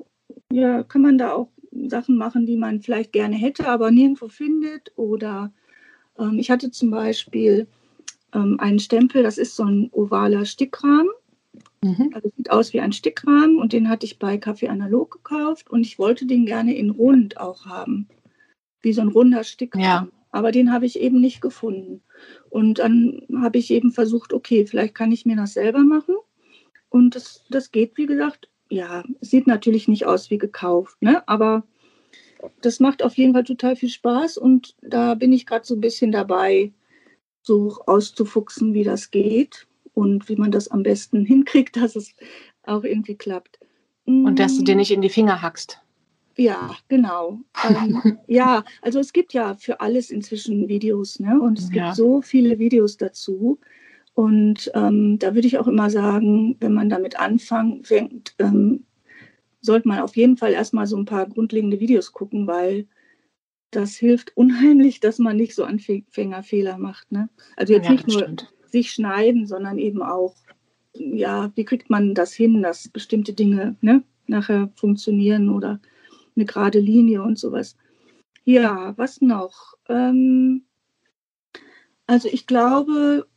ja, 0.52 0.82
kann 0.82 1.02
man 1.02 1.18
da 1.18 1.32
auch 1.32 1.48
Sachen 1.86 2.16
machen, 2.16 2.46
die 2.46 2.56
man 2.56 2.80
vielleicht 2.80 3.12
gerne 3.12 3.36
hätte, 3.36 3.68
aber 3.68 3.90
nirgendwo 3.90 4.28
findet. 4.28 4.92
Oder 4.96 5.52
ähm, 6.18 6.38
ich 6.38 6.50
hatte 6.50 6.70
zum 6.70 6.90
Beispiel 6.90 7.66
ähm, 8.32 8.58
einen 8.58 8.78
Stempel, 8.78 9.22
das 9.22 9.38
ist 9.38 9.56
so 9.56 9.64
ein 9.64 9.88
ovaler 9.92 10.44
Stickrahmen. 10.44 11.10
Mhm. 11.82 12.10
Also 12.14 12.30
sieht 12.36 12.50
aus 12.50 12.72
wie 12.72 12.80
ein 12.80 12.92
Stickrahmen 12.92 13.58
und 13.58 13.72
den 13.72 13.88
hatte 13.88 14.06
ich 14.06 14.18
bei 14.18 14.38
Kaffee 14.38 14.68
Analog 14.68 15.10
gekauft 15.12 15.70
und 15.70 15.82
ich 15.82 15.98
wollte 15.98 16.26
den 16.26 16.46
gerne 16.46 16.74
in 16.74 16.90
rund 16.90 17.38
auch 17.38 17.66
haben. 17.66 18.08
Wie 18.80 18.92
so 18.92 19.00
ein 19.00 19.08
runder 19.08 19.44
Stickrahmen. 19.44 19.84
Ja. 19.84 20.08
Aber 20.30 20.52
den 20.52 20.72
habe 20.72 20.86
ich 20.86 21.00
eben 21.00 21.20
nicht 21.20 21.40
gefunden. 21.40 22.02
Und 22.50 22.78
dann 22.78 23.22
habe 23.40 23.58
ich 23.58 23.70
eben 23.70 23.92
versucht, 23.92 24.32
okay, 24.32 24.66
vielleicht 24.66 24.94
kann 24.94 25.10
ich 25.10 25.24
mir 25.24 25.36
das 25.36 25.54
selber 25.54 25.80
machen. 25.80 26.16
Und 26.90 27.14
das, 27.14 27.44
das 27.50 27.70
geht, 27.70 27.96
wie 27.96 28.06
gesagt, 28.06 28.48
ja, 28.68 29.02
sieht 29.20 29.46
natürlich 29.46 29.88
nicht 29.88 30.06
aus 30.06 30.30
wie 30.30 30.38
gekauft, 30.38 31.00
ne? 31.00 31.26
aber 31.26 31.64
das 32.60 32.80
macht 32.80 33.02
auf 33.02 33.16
jeden 33.16 33.32
Fall 33.32 33.44
total 33.44 33.76
viel 33.76 33.88
Spaß 33.88 34.38
und 34.38 34.76
da 34.82 35.14
bin 35.14 35.32
ich 35.32 35.46
gerade 35.46 35.66
so 35.66 35.74
ein 35.74 35.80
bisschen 35.80 36.12
dabei, 36.12 36.72
so 37.42 37.78
auszufuchsen, 37.86 38.74
wie 38.74 38.84
das 38.84 39.10
geht 39.10 39.66
und 39.94 40.28
wie 40.28 40.36
man 40.36 40.52
das 40.52 40.68
am 40.68 40.82
besten 40.82 41.24
hinkriegt, 41.26 41.76
dass 41.76 41.96
es 41.96 42.14
auch 42.62 42.84
irgendwie 42.84 43.16
klappt. 43.16 43.58
Und 44.04 44.38
dass 44.38 44.56
du 44.56 44.64
dir 44.64 44.74
mm. 44.74 44.78
nicht 44.78 44.90
in 44.90 45.02
die 45.02 45.10
Finger 45.10 45.42
hackst. 45.42 45.82
Ja, 46.38 46.76
genau. 46.88 47.40
ähm, 47.68 48.18
ja, 48.26 48.64
also 48.80 49.00
es 49.00 49.12
gibt 49.12 49.34
ja 49.34 49.54
für 49.54 49.80
alles 49.80 50.10
inzwischen 50.10 50.68
Videos, 50.68 51.20
ne? 51.20 51.38
Und 51.38 51.58
es 51.58 51.68
ja. 51.74 51.86
gibt 51.86 51.96
so 51.96 52.22
viele 52.22 52.58
Videos 52.58 52.96
dazu. 52.96 53.58
Und 54.18 54.72
ähm, 54.74 55.20
da 55.20 55.36
würde 55.36 55.46
ich 55.46 55.58
auch 55.58 55.68
immer 55.68 55.90
sagen, 55.90 56.56
wenn 56.58 56.74
man 56.74 56.88
damit 56.88 57.20
anfängt, 57.20 57.86
fängt, 57.86 58.34
ähm, 58.40 58.82
sollte 59.60 59.86
man 59.86 60.00
auf 60.00 60.16
jeden 60.16 60.36
Fall 60.36 60.50
erstmal 60.50 60.88
so 60.88 60.96
ein 60.96 61.04
paar 61.04 61.28
grundlegende 61.28 61.78
Videos 61.78 62.10
gucken, 62.10 62.48
weil 62.48 62.88
das 63.70 63.94
hilft 63.94 64.36
unheimlich, 64.36 64.98
dass 64.98 65.20
man 65.20 65.36
nicht 65.36 65.54
so 65.54 65.62
Anfängerfehler 65.62 66.78
macht. 66.78 67.12
Ne? 67.12 67.28
Also 67.56 67.74
jetzt 67.74 67.84
ja, 67.84 67.92
nicht 67.92 68.08
nur 68.08 68.18
stimmt. 68.18 68.52
sich 68.66 68.90
schneiden, 68.90 69.46
sondern 69.46 69.78
eben 69.78 70.02
auch, 70.02 70.34
ja, 70.94 71.52
wie 71.54 71.64
kriegt 71.64 71.88
man 71.88 72.16
das 72.16 72.32
hin, 72.32 72.60
dass 72.60 72.88
bestimmte 72.88 73.34
Dinge 73.34 73.76
ne, 73.82 74.02
nachher 74.26 74.68
funktionieren 74.74 75.48
oder 75.48 75.78
eine 76.34 76.44
gerade 76.44 76.80
Linie 76.80 77.22
und 77.22 77.38
sowas. 77.38 77.76
Ja, 78.44 78.94
was 78.98 79.20
noch? 79.20 79.74
Ähm, 79.88 80.64
also 82.08 82.28
ich 82.28 82.48
glaube, 82.48 83.28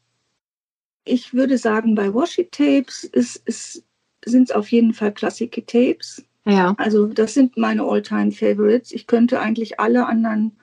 ich 1.03 1.33
würde 1.33 1.57
sagen, 1.57 1.95
bei 1.95 2.13
Washi-Tapes 2.13 3.01
sind 4.23 4.49
es 4.49 4.55
auf 4.55 4.71
jeden 4.71 4.93
Fall 4.93 5.13
Klassik-Tapes. 5.13 6.23
Ja. 6.45 6.73
Also 6.77 7.07
das 7.07 7.33
sind 7.33 7.57
meine 7.57 7.83
All-Time-Favorites. 7.83 8.91
Ich 8.91 9.07
könnte 9.07 9.39
eigentlich 9.39 9.79
alle 9.79 10.05
anderen 10.05 10.57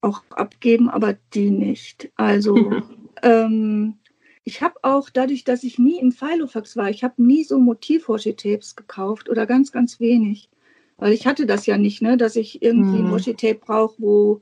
auch 0.00 0.22
abgeben, 0.30 0.90
aber 0.90 1.16
die 1.34 1.50
nicht. 1.50 2.10
Also 2.16 2.82
ähm, 3.22 3.98
ich 4.44 4.60
habe 4.60 4.74
auch 4.82 5.10
dadurch, 5.10 5.44
dass 5.44 5.62
ich 5.62 5.78
nie 5.78 6.00
im 6.00 6.12
Filofax 6.12 6.76
war, 6.76 6.90
ich 6.90 7.04
habe 7.04 7.22
nie 7.22 7.44
so 7.44 7.58
Motiv-Washi-Tapes 7.58 8.74
gekauft 8.76 9.28
oder 9.28 9.46
ganz, 9.46 9.70
ganz 9.70 10.00
wenig. 10.00 10.48
Weil 10.96 11.12
ich 11.12 11.26
hatte 11.26 11.46
das 11.46 11.66
ja 11.66 11.78
nicht, 11.78 12.02
ne, 12.02 12.16
dass 12.16 12.36
ich 12.36 12.62
irgendwie 12.62 13.02
mhm. 13.02 13.12
Washi-Tape 13.12 13.60
brauche, 13.64 13.94
wo 13.98 14.40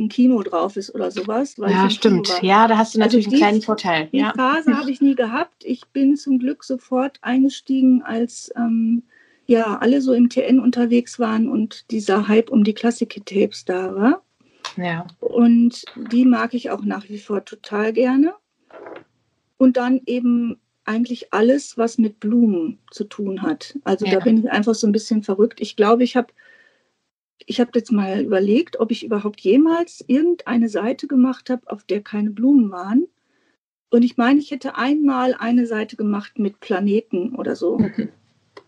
ein 0.00 0.08
Kino 0.08 0.42
drauf 0.42 0.76
ist 0.76 0.94
oder 0.94 1.10
sowas. 1.10 1.56
ja, 1.58 1.88
stimmt. 1.90 2.30
Ja, 2.42 2.66
da 2.66 2.78
hast 2.78 2.94
du 2.94 2.98
also 3.00 3.06
natürlich 3.06 3.26
also 3.26 3.36
die, 3.36 3.42
einen 3.42 3.50
kleinen 3.50 3.62
Vorteil. 3.62 4.08
Die 4.12 4.18
ja. 4.18 4.32
Phase 4.34 4.76
habe 4.76 4.90
ich 4.90 5.00
nie 5.00 5.14
gehabt. 5.14 5.64
Ich 5.64 5.86
bin 5.88 6.16
zum 6.16 6.38
Glück 6.38 6.64
sofort 6.64 7.18
eingestiegen, 7.22 8.02
als 8.02 8.50
ähm, 8.56 9.02
ja 9.46 9.78
alle 9.78 10.00
so 10.00 10.12
im 10.12 10.28
TN 10.28 10.60
unterwegs 10.60 11.18
waren 11.18 11.48
und 11.48 11.90
dieser 11.90 12.28
Hype 12.28 12.50
um 12.50 12.64
die 12.64 12.74
Klassik-Tapes 12.74 13.64
da 13.64 13.94
war. 13.94 14.22
Ja. 14.76 15.06
Und 15.20 15.84
die 15.96 16.24
mag 16.24 16.54
ich 16.54 16.70
auch 16.70 16.82
nach 16.82 17.08
wie 17.08 17.18
vor 17.18 17.44
total 17.44 17.92
gerne. 17.92 18.34
Und 19.58 19.76
dann 19.76 20.00
eben 20.06 20.58
eigentlich 20.84 21.32
alles, 21.32 21.76
was 21.76 21.98
mit 21.98 22.18
Blumen 22.20 22.78
zu 22.90 23.04
tun 23.04 23.42
hat. 23.42 23.78
Also 23.84 24.06
ja. 24.06 24.12
da 24.12 24.20
bin 24.20 24.38
ich 24.38 24.50
einfach 24.50 24.74
so 24.74 24.86
ein 24.86 24.92
bisschen 24.92 25.22
verrückt. 25.22 25.60
Ich 25.60 25.76
glaube, 25.76 26.02
ich 26.02 26.16
habe 26.16 26.32
ich 27.46 27.60
habe 27.60 27.70
jetzt 27.74 27.92
mal 27.92 28.20
überlegt, 28.20 28.80
ob 28.80 28.90
ich 28.90 29.04
überhaupt 29.04 29.40
jemals 29.40 30.04
irgendeine 30.06 30.68
Seite 30.68 31.06
gemacht 31.06 31.50
habe, 31.50 31.70
auf 31.70 31.84
der 31.84 32.02
keine 32.02 32.30
Blumen 32.30 32.70
waren. 32.70 33.06
Und 33.90 34.02
ich 34.02 34.16
meine, 34.16 34.38
ich 34.38 34.50
hätte 34.50 34.76
einmal 34.76 35.34
eine 35.34 35.66
Seite 35.66 35.96
gemacht 35.96 36.38
mit 36.38 36.60
Planeten 36.60 37.34
oder 37.34 37.56
so 37.56 37.78
mhm. 37.78 38.08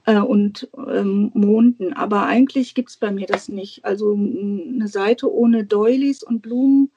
äh, 0.06 0.18
und 0.18 0.68
ähm, 0.76 1.30
Monden. 1.34 1.92
Aber 1.92 2.26
eigentlich 2.26 2.74
gibt 2.74 2.90
es 2.90 2.96
bei 2.96 3.12
mir 3.12 3.26
das 3.26 3.48
nicht. 3.48 3.84
Also 3.84 4.14
eine 4.14 4.88
Seite 4.88 5.32
ohne 5.32 5.64
Doilies 5.64 6.22
und 6.22 6.42
Blumen 6.42 6.90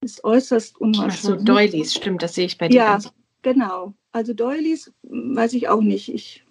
ist 0.00 0.24
äußerst 0.24 0.80
unwahrscheinlich. 0.80 1.18
Ach 1.18 1.22
so, 1.22 1.36
Doilies, 1.36 1.94
stimmt, 1.94 2.22
das 2.22 2.34
sehe 2.34 2.46
ich 2.46 2.56
bei 2.56 2.68
dir. 2.68 2.76
Ja, 2.76 2.98
genau. 3.42 3.92
Also 4.12 4.32
Doilies 4.32 4.92
weiß 5.02 5.52
ich 5.52 5.68
auch 5.68 5.82
nicht. 5.82 6.12
Ich 6.12 6.44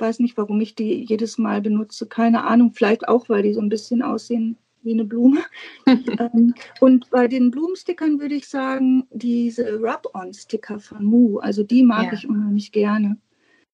weiß 0.00 0.20
nicht, 0.20 0.36
warum 0.36 0.60
ich 0.60 0.74
die 0.74 1.04
jedes 1.04 1.38
Mal 1.38 1.60
benutze. 1.60 2.06
Keine 2.06 2.44
Ahnung, 2.44 2.72
vielleicht 2.72 3.08
auch, 3.08 3.28
weil 3.28 3.42
die 3.42 3.52
so 3.52 3.60
ein 3.60 3.68
bisschen 3.68 4.02
aussehen 4.02 4.56
wie 4.82 4.92
eine 4.92 5.04
Blume. 5.04 5.40
ähm, 5.86 6.54
und 6.80 7.10
bei 7.10 7.28
den 7.28 7.50
Blumenstickern 7.50 8.20
würde 8.20 8.34
ich 8.34 8.48
sagen, 8.48 9.06
diese 9.10 9.80
Rub-On-Sticker 9.80 10.80
von 10.80 11.04
Mu, 11.04 11.38
also 11.38 11.62
die 11.62 11.82
mag 11.82 12.06
ja. 12.06 12.12
ich 12.14 12.28
unheimlich 12.28 12.72
gerne, 12.72 13.18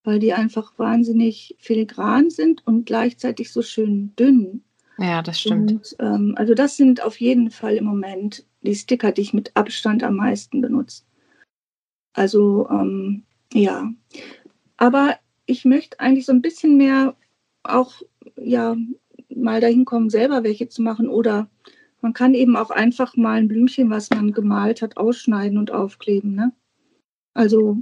weil 0.05 0.19
die 0.19 0.33
einfach 0.33 0.73
wahnsinnig 0.79 1.57
filigran 1.59 2.31
sind 2.31 2.67
und 2.67 2.87
gleichzeitig 2.87 3.53
so 3.53 3.63
schön 3.63 4.15
dünn. 4.17 4.63
Ja, 4.99 5.23
das 5.23 5.41
stimmt. 5.41 5.73
Und, 5.73 5.97
ähm, 6.01 6.35
also 6.37 6.55
das 6.55 6.77
sind 6.77 7.03
auf 7.03 7.21
jeden 7.21 7.51
Fall 7.51 7.77
im 7.77 7.85
Moment 7.85 8.45
die 8.63 8.75
Sticker, 8.75 9.13
die 9.13 9.23
ich 9.23 9.35
mit 9.35 9.53
Abstand 9.55 10.03
am 10.03 10.17
meisten 10.17 10.61
benutze. 10.61 11.05
Also 12.15 12.67
ähm, 12.71 13.25
ja, 13.53 13.93
aber 14.79 15.19
ich 15.47 15.65
möchte 15.65 16.01
eigentlich 16.01 16.27
so 16.27 16.33
ein 16.33 16.43
bisschen 16.43 16.77
mehr 16.77 17.17
auch 17.63 18.03
ja 18.37 18.77
mal 19.35 19.61
dahin 19.61 19.85
kommen, 19.85 20.11
selber 20.11 20.45
welche 20.45 20.69
zu 20.69 20.83
machen 20.83 21.09
oder 21.09 21.49
man 22.01 22.13
kann 22.13 22.35
eben 22.35 22.57
auch 22.57 22.71
einfach 22.71 23.17
mal 23.17 23.39
ein 23.39 23.49
Blümchen, 23.49 23.91
was 23.91 24.11
man 24.11 24.33
gemalt 24.33 24.83
hat, 24.83 24.97
ausschneiden 24.97 25.59
und 25.59 25.73
aufkleben. 25.73 26.35
Ne? 26.35 26.53
Also 27.35 27.79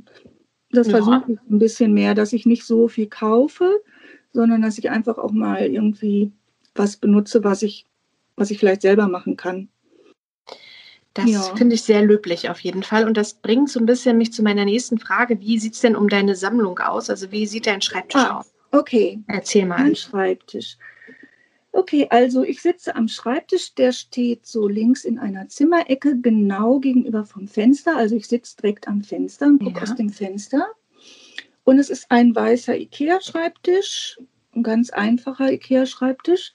das 0.71 0.87
ja. 0.89 0.93
versuche 0.93 1.33
ich 1.33 1.39
ein 1.51 1.59
bisschen 1.59 1.93
mehr, 1.93 2.15
dass 2.15 2.33
ich 2.33 2.47
nicht 2.47 2.65
so 2.65 2.89
viel 2.89 3.07
kaufe, 3.07 3.71
sondern 4.33 4.63
dass 4.63 4.79
ich 4.79 4.91
einfach 4.91 5.19
auch 5.19 5.33
mal 5.33 5.67
irgendwie 5.67 6.33
was 6.75 6.97
benutze, 6.97 7.45
was 7.45 7.63
ich, 7.63 7.87
was 8.37 8.51
ich 8.51 8.59
vielleicht 8.59 8.83
selber 8.83 9.09
machen 9.09 9.37
kann. 9.37 9.69
Das 11.15 11.31
ja. 11.31 11.41
finde 11.55 11.77
ich 11.77 11.83
sehr 11.83 12.03
löblich 12.03 12.51
auf 12.51 12.59
jeden 12.61 12.83
Fall. 12.83 13.07
Und 13.07 13.17
das 13.17 13.35
bringt 13.35 13.71
so 13.71 13.79
ein 13.79 13.87
bisschen 13.87 14.19
mich 14.19 14.33
zu 14.33 14.43
meiner 14.43 14.65
nächsten 14.65 14.99
Frage. 14.99 15.41
Wie 15.41 15.61
sieht 15.61 15.75
es 15.75 15.81
denn 15.81 15.95
um 15.95 16.09
deine 16.09 16.35
Sammlung 16.35 16.79
aus? 16.81 17.09
Also 17.09 17.31
wie 17.31 17.47
sieht 17.47 17.67
dein 17.67 17.81
Schreibtisch 17.81 18.21
ah, 18.21 18.41
aus? 18.41 18.53
Okay. 18.73 19.21
Erzähl 19.29 19.65
mal. 19.65 19.79
Mein 19.79 19.95
Schreibtisch. 19.95 20.77
Okay, 21.71 22.07
also 22.11 22.45
ich 22.45 22.63
sitze 22.63 22.95
am 22.95 23.09
Schreibtisch, 23.09 23.75
der 23.75 23.93
steht 23.93 24.47
so 24.47 24.69
links 24.69 25.05
in 25.05 25.19
einer 25.19 25.49
Zimmerecke, 25.49 26.21
genau 26.21 26.79
gegenüber 26.79 27.25
vom 27.25 27.49
Fenster. 27.49 27.97
Also 27.97 28.15
ich 28.15 28.29
sitze 28.29 28.57
direkt 28.57 28.87
am 28.87 29.03
Fenster 29.03 29.47
und 29.47 29.59
gucke 29.59 29.79
ja. 29.79 29.83
aus 29.83 29.95
dem 29.95 30.11
Fenster. 30.11 30.67
Und 31.65 31.79
es 31.79 31.91
ist 31.91 32.11
ein 32.11 32.35
weißer 32.35 32.77
IKEA-Schreibtisch, 32.77 34.21
ein 34.55 34.63
ganz 34.63 34.91
einfacher 34.91 35.51
IKEA-Schreibtisch. 35.51 36.54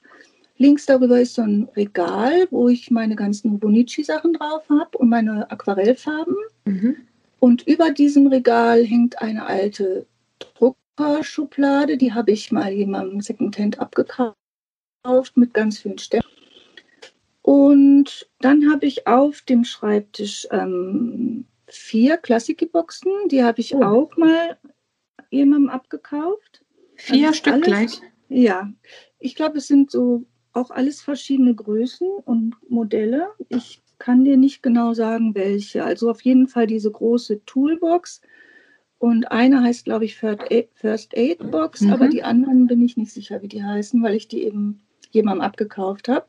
Links 0.60 0.84
darüber 0.84 1.18
ist 1.18 1.36
so 1.36 1.42
ein 1.42 1.70
Regal, 1.74 2.46
wo 2.50 2.68
ich 2.68 2.90
meine 2.90 3.16
ganzen 3.16 3.58
Bonici-Sachen 3.58 4.34
drauf 4.34 4.68
habe 4.68 4.98
und 4.98 5.08
meine 5.08 5.50
Aquarellfarben. 5.50 6.36
Mhm. 6.66 6.96
Und 7.38 7.66
über 7.66 7.90
diesem 7.90 8.26
Regal 8.26 8.84
hängt 8.84 9.22
eine 9.22 9.46
alte 9.46 10.04
Druckerschublade, 10.38 11.96
die 11.96 12.12
habe 12.12 12.32
ich 12.32 12.52
mal 12.52 12.70
jemandem 12.70 13.22
Secondhand 13.22 13.78
abgekauft 13.78 14.36
mit 15.34 15.54
ganz 15.54 15.78
vielen 15.78 15.96
Sternen. 15.96 16.28
Und 17.40 18.28
dann 18.40 18.70
habe 18.70 18.84
ich 18.84 19.06
auf 19.06 19.40
dem 19.40 19.64
Schreibtisch 19.64 20.46
ähm, 20.50 21.46
vier 21.68 22.18
Klassiki-Boxen, 22.18 23.10
die 23.30 23.42
habe 23.42 23.62
ich 23.62 23.74
oh. 23.74 23.82
auch 23.82 24.14
mal 24.18 24.58
jemandem 25.30 25.70
abgekauft. 25.70 26.62
Vier 26.96 27.28
also 27.28 27.38
Stück 27.38 27.54
alles, 27.54 27.66
gleich? 27.66 28.00
Ja, 28.28 28.70
ich 29.18 29.34
glaube, 29.34 29.56
es 29.56 29.66
sind 29.66 29.90
so 29.90 30.26
auch 30.52 30.70
alles 30.70 31.00
verschiedene 31.00 31.54
Größen 31.54 32.08
und 32.24 32.56
Modelle. 32.68 33.28
Ich 33.48 33.82
kann 33.98 34.24
dir 34.24 34.36
nicht 34.36 34.62
genau 34.62 34.94
sagen, 34.94 35.34
welche. 35.34 35.84
Also 35.84 36.10
auf 36.10 36.22
jeden 36.22 36.48
Fall 36.48 36.66
diese 36.66 36.90
große 36.90 37.44
Toolbox. 37.44 38.20
Und 38.98 39.30
eine 39.30 39.62
heißt, 39.62 39.84
glaube 39.84 40.04
ich, 40.04 40.16
First 40.16 41.16
Aid 41.16 41.50
Box, 41.50 41.80
mhm. 41.80 41.92
aber 41.92 42.08
die 42.08 42.22
anderen 42.22 42.66
bin 42.66 42.82
ich 42.82 42.96
nicht 42.96 43.12
sicher, 43.12 43.40
wie 43.40 43.48
die 43.48 43.64
heißen, 43.64 44.02
weil 44.02 44.14
ich 44.14 44.28
die 44.28 44.42
eben 44.42 44.82
jemandem 45.10 45.42
abgekauft 45.42 46.08
habe. 46.08 46.26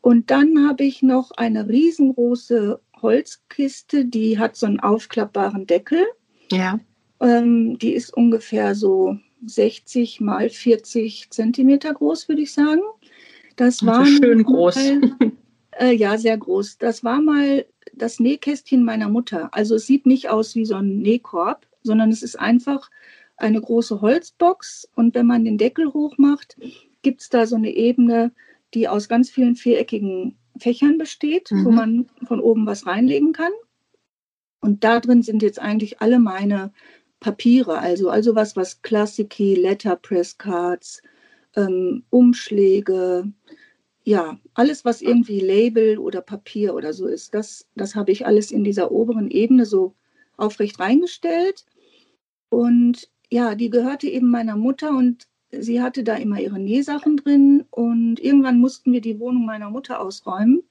Und 0.00 0.30
dann 0.30 0.68
habe 0.68 0.84
ich 0.84 1.02
noch 1.02 1.30
eine 1.32 1.68
riesengroße 1.68 2.80
Holzkiste, 3.00 4.04
die 4.04 4.38
hat 4.38 4.56
so 4.56 4.66
einen 4.66 4.80
aufklappbaren 4.80 5.66
Deckel. 5.66 6.04
Ja. 6.50 6.78
Ähm, 7.20 7.78
die 7.78 7.92
ist 7.92 8.14
ungefähr 8.14 8.74
so 8.74 9.16
60 9.46 10.20
mal 10.20 10.50
40 10.50 11.30
Zentimeter 11.30 11.92
groß, 11.94 12.28
würde 12.28 12.42
ich 12.42 12.52
sagen. 12.52 12.82
Das 13.56 13.84
war 13.84 14.00
also 14.00 14.12
schön 14.12 14.42
groß. 14.42 14.76
äh, 15.80 15.92
ja, 15.92 16.18
sehr 16.18 16.36
groß. 16.36 16.78
Das 16.78 17.04
war 17.04 17.20
mal 17.20 17.66
das 17.94 18.20
Nähkästchen 18.20 18.84
meiner 18.84 19.08
Mutter. 19.08 19.48
Also 19.52 19.76
es 19.76 19.86
sieht 19.86 20.06
nicht 20.06 20.28
aus 20.28 20.54
wie 20.54 20.64
so 20.64 20.76
ein 20.76 20.98
Nähkorb, 20.98 21.66
sondern 21.82 22.10
es 22.10 22.22
ist 22.22 22.38
einfach 22.38 22.90
eine 23.36 23.60
große 23.60 24.00
Holzbox. 24.00 24.88
Und 24.94 25.14
wenn 25.14 25.26
man 25.26 25.44
den 25.44 25.58
Deckel 25.58 25.92
hoch 25.92 26.16
macht, 26.18 26.56
gibt 27.02 27.22
es 27.22 27.28
da 27.28 27.46
so 27.46 27.56
eine 27.56 27.70
Ebene, 27.70 28.32
die 28.74 28.88
aus 28.88 29.08
ganz 29.08 29.30
vielen 29.30 29.56
viereckigen 29.56 30.36
Fächern 30.58 30.98
besteht, 30.98 31.50
mhm. 31.50 31.64
wo 31.64 31.70
man 31.70 32.06
von 32.24 32.40
oben 32.40 32.66
was 32.66 32.86
reinlegen 32.86 33.32
kann. 33.32 33.52
Und 34.60 34.84
da 34.84 35.00
drin 35.00 35.22
sind 35.22 35.42
jetzt 35.42 35.58
eigentlich 35.58 36.00
alle 36.00 36.18
meine 36.18 36.72
Papiere, 37.20 37.78
also, 37.78 38.10
also 38.10 38.34
was, 38.34 38.56
was 38.56 38.82
Klassiki, 38.82 39.54
Letterpress 39.54 40.38
Cards, 40.38 41.02
ähm, 41.56 42.04
Umschläge, 42.10 43.32
ja, 44.04 44.38
alles, 44.54 44.84
was 44.84 45.02
irgendwie 45.02 45.40
Label 45.40 45.98
oder 45.98 46.20
Papier 46.20 46.74
oder 46.74 46.92
so 46.92 47.06
ist, 47.06 47.34
das, 47.34 47.66
das 47.76 47.94
habe 47.94 48.10
ich 48.10 48.26
alles 48.26 48.50
in 48.50 48.64
dieser 48.64 48.90
oberen 48.90 49.30
Ebene 49.30 49.64
so 49.64 49.94
aufrecht 50.36 50.80
reingestellt. 50.80 51.64
Und 52.48 53.08
ja, 53.30 53.54
die 53.54 53.70
gehörte 53.70 54.08
eben 54.08 54.28
meiner 54.28 54.56
Mutter 54.56 54.90
und 54.90 55.28
sie 55.50 55.80
hatte 55.80 56.02
da 56.02 56.16
immer 56.16 56.40
ihre 56.40 56.58
Nähsachen 56.58 57.16
drin. 57.16 57.64
Und 57.70 58.18
irgendwann 58.20 58.58
mussten 58.58 58.92
wir 58.92 59.00
die 59.00 59.20
Wohnung 59.20 59.46
meiner 59.46 59.70
Mutter 59.70 60.00
ausräumen. 60.00 60.62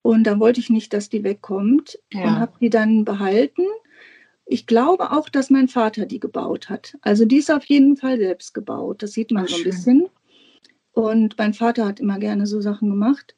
Und 0.00 0.24
dann 0.24 0.40
wollte 0.40 0.60
ich 0.60 0.70
nicht, 0.70 0.92
dass 0.92 1.08
die 1.08 1.22
wegkommt 1.22 1.98
ja. 2.12 2.24
und 2.24 2.40
habe 2.40 2.52
die 2.60 2.70
dann 2.70 3.04
behalten. 3.04 3.62
Ich 4.46 4.66
glaube 4.66 5.12
auch, 5.12 5.28
dass 5.28 5.50
mein 5.50 5.68
Vater 5.68 6.06
die 6.06 6.18
gebaut 6.18 6.68
hat. 6.68 6.96
Also 7.02 7.24
die 7.24 7.36
ist 7.36 7.50
auf 7.50 7.64
jeden 7.66 7.96
Fall 7.96 8.18
selbst 8.18 8.54
gebaut. 8.54 9.02
Das 9.02 9.12
sieht 9.12 9.30
man 9.30 9.44
Ach, 9.44 9.48
so 9.48 9.56
ein 9.56 9.62
schön. 9.62 9.70
bisschen. 9.70 10.08
Und 10.92 11.36
mein 11.38 11.54
Vater 11.54 11.86
hat 11.86 12.00
immer 12.00 12.18
gerne 12.18 12.46
so 12.46 12.60
Sachen 12.60 12.90
gemacht. 12.90 13.34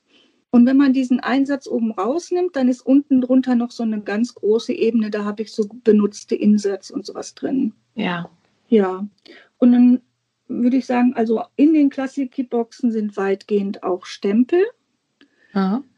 Und 0.51 0.67
wenn 0.67 0.77
man 0.77 0.93
diesen 0.93 1.19
Einsatz 1.21 1.67
oben 1.67 1.93
rausnimmt, 1.93 2.55
dann 2.55 2.69
ist 2.69 2.83
unten 2.83 3.21
drunter 3.21 3.57
noch 3.57 3.73
so 3.73 3.83
eine 3.83 4.01
ganz 4.01 4.35
große 4.35 4.73
Ebene. 4.73 5.11
Da 5.11 5.25
habe 5.25 5.43
ich 5.43 5.53
so 5.53 5.69
benutzte 5.83 6.37
Insatz 6.37 6.91
und 6.91 7.05
sowas 7.05 7.35
drin. 7.35 7.73
Ja. 7.95 8.31
Ja. 8.69 9.07
Und 9.59 9.73
dann 9.73 10.01
würde 10.47 10.77
ich 10.77 10.87
sagen, 10.87 11.15
also 11.15 11.43
in 11.57 11.75
den 11.75 11.91
Classic-Boxen 11.91 12.93
sind 12.93 13.17
weitgehend 13.17 13.83
auch 13.83 14.07
Stempel. 14.07 14.63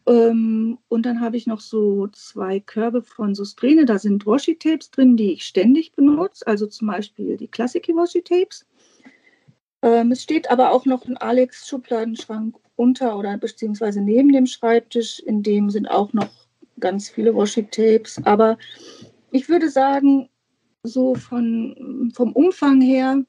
Ähm, 0.07 0.79
und 0.89 1.07
dann 1.07 1.21
habe 1.21 1.37
ich 1.37 1.47
noch 1.47 1.61
so 1.61 2.07
zwei 2.09 2.61
Körbe 2.61 3.03
von 3.03 3.35
Sustrene. 3.35 3.85
Da 3.85 3.99
sind 3.99 4.27
Washi-Tapes 4.27 4.91
drin, 4.91 5.17
die 5.17 5.33
ich 5.33 5.45
ständig 5.45 5.93
benutze. 5.93 6.47
Also 6.47 6.67
zum 6.67 6.89
Beispiel 6.89 7.37
die 7.37 7.49
Classic-Washi-Tapes. 7.49 8.67
Ähm, 9.87 10.11
es 10.11 10.25
steht 10.25 10.51
aber 10.51 10.73
auch 10.73 10.85
noch 10.85 11.07
ein 11.07 11.17
Alex-Schubladenschrank 11.17 12.57
unter 12.75 13.17
oder 13.17 13.39
beziehungsweise 13.39 14.01
neben 14.01 14.33
dem 14.33 14.47
Schreibtisch. 14.47 15.21
In 15.21 15.45
dem 15.45 15.71
sind 15.71 15.87
auch 15.87 16.13
noch 16.13 16.29
ganz 16.81 17.09
viele 17.09 17.37
Washi-Tapes. 17.37 18.21
Aber 18.25 18.59
ich 19.31 19.49
würde 19.49 19.71
sagen, 19.71 20.29
so 20.83 21.15
von, 21.15 22.11
vom 22.15 22.33
Umfang 22.33 22.81
her 22.81 23.23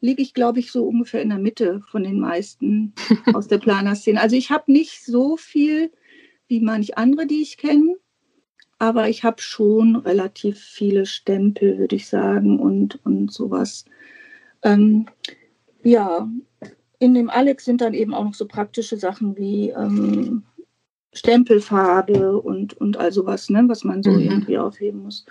liege 0.00 0.20
ich, 0.20 0.34
glaube 0.34 0.58
ich, 0.58 0.72
so 0.72 0.84
ungefähr 0.84 1.22
in 1.22 1.28
der 1.28 1.38
Mitte 1.38 1.80
von 1.92 2.02
den 2.02 2.18
meisten 2.18 2.92
aus 3.32 3.46
der 3.46 3.58
Planerszene. 3.58 4.20
Also 4.20 4.34
ich 4.34 4.50
habe 4.50 4.72
nicht 4.72 5.04
so 5.04 5.36
viel 5.36 5.92
wie 6.48 6.60
manch 6.60 6.98
andere, 6.98 7.28
die 7.28 7.42
ich 7.42 7.56
kenne, 7.56 7.94
aber 8.80 9.08
ich 9.08 9.22
habe 9.22 9.40
schon 9.40 9.94
relativ 9.94 10.58
viele 10.58 11.06
Stempel, 11.06 11.78
würde 11.78 11.94
ich 11.94 12.08
sagen, 12.08 12.58
und, 12.58 12.98
und 13.04 13.32
sowas. 13.32 13.84
Ähm, 14.62 15.06
ja, 15.82 16.28
in 16.98 17.14
dem 17.14 17.30
Alex 17.30 17.64
sind 17.64 17.80
dann 17.80 17.94
eben 17.94 18.14
auch 18.14 18.24
noch 18.24 18.34
so 18.34 18.46
praktische 18.46 18.96
Sachen 18.96 19.36
wie 19.36 19.70
ähm, 19.70 20.42
Stempelfarbe 21.12 22.40
und, 22.40 22.74
und 22.74 22.96
all 22.96 23.12
sowas, 23.12 23.50
ne, 23.50 23.64
was 23.66 23.84
man 23.84 24.02
so 24.02 24.10
mhm. 24.10 24.20
irgendwie 24.20 24.58
aufheben 24.58 25.02
muss. 25.02 25.24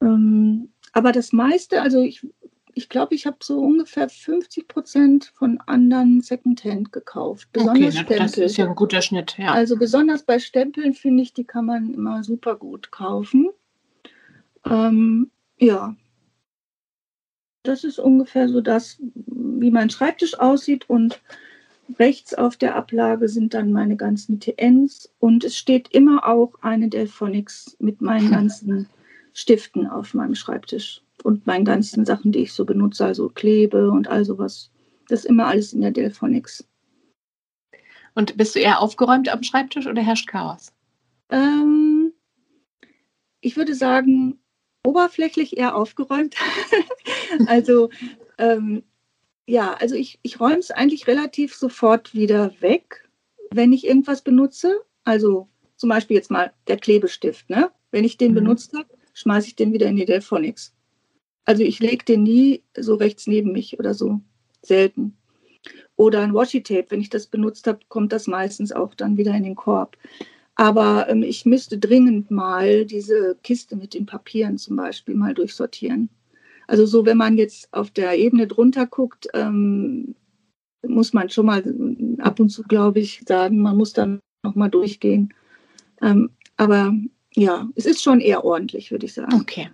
Ähm, 0.00 0.70
aber 0.92 1.12
das 1.12 1.32
meiste, 1.32 1.82
also 1.82 2.00
ich 2.00 2.26
ich 2.74 2.88
glaube, 2.88 3.14
ich 3.14 3.26
habe 3.26 3.38
so 3.42 3.60
ungefähr 3.60 4.08
50 4.08 4.68
Prozent 4.68 5.32
von 5.34 5.58
anderen 5.66 6.20
Secondhand 6.20 6.92
gekauft. 6.92 7.48
Besonders 7.52 7.98
okay, 7.98 8.16
das 8.16 8.36
ist 8.38 8.56
ja 8.56 8.66
ein 8.66 8.74
guter 8.74 9.02
Schnitt. 9.02 9.36
Ja. 9.38 9.52
Also 9.52 9.76
besonders 9.76 10.22
bei 10.22 10.38
Stempeln 10.38 10.94
finde 10.94 11.22
ich, 11.22 11.34
die 11.34 11.44
kann 11.44 11.66
man 11.66 11.92
immer 11.92 12.24
super 12.24 12.56
gut 12.56 12.90
kaufen. 12.90 13.50
Ähm, 14.64 15.30
ja, 15.58 15.94
das 17.62 17.84
ist 17.84 17.98
ungefähr 17.98 18.48
so 18.48 18.60
das, 18.60 18.98
wie 19.00 19.70
mein 19.70 19.90
Schreibtisch 19.90 20.38
aussieht 20.38 20.88
und 20.88 21.20
rechts 21.98 22.34
auf 22.34 22.56
der 22.56 22.74
Ablage 22.74 23.28
sind 23.28 23.54
dann 23.54 23.72
meine 23.72 23.96
ganzen 23.96 24.40
TNs 24.40 25.12
und 25.18 25.44
es 25.44 25.56
steht 25.56 25.88
immer 25.92 26.26
auch 26.26 26.54
eine 26.62 26.88
Delphonics 26.88 27.76
mit 27.78 28.00
meinen 28.00 28.30
ganzen 28.32 28.88
Stiften 29.32 29.86
auf 29.86 30.14
meinem 30.14 30.34
Schreibtisch 30.34 31.02
und 31.22 31.46
meinen 31.46 31.64
ganzen 31.64 32.04
Sachen, 32.04 32.32
die 32.32 32.40
ich 32.40 32.52
so 32.52 32.64
benutze, 32.64 33.04
also 33.04 33.28
Klebe 33.28 33.90
und 33.90 34.08
all 34.08 34.24
sowas. 34.24 34.70
Das 35.08 35.20
ist 35.20 35.26
immer 35.26 35.46
alles 35.46 35.72
in 35.72 35.80
der 35.80 35.90
Delphonics. 35.90 36.66
Und 38.14 38.36
bist 38.36 38.54
du 38.54 38.58
eher 38.60 38.80
aufgeräumt 38.80 39.28
am 39.28 39.42
Schreibtisch 39.42 39.86
oder 39.86 40.02
herrscht 40.02 40.28
Chaos? 40.28 40.72
Ähm, 41.30 42.12
ich 43.40 43.56
würde 43.56 43.74
sagen, 43.74 44.38
oberflächlich 44.84 45.56
eher 45.56 45.76
aufgeräumt. 45.76 46.36
also 47.46 47.90
ähm, 48.38 48.82
ja, 49.46 49.74
also 49.74 49.94
ich, 49.94 50.18
ich 50.22 50.40
räume 50.40 50.58
es 50.58 50.70
eigentlich 50.70 51.06
relativ 51.06 51.54
sofort 51.54 52.14
wieder 52.14 52.52
weg, 52.60 53.08
wenn 53.50 53.72
ich 53.72 53.86
irgendwas 53.86 54.22
benutze. 54.22 54.80
Also 55.04 55.48
zum 55.76 55.88
Beispiel 55.88 56.16
jetzt 56.16 56.30
mal 56.30 56.52
der 56.68 56.76
Klebestift. 56.76 57.50
Ne? 57.50 57.70
Wenn 57.90 58.04
ich 58.04 58.16
den 58.16 58.32
mhm. 58.32 58.36
benutzt 58.36 58.72
habe, 58.74 58.88
schmeiße 59.14 59.48
ich 59.48 59.56
den 59.56 59.72
wieder 59.72 59.86
in 59.86 59.96
die 59.96 60.04
Delphonics. 60.04 60.74
Also 61.44 61.62
ich 61.64 61.80
lege 61.80 62.04
den 62.04 62.22
nie 62.22 62.62
so 62.76 62.94
rechts 62.94 63.26
neben 63.26 63.52
mich 63.52 63.78
oder 63.78 63.94
so. 63.94 64.20
Selten. 64.62 65.16
Oder 65.96 66.20
ein 66.20 66.34
Washi-Tape, 66.34 66.86
wenn 66.90 67.00
ich 67.00 67.10
das 67.10 67.26
benutzt 67.26 67.66
habe, 67.66 67.80
kommt 67.88 68.12
das 68.12 68.26
meistens 68.26 68.72
auch 68.72 68.94
dann 68.94 69.16
wieder 69.16 69.34
in 69.34 69.42
den 69.42 69.56
Korb. 69.56 69.96
Aber 70.54 71.08
ähm, 71.08 71.22
ich 71.22 71.44
müsste 71.44 71.78
dringend 71.78 72.30
mal 72.30 72.84
diese 72.84 73.36
Kiste 73.42 73.76
mit 73.76 73.94
den 73.94 74.06
Papieren 74.06 74.58
zum 74.58 74.76
Beispiel 74.76 75.14
mal 75.14 75.34
durchsortieren. 75.34 76.08
Also 76.66 76.86
so, 76.86 77.06
wenn 77.06 77.16
man 77.16 77.36
jetzt 77.36 77.72
auf 77.72 77.90
der 77.90 78.18
Ebene 78.18 78.46
drunter 78.46 78.86
guckt, 78.86 79.28
ähm, 79.34 80.14
muss 80.86 81.12
man 81.12 81.30
schon 81.30 81.46
mal 81.46 81.62
ab 82.18 82.40
und 82.40 82.48
zu, 82.48 82.62
glaube 82.62 83.00
ich, 83.00 83.22
sagen, 83.26 83.60
man 83.60 83.76
muss 83.76 83.92
dann 83.92 84.20
noch 84.42 84.54
mal 84.54 84.68
durchgehen. 84.68 85.32
Ähm, 86.00 86.30
aber 86.56 86.92
ja, 87.34 87.68
es 87.76 87.86
ist 87.86 88.02
schon 88.02 88.20
eher 88.20 88.44
ordentlich, 88.44 88.90
würde 88.90 89.06
ich 89.06 89.14
sagen. 89.14 89.34
Okay. 89.34 89.70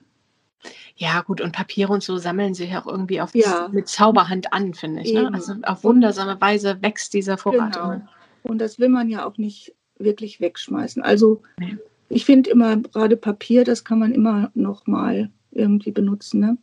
Ja, 0.96 1.20
gut, 1.22 1.40
und 1.40 1.52
Papiere 1.52 1.92
und 1.92 2.02
so 2.02 2.18
sammeln 2.18 2.54
sich 2.54 2.76
auch 2.76 2.86
irgendwie 2.86 3.20
auf 3.20 3.34
ja. 3.34 3.68
mit 3.72 3.88
Zauberhand 3.88 4.52
an, 4.52 4.74
finde 4.74 5.02
ich. 5.02 5.12
Ne? 5.12 5.30
Also 5.32 5.54
auf 5.62 5.84
wundersame 5.84 6.40
Weise 6.40 6.78
wächst 6.82 7.14
dieser 7.14 7.38
Vorrat 7.38 7.74
genau. 7.74 7.92
immer. 7.92 8.08
Und 8.42 8.58
das 8.58 8.78
will 8.78 8.88
man 8.88 9.08
ja 9.08 9.24
auch 9.24 9.38
nicht 9.38 9.74
wirklich 9.98 10.40
wegschmeißen. 10.40 11.02
Also 11.02 11.42
nee. 11.58 11.76
ich 12.08 12.24
finde 12.24 12.50
immer 12.50 12.76
gerade 12.76 13.16
Papier, 13.16 13.64
das 13.64 13.84
kann 13.84 14.00
man 14.00 14.12
immer 14.12 14.50
noch 14.54 14.86
mal 14.86 15.30
irgendwie 15.52 15.92
benutzen. 15.92 16.40
Ne? 16.40 16.58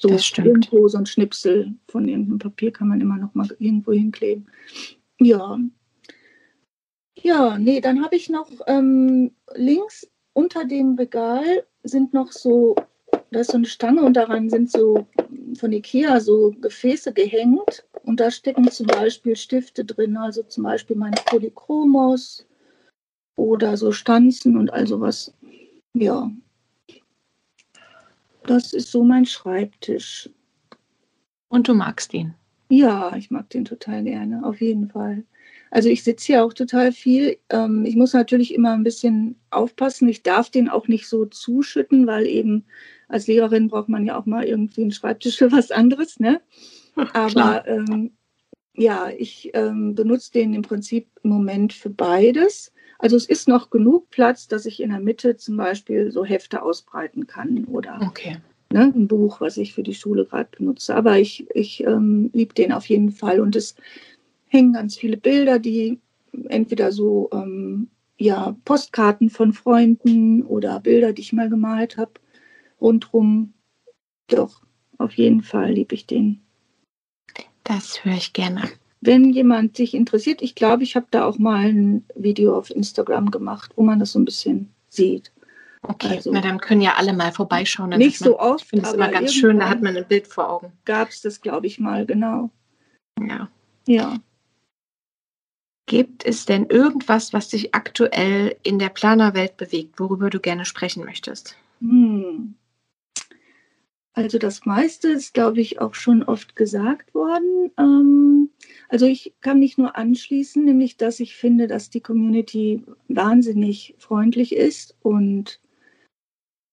So 0.00 0.08
irgendwo 0.08 0.88
so 0.88 0.98
ein 0.98 1.06
Schnipsel 1.06 1.74
von 1.88 2.08
irgendeinem 2.08 2.38
Papier 2.38 2.72
kann 2.72 2.88
man 2.88 3.00
immer 3.00 3.16
noch 3.16 3.34
mal 3.34 3.48
irgendwo 3.58 3.92
hinkleben. 3.92 4.46
Ja. 5.20 5.58
Ja, 7.22 7.58
nee, 7.58 7.80
dann 7.80 8.02
habe 8.02 8.16
ich 8.16 8.30
noch 8.30 8.50
ähm, 8.66 9.32
links 9.54 10.10
unter 10.32 10.64
dem 10.64 10.94
Regal 10.94 11.64
sind 11.82 12.14
noch 12.14 12.32
so 12.32 12.76
da 13.30 13.40
ist 13.40 13.50
so 13.50 13.56
eine 13.56 13.66
Stange 13.66 14.02
und 14.02 14.14
daran 14.14 14.50
sind 14.50 14.70
so 14.70 15.06
von 15.54 15.72
Ikea 15.72 16.20
so 16.20 16.52
Gefäße 16.60 17.12
gehängt 17.12 17.84
und 18.02 18.20
da 18.20 18.30
stecken 18.30 18.70
zum 18.70 18.86
Beispiel 18.86 19.36
Stifte 19.36 19.84
drin, 19.84 20.16
also 20.16 20.42
zum 20.42 20.64
Beispiel 20.64 20.96
meine 20.96 21.16
Polychromos 21.26 22.46
oder 23.36 23.76
so 23.76 23.92
Stanzen 23.92 24.56
und 24.56 24.72
all 24.72 24.86
sowas. 24.86 25.32
Ja, 25.94 26.30
das 28.46 28.72
ist 28.72 28.90
so 28.90 29.04
mein 29.04 29.26
Schreibtisch. 29.26 30.30
Und 31.48 31.68
du 31.68 31.74
magst 31.74 32.14
ihn? 32.14 32.34
Ja, 32.68 33.16
ich 33.16 33.30
mag 33.30 33.50
den 33.50 33.64
total 33.64 34.04
gerne, 34.04 34.44
auf 34.44 34.60
jeden 34.60 34.88
Fall. 34.88 35.24
Also 35.72 35.88
ich 35.88 36.02
sitze 36.02 36.26
hier 36.26 36.44
auch 36.44 36.52
total 36.52 36.92
viel. 36.92 37.38
Ähm, 37.50 37.84
ich 37.84 37.96
muss 37.96 38.12
natürlich 38.12 38.54
immer 38.54 38.72
ein 38.72 38.84
bisschen 38.84 39.36
aufpassen. 39.50 40.08
Ich 40.08 40.22
darf 40.22 40.50
den 40.50 40.68
auch 40.68 40.88
nicht 40.88 41.08
so 41.08 41.26
zuschütten, 41.26 42.06
weil 42.06 42.26
eben 42.26 42.64
als 43.08 43.26
Lehrerin 43.26 43.68
braucht 43.68 43.88
man 43.88 44.04
ja 44.04 44.18
auch 44.18 44.26
mal 44.26 44.44
irgendwie 44.44 44.82
einen 44.82 44.92
Schreibtisch 44.92 45.38
für 45.38 45.52
was 45.52 45.70
anderes. 45.70 46.18
Ne? 46.18 46.40
Aber 47.12 47.66
ähm, 47.66 48.12
ja, 48.74 49.10
ich 49.16 49.50
ähm, 49.54 49.94
benutze 49.94 50.32
den 50.32 50.54
im 50.54 50.62
Prinzip 50.62 51.08
im 51.22 51.30
Moment 51.30 51.72
für 51.72 51.90
beides. 51.90 52.72
Also 53.00 53.16
es 53.16 53.26
ist 53.26 53.48
noch 53.48 53.70
genug 53.70 54.10
Platz, 54.10 54.46
dass 54.46 54.66
ich 54.66 54.80
in 54.80 54.90
der 54.90 55.00
Mitte 55.00 55.36
zum 55.36 55.56
Beispiel 55.56 56.10
so 56.10 56.24
Hefte 56.24 56.62
ausbreiten 56.62 57.26
kann 57.26 57.64
oder 57.64 57.98
okay. 58.02 58.36
ne, 58.70 58.92
ein 58.94 59.08
Buch, 59.08 59.40
was 59.40 59.56
ich 59.56 59.72
für 59.72 59.82
die 59.82 59.94
Schule 59.94 60.26
gerade 60.26 60.50
benutze. 60.56 60.94
Aber 60.94 61.18
ich, 61.18 61.48
ich 61.54 61.82
ähm, 61.84 62.30
liebe 62.34 62.52
den 62.52 62.72
auf 62.72 62.86
jeden 62.86 63.10
Fall 63.10 63.40
und 63.40 63.56
es 63.56 63.74
hängen 64.48 64.74
ganz 64.74 64.96
viele 64.96 65.16
Bilder, 65.16 65.58
die 65.58 65.98
entweder 66.48 66.92
so 66.92 67.30
ähm, 67.32 67.88
ja 68.18 68.54
Postkarten 68.66 69.30
von 69.30 69.54
Freunden 69.54 70.42
oder 70.42 70.78
Bilder, 70.80 71.14
die 71.14 71.22
ich 71.22 71.32
mal 71.32 71.48
gemalt 71.48 71.96
habe 71.96 72.12
rundrum. 72.80 73.54
Doch, 74.28 74.62
auf 74.98 75.14
jeden 75.14 75.42
Fall 75.42 75.72
liebe 75.72 75.94
ich 75.94 76.06
den. 76.06 76.42
Das 77.64 78.04
höre 78.04 78.16
ich 78.16 78.32
gerne. 78.32 78.68
Wenn 79.00 79.32
jemand 79.32 79.76
sich 79.76 79.94
interessiert, 79.94 80.42
ich 80.42 80.54
glaube, 80.54 80.82
ich 80.82 80.94
habe 80.94 81.06
da 81.10 81.24
auch 81.24 81.38
mal 81.38 81.66
ein 81.66 82.04
Video 82.14 82.56
auf 82.56 82.70
Instagram 82.70 83.30
gemacht, 83.30 83.72
wo 83.76 83.82
man 83.82 83.98
das 83.98 84.12
so 84.12 84.18
ein 84.18 84.24
bisschen 84.24 84.70
sieht. 84.88 85.32
Okay, 85.82 86.16
also, 86.16 86.30
na 86.30 86.42
dann 86.42 86.60
können 86.60 86.82
ja 86.82 86.94
alle 86.96 87.14
mal 87.14 87.32
vorbeischauen. 87.32 87.90
nicht 87.90 88.20
man, 88.20 88.28
so 88.28 88.38
oft. 88.38 88.64
Ich 88.64 88.68
finde 88.68 88.86
es 88.86 88.92
immer 88.92 89.08
ganz 89.08 89.32
schön, 89.32 89.58
da 89.58 89.68
hat 89.70 89.80
man 89.80 89.96
ein 89.96 90.06
Bild 90.06 90.26
vor 90.26 90.50
Augen. 90.50 90.72
Gab 90.84 91.08
es 91.08 91.22
das, 91.22 91.40
glaube 91.40 91.66
ich, 91.66 91.78
mal, 91.78 92.04
genau. 92.04 92.50
Ja. 93.18 93.48
Ja. 93.86 94.18
Gibt 95.86 96.24
es 96.24 96.44
denn 96.44 96.66
irgendwas, 96.66 97.32
was 97.32 97.48
dich 97.48 97.74
aktuell 97.74 98.56
in 98.62 98.78
der 98.78 98.90
Planerwelt 98.90 99.56
bewegt, 99.56 99.98
worüber 99.98 100.28
du 100.28 100.38
gerne 100.38 100.66
sprechen 100.66 101.04
möchtest? 101.04 101.56
Hm. 101.80 102.54
Also 104.12 104.38
das 104.38 104.66
meiste 104.66 105.08
ist, 105.08 105.34
glaube 105.34 105.60
ich, 105.60 105.80
auch 105.80 105.94
schon 105.94 106.22
oft 106.22 106.54
gesagt 106.54 107.14
worden. 107.14 107.70
Ähm, 107.78 108.50
also 108.90 109.06
ich 109.06 109.34
kann 109.40 109.60
mich 109.60 109.78
nur 109.78 109.96
anschließen, 109.96 110.64
nämlich 110.64 110.96
dass 110.96 111.20
ich 111.20 111.36
finde, 111.36 111.68
dass 111.68 111.90
die 111.90 112.00
Community 112.00 112.82
wahnsinnig 113.06 113.94
freundlich 113.98 114.54
ist 114.54 114.96
und 115.00 115.60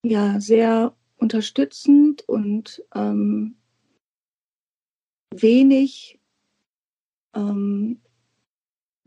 ja, 0.03 0.39
sehr 0.39 0.95
unterstützend 1.17 2.27
und 2.27 2.83
ähm, 2.95 3.55
wenig 5.31 6.19
ähm, 7.35 8.01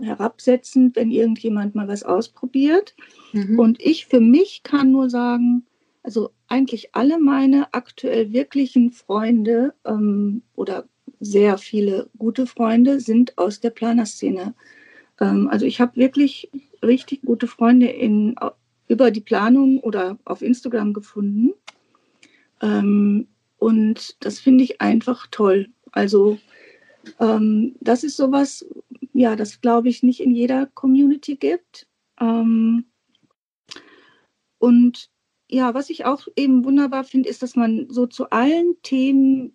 herabsetzend, 0.01 0.95
wenn 0.95 1.11
irgendjemand 1.11 1.75
mal 1.75 1.89
was 1.89 2.05
ausprobiert. 2.05 2.95
Mhm. 3.33 3.59
Und 3.59 3.83
ich 3.83 4.07
für 4.07 4.21
mich 4.21 4.63
kann 4.63 4.93
nur 4.93 5.11
sagen, 5.11 5.67
also 6.05 6.31
eigentlich 6.47 6.95
alle 6.95 7.19
meine 7.19 7.75
aktuell 7.75 8.33
wirklichen 8.33 8.93
Freunde 8.93 9.75
ähm, 9.85 10.43
oder 10.55 10.89
sehr 11.21 11.59
viele 11.59 12.09
gute 12.19 12.47
Freunde 12.47 13.01
sind 13.01 13.37
aus 13.39 13.61
der 13.61 13.71
Planerszene. 13.71 14.55
Ähm, 15.21 15.49
also 15.49 15.67
ich 15.67 15.81
habe 15.81 15.97
wirklich 15.97 16.51
richtig 16.83 17.23
gute 17.23 17.47
Freunde 17.47 17.87
in, 17.87 18.35
über 18.89 19.11
die 19.11 19.21
Planung 19.21 19.79
oder 19.81 20.19
auf 20.25 20.43
Instagram 20.43 20.93
gefunden. 20.95 21.53
Ähm, 22.63 23.29
und 23.59 24.17
das 24.21 24.41
finde 24.41 24.65
ich 24.65 24.81
einfach 24.81 25.27
toll. 25.31 25.69
Also 25.93 26.39
ähm, 27.19 27.77
das 27.81 28.05
ist 28.05 28.17
sowas, 28.17 28.67
ja, 29.13 29.37
das 29.37 29.61
glaube 29.61 29.89
ich 29.89 30.03
nicht 30.03 30.21
in 30.21 30.35
jeder 30.35 30.67
Community 30.67 31.37
gibt. 31.37 31.87
Ähm, 32.19 32.87
und 34.59 35.11
ja, 35.49 35.75
was 35.75 35.91
ich 35.91 36.05
auch 36.05 36.29
eben 36.37 36.65
wunderbar 36.65 37.05
finde, 37.05 37.29
ist, 37.29 37.43
dass 37.43 37.57
man 37.57 37.87
so 37.91 38.07
zu 38.07 38.31
allen 38.31 38.77
Themen 38.83 39.53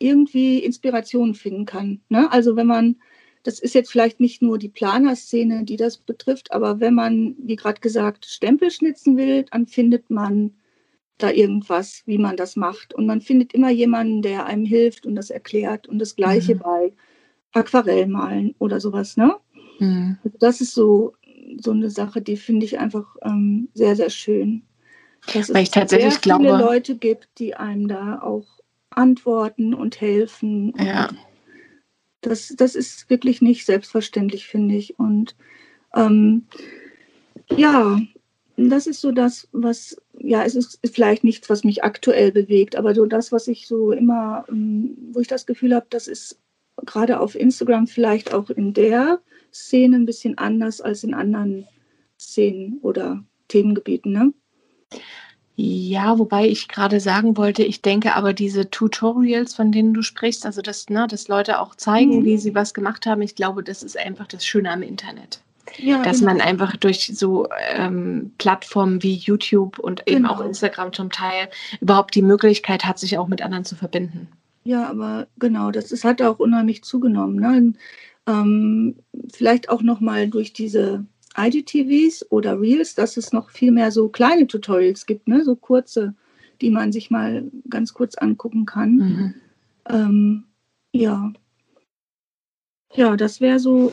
irgendwie 0.00 0.58
Inspiration 0.58 1.34
finden 1.34 1.66
kann. 1.66 2.00
Ne? 2.08 2.30
Also 2.32 2.56
wenn 2.56 2.66
man, 2.66 2.96
das 3.44 3.60
ist 3.60 3.74
jetzt 3.74 3.90
vielleicht 3.92 4.18
nicht 4.18 4.42
nur 4.42 4.58
die 4.58 4.68
Planerszene, 4.68 5.64
die 5.64 5.76
das 5.76 5.98
betrifft, 5.98 6.52
aber 6.52 6.80
wenn 6.80 6.94
man, 6.94 7.36
wie 7.38 7.56
gerade 7.56 7.80
gesagt, 7.80 8.26
Stempel 8.26 8.70
schnitzen 8.70 9.16
will, 9.16 9.44
dann 9.44 9.66
findet 9.66 10.10
man 10.10 10.54
da 11.18 11.30
irgendwas, 11.30 12.02
wie 12.06 12.18
man 12.18 12.36
das 12.36 12.56
macht. 12.56 12.94
Und 12.94 13.06
man 13.06 13.20
findet 13.20 13.52
immer 13.52 13.70
jemanden, 13.70 14.22
der 14.22 14.46
einem 14.46 14.64
hilft 14.64 15.06
und 15.06 15.14
das 15.14 15.30
erklärt. 15.30 15.86
Und 15.86 15.98
das 15.98 16.16
Gleiche 16.16 16.54
mhm. 16.54 16.58
bei 16.60 16.92
Aquarellmalen 17.52 18.54
oder 18.58 18.80
sowas. 18.80 19.16
Ne? 19.16 19.36
Mhm. 19.78 20.18
Also 20.24 20.38
das 20.38 20.60
ist 20.60 20.74
so, 20.74 21.14
so 21.60 21.72
eine 21.72 21.90
Sache, 21.90 22.22
die 22.22 22.36
finde 22.36 22.66
ich 22.66 22.78
einfach 22.78 23.16
ähm, 23.22 23.68
sehr, 23.74 23.96
sehr 23.96 24.10
schön. 24.10 24.62
Dass 25.34 25.52
Weil 25.52 25.62
es 25.62 25.68
ich 25.68 25.70
tatsächlich 25.70 26.14
sehr 26.14 26.22
viele 26.22 26.38
glaube, 26.38 26.64
Leute 26.64 26.96
gibt, 26.96 27.28
die 27.38 27.54
einem 27.54 27.88
da 27.88 28.20
auch 28.22 28.46
antworten 29.00 29.74
und 29.74 30.00
helfen. 30.00 30.74
Ja. 30.78 31.08
Und 31.08 31.18
das, 32.20 32.54
das 32.56 32.74
ist 32.74 33.08
wirklich 33.08 33.40
nicht 33.40 33.64
selbstverständlich, 33.64 34.46
finde 34.46 34.76
ich. 34.76 34.98
Und 34.98 35.34
ähm, 35.94 36.46
ja, 37.56 37.98
das 38.56 38.86
ist 38.86 39.00
so 39.00 39.10
das, 39.10 39.48
was, 39.52 39.96
ja, 40.18 40.44
es 40.44 40.54
ist 40.54 40.80
vielleicht 40.92 41.24
nichts, 41.24 41.48
was 41.48 41.64
mich 41.64 41.82
aktuell 41.82 42.30
bewegt, 42.30 42.76
aber 42.76 42.94
so 42.94 43.06
das, 43.06 43.32
was 43.32 43.48
ich 43.48 43.66
so 43.66 43.92
immer, 43.92 44.44
ähm, 44.48 44.96
wo 45.12 45.20
ich 45.20 45.28
das 45.28 45.46
Gefühl 45.46 45.74
habe, 45.74 45.86
das 45.88 46.06
ist 46.06 46.38
gerade 46.84 47.20
auf 47.20 47.34
Instagram 47.34 47.86
vielleicht 47.86 48.34
auch 48.34 48.50
in 48.50 48.74
der 48.74 49.20
Szene 49.52 49.96
ein 49.96 50.06
bisschen 50.06 50.38
anders 50.38 50.80
als 50.80 51.04
in 51.04 51.14
anderen 51.14 51.66
Szenen 52.18 52.78
oder 52.82 53.24
Themengebieten, 53.48 54.12
ne? 54.12 54.32
Ja, 55.62 56.18
wobei 56.18 56.48
ich 56.48 56.68
gerade 56.68 57.00
sagen 57.00 57.36
wollte, 57.36 57.62
ich 57.62 57.82
denke 57.82 58.14
aber 58.14 58.32
diese 58.32 58.70
Tutorials, 58.70 59.54
von 59.54 59.72
denen 59.72 59.92
du 59.92 60.00
sprichst, 60.00 60.46
also 60.46 60.62
dass, 60.62 60.88
ne, 60.88 61.06
dass 61.06 61.28
Leute 61.28 61.60
auch 61.60 61.74
zeigen, 61.74 62.20
mhm. 62.20 62.24
wie 62.24 62.38
sie 62.38 62.54
was 62.54 62.72
gemacht 62.72 63.04
haben, 63.04 63.20
ich 63.20 63.34
glaube, 63.34 63.62
das 63.62 63.82
ist 63.82 63.98
einfach 63.98 64.26
das 64.26 64.46
Schöne 64.46 64.70
am 64.70 64.80
Internet. 64.80 65.42
Ja, 65.76 66.02
dass 66.02 66.20
genau. 66.20 66.32
man 66.32 66.40
einfach 66.40 66.76
durch 66.78 67.12
so 67.14 67.46
ähm, 67.74 68.32
Plattformen 68.38 69.02
wie 69.02 69.16
YouTube 69.16 69.78
und 69.78 70.02
eben 70.06 70.22
genau. 70.22 70.34
auch 70.34 70.40
Instagram 70.40 70.94
zum 70.94 71.10
Teil 71.10 71.50
überhaupt 71.82 72.14
die 72.14 72.22
Möglichkeit 72.22 72.86
hat, 72.86 72.98
sich 72.98 73.18
auch 73.18 73.28
mit 73.28 73.42
anderen 73.42 73.66
zu 73.66 73.76
verbinden. 73.76 74.28
Ja, 74.64 74.88
aber 74.88 75.26
genau, 75.38 75.70
das 75.72 75.92
ist, 75.92 76.04
hat 76.04 76.22
auch 76.22 76.38
unheimlich 76.38 76.84
zugenommen. 76.84 77.36
Ne? 77.36 77.74
Ähm, 78.26 78.96
vielleicht 79.30 79.68
auch 79.68 79.82
nochmal 79.82 80.28
durch 80.28 80.54
diese 80.54 81.04
IGTVs 81.36 82.30
oder 82.30 82.60
Reels, 82.60 82.94
dass 82.94 83.16
es 83.16 83.32
noch 83.32 83.50
viel 83.50 83.70
mehr 83.70 83.90
so 83.90 84.08
kleine 84.08 84.46
Tutorials 84.46 85.06
gibt, 85.06 85.28
ne? 85.28 85.44
so 85.44 85.56
kurze, 85.56 86.14
die 86.60 86.70
man 86.70 86.92
sich 86.92 87.10
mal 87.10 87.50
ganz 87.68 87.94
kurz 87.94 88.16
angucken 88.16 88.66
kann. 88.66 88.96
Mhm. 88.96 89.34
Ähm, 89.88 90.44
ja. 90.92 91.32
Ja, 92.92 93.16
das 93.16 93.40
wäre 93.40 93.60
so 93.60 93.92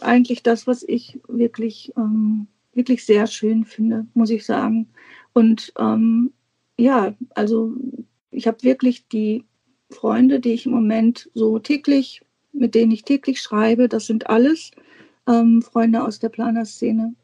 eigentlich 0.00 0.42
das, 0.42 0.66
was 0.66 0.82
ich 0.82 1.20
wirklich, 1.28 1.92
ähm, 1.96 2.46
wirklich 2.74 3.04
sehr 3.04 3.26
schön 3.26 3.64
finde, 3.64 4.06
muss 4.14 4.30
ich 4.30 4.44
sagen. 4.44 4.88
Und 5.32 5.72
ähm, 5.78 6.32
ja, 6.78 7.14
also 7.34 7.74
ich 8.30 8.46
habe 8.46 8.62
wirklich 8.62 9.08
die 9.08 9.44
Freunde, 9.90 10.40
die 10.40 10.52
ich 10.52 10.66
im 10.66 10.72
Moment 10.72 11.30
so 11.34 11.58
täglich, 11.58 12.22
mit 12.52 12.74
denen 12.74 12.92
ich 12.92 13.04
täglich 13.04 13.40
schreibe, 13.40 13.88
das 13.88 14.06
sind 14.06 14.28
alles 14.28 14.70
ähm, 15.28 15.62
Freunde 15.62 16.04
aus 16.04 16.18
der 16.18 16.28
Planerszene. 16.28 17.14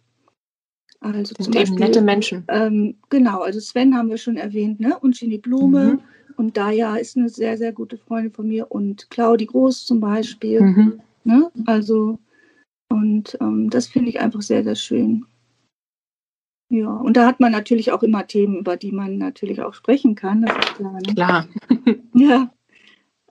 Also 1.01 1.35
das 1.35 1.47
sind 1.47 1.55
Beispiel, 1.55 1.77
eben 1.77 1.85
nette 1.85 2.03
Menschen. 2.03 2.45
Ähm, 2.49 2.97
genau, 3.09 3.41
also 3.41 3.59
Sven 3.59 3.97
haben 3.97 4.11
wir 4.11 4.19
schon 4.19 4.37
erwähnt, 4.37 4.81
ne? 4.81 4.99
Und 4.99 5.19
Ginny 5.19 5.39
Blume 5.39 5.95
mhm. 5.95 6.01
und 6.37 6.57
Daya 6.57 6.97
ist 6.97 7.17
eine 7.17 7.31
sehr, 7.31 7.57
sehr 7.57 7.73
gute 7.73 7.97
Freundin 7.97 8.33
von 8.33 8.49
mir 8.49 8.71
und 8.71 9.09
Claudi 9.11 9.47
Groß 9.47 9.87
zum 9.87 10.01
Beispiel. 10.01 10.61
Mhm. 10.61 11.01
Ne? 11.25 11.51
Also, 11.65 12.19
und 12.89 13.37
ähm, 13.41 13.71
das 13.71 13.87
finde 13.87 14.11
ich 14.11 14.21
einfach 14.21 14.43
sehr, 14.43 14.63
sehr 14.63 14.75
schön. 14.75 15.25
Ja, 16.69 16.89
und 16.89 17.17
da 17.17 17.27
hat 17.27 17.41
man 17.41 17.51
natürlich 17.51 17.91
auch 17.93 18.03
immer 18.03 18.27
Themen, 18.27 18.59
über 18.59 18.77
die 18.77 18.93
man 18.93 19.19
natürlich 19.19 19.61
auch 19.63 19.75
sprechen 19.75 20.15
kann. 20.15 20.43
Das 20.43 20.57
ist 20.57 20.75
klar. 20.77 20.93
Ne? 20.93 21.15
Klar. 21.15 21.49
ja. 22.15 22.51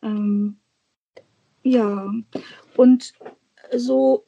Ähm, 0.02 0.58
ja, 1.64 2.12
und 2.76 3.14
so 3.76 4.26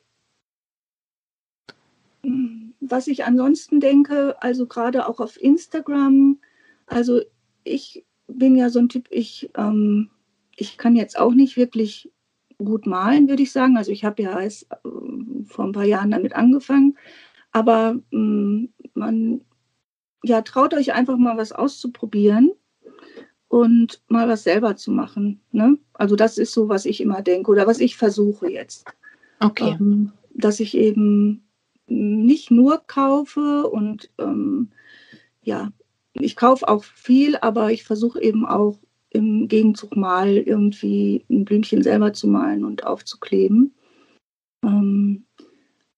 was 2.79 3.07
ich 3.07 3.23
ansonsten 3.25 3.79
denke, 3.79 4.41
also 4.41 4.67
gerade 4.67 5.07
auch 5.07 5.19
auf 5.19 5.41
Instagram, 5.41 6.39
also 6.87 7.21
ich 7.63 8.05
bin 8.27 8.55
ja 8.55 8.69
so 8.69 8.79
ein 8.79 8.89
Typ, 8.89 9.07
ich, 9.09 9.49
ähm, 9.55 10.09
ich 10.55 10.77
kann 10.77 10.95
jetzt 10.95 11.17
auch 11.17 11.33
nicht 11.33 11.57
wirklich 11.57 12.11
gut 12.57 12.85
malen, 12.85 13.27
würde 13.27 13.43
ich 13.43 13.51
sagen. 13.51 13.77
Also 13.77 13.91
ich 13.91 14.03
habe 14.03 14.21
ja 14.21 14.39
erst 14.39 14.71
äh, 14.71 15.45
vor 15.45 15.65
ein 15.65 15.71
paar 15.71 15.85
Jahren 15.85 16.11
damit 16.11 16.33
angefangen, 16.33 16.97
aber 17.51 17.99
ähm, 18.11 18.69
man 18.93 19.41
ja 20.23 20.41
traut 20.41 20.73
euch 20.73 20.93
einfach 20.93 21.17
mal 21.17 21.37
was 21.37 21.51
auszuprobieren 21.51 22.51
und 23.47 24.01
mal 24.07 24.27
was 24.27 24.43
selber 24.43 24.75
zu 24.75 24.91
machen. 24.91 25.41
Ne? 25.51 25.77
Also 25.93 26.15
das 26.15 26.37
ist 26.37 26.53
so, 26.53 26.69
was 26.69 26.85
ich 26.85 27.01
immer 27.01 27.21
denke 27.21 27.51
oder 27.51 27.67
was 27.67 27.79
ich 27.79 27.97
versuche 27.97 28.49
jetzt. 28.49 28.85
Okay. 29.39 29.75
Ähm, 29.79 30.13
dass 30.33 30.59
ich 30.59 30.77
eben 30.77 31.43
nicht 31.91 32.51
nur 32.51 32.81
kaufe 32.87 33.67
und 33.67 34.09
ähm, 34.17 34.69
ja, 35.41 35.71
ich 36.13 36.35
kaufe 36.35 36.67
auch 36.67 36.83
viel, 36.83 37.35
aber 37.37 37.71
ich 37.71 37.83
versuche 37.83 38.21
eben 38.21 38.45
auch 38.45 38.79
im 39.09 39.47
Gegenzug 39.47 39.95
mal 39.95 40.29
irgendwie 40.29 41.25
ein 41.29 41.45
Blümchen 41.45 41.83
selber 41.83 42.13
zu 42.13 42.27
malen 42.27 42.63
und 42.63 42.85
aufzukleben. 42.85 43.73
Ähm, 44.63 45.25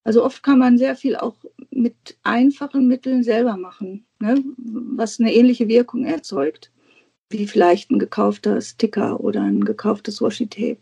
also 0.02 0.24
oft 0.24 0.42
kann 0.42 0.58
man 0.58 0.78
sehr 0.78 0.96
viel 0.96 1.16
auch 1.16 1.36
mit 1.70 2.18
einfachen 2.22 2.88
Mitteln 2.88 3.22
selber 3.22 3.56
machen, 3.56 4.04
ne? 4.20 4.42
was 4.56 5.20
eine 5.20 5.32
ähnliche 5.32 5.68
Wirkung 5.68 6.04
erzeugt, 6.04 6.72
wie 7.30 7.46
vielleicht 7.46 7.90
ein 7.90 7.98
gekaufter 7.98 8.60
Sticker 8.60 9.20
oder 9.20 9.42
ein 9.42 9.64
gekauftes 9.64 10.20
Washi-Tape. 10.20 10.78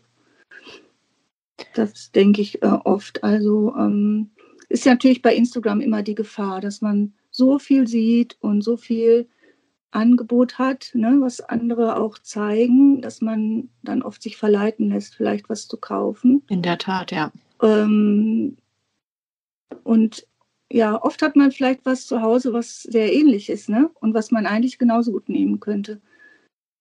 Das 1.75 2.11
denke 2.11 2.41
ich 2.41 2.61
äh, 2.61 2.77
oft. 2.83 3.23
Also 3.23 3.73
ähm, 3.77 4.31
ist 4.73 4.85
ja 4.85 4.93
natürlich 4.93 5.21
bei 5.21 5.35
Instagram 5.35 5.81
immer 5.81 6.01
die 6.01 6.15
Gefahr, 6.15 6.59
dass 6.59 6.81
man 6.81 7.13
so 7.29 7.59
viel 7.59 7.87
sieht 7.87 8.37
und 8.41 8.63
so 8.63 8.75
viel 8.75 9.29
Angebot 9.91 10.57
hat, 10.57 10.89
ne, 10.95 11.17
was 11.19 11.41
andere 11.41 11.97
auch 11.97 12.17
zeigen, 12.17 12.99
dass 12.99 13.21
man 13.21 13.69
dann 13.83 14.01
oft 14.01 14.23
sich 14.23 14.35
verleiten 14.35 14.89
lässt, 14.89 15.13
vielleicht 15.13 15.47
was 15.47 15.67
zu 15.67 15.77
kaufen. 15.77 16.41
In 16.49 16.63
der 16.63 16.79
Tat, 16.79 17.11
ja. 17.11 17.31
Ähm, 17.61 18.57
und 19.83 20.25
ja, 20.71 20.99
oft 20.99 21.21
hat 21.21 21.35
man 21.35 21.51
vielleicht 21.51 21.85
was 21.85 22.07
zu 22.07 22.23
Hause, 22.23 22.51
was 22.53 22.81
sehr 22.81 23.13
ähnlich 23.13 23.51
ist, 23.51 23.69
ne? 23.69 23.91
Und 23.99 24.15
was 24.15 24.31
man 24.31 24.47
eigentlich 24.47 24.79
genauso 24.79 25.11
gut 25.11 25.29
nehmen 25.29 25.59
könnte. 25.59 26.01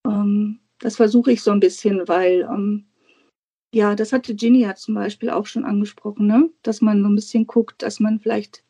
Ähm, 0.06 0.60
das 0.78 0.96
versuche 0.96 1.32
ich 1.32 1.42
so 1.42 1.50
ein 1.50 1.60
bisschen, 1.60 2.08
weil 2.08 2.48
ähm, 2.50 2.86
ja, 3.72 3.94
das 3.94 4.12
hatte 4.12 4.34
Ginny 4.34 4.60
ja 4.60 4.74
zum 4.74 4.94
Beispiel 4.94 5.30
auch 5.30 5.46
schon 5.46 5.64
angesprochen, 5.64 6.26
ne? 6.26 6.50
dass 6.62 6.80
man 6.82 7.02
so 7.02 7.08
ein 7.08 7.14
bisschen 7.14 7.46
guckt, 7.46 7.82
dass 7.82 8.00
man 8.00 8.20
vielleicht 8.20 8.62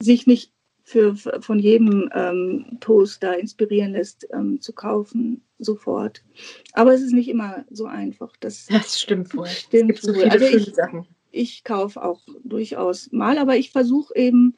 sich 0.00 0.26
nicht 0.26 0.52
für, 0.84 1.16
von 1.16 1.58
jedem 1.58 2.10
ähm, 2.14 2.76
Post 2.80 3.22
da 3.22 3.32
inspirieren 3.32 3.92
lässt, 3.92 4.28
ähm, 4.32 4.60
zu 4.60 4.74
kaufen 4.74 5.42
sofort. 5.58 6.22
Aber 6.74 6.92
es 6.92 7.00
ist 7.00 7.12
nicht 7.12 7.28
immer 7.28 7.64
so 7.70 7.86
einfach. 7.86 8.36
Das, 8.40 8.66
das 8.70 9.00
stimmt 9.00 9.34
wohl. 9.34 9.46
Stimmt 9.46 9.92
es 9.92 10.02
gibt 10.02 10.02
so 10.02 10.12
viele 10.12 10.30
also 10.30 10.44
ich, 10.44 10.74
Sachen. 10.74 11.06
Ich 11.30 11.64
kaufe 11.64 12.02
auch 12.02 12.20
durchaus 12.44 13.10
mal, 13.10 13.38
aber 13.38 13.56
ich 13.56 13.70
versuche 13.72 14.14
eben, 14.14 14.54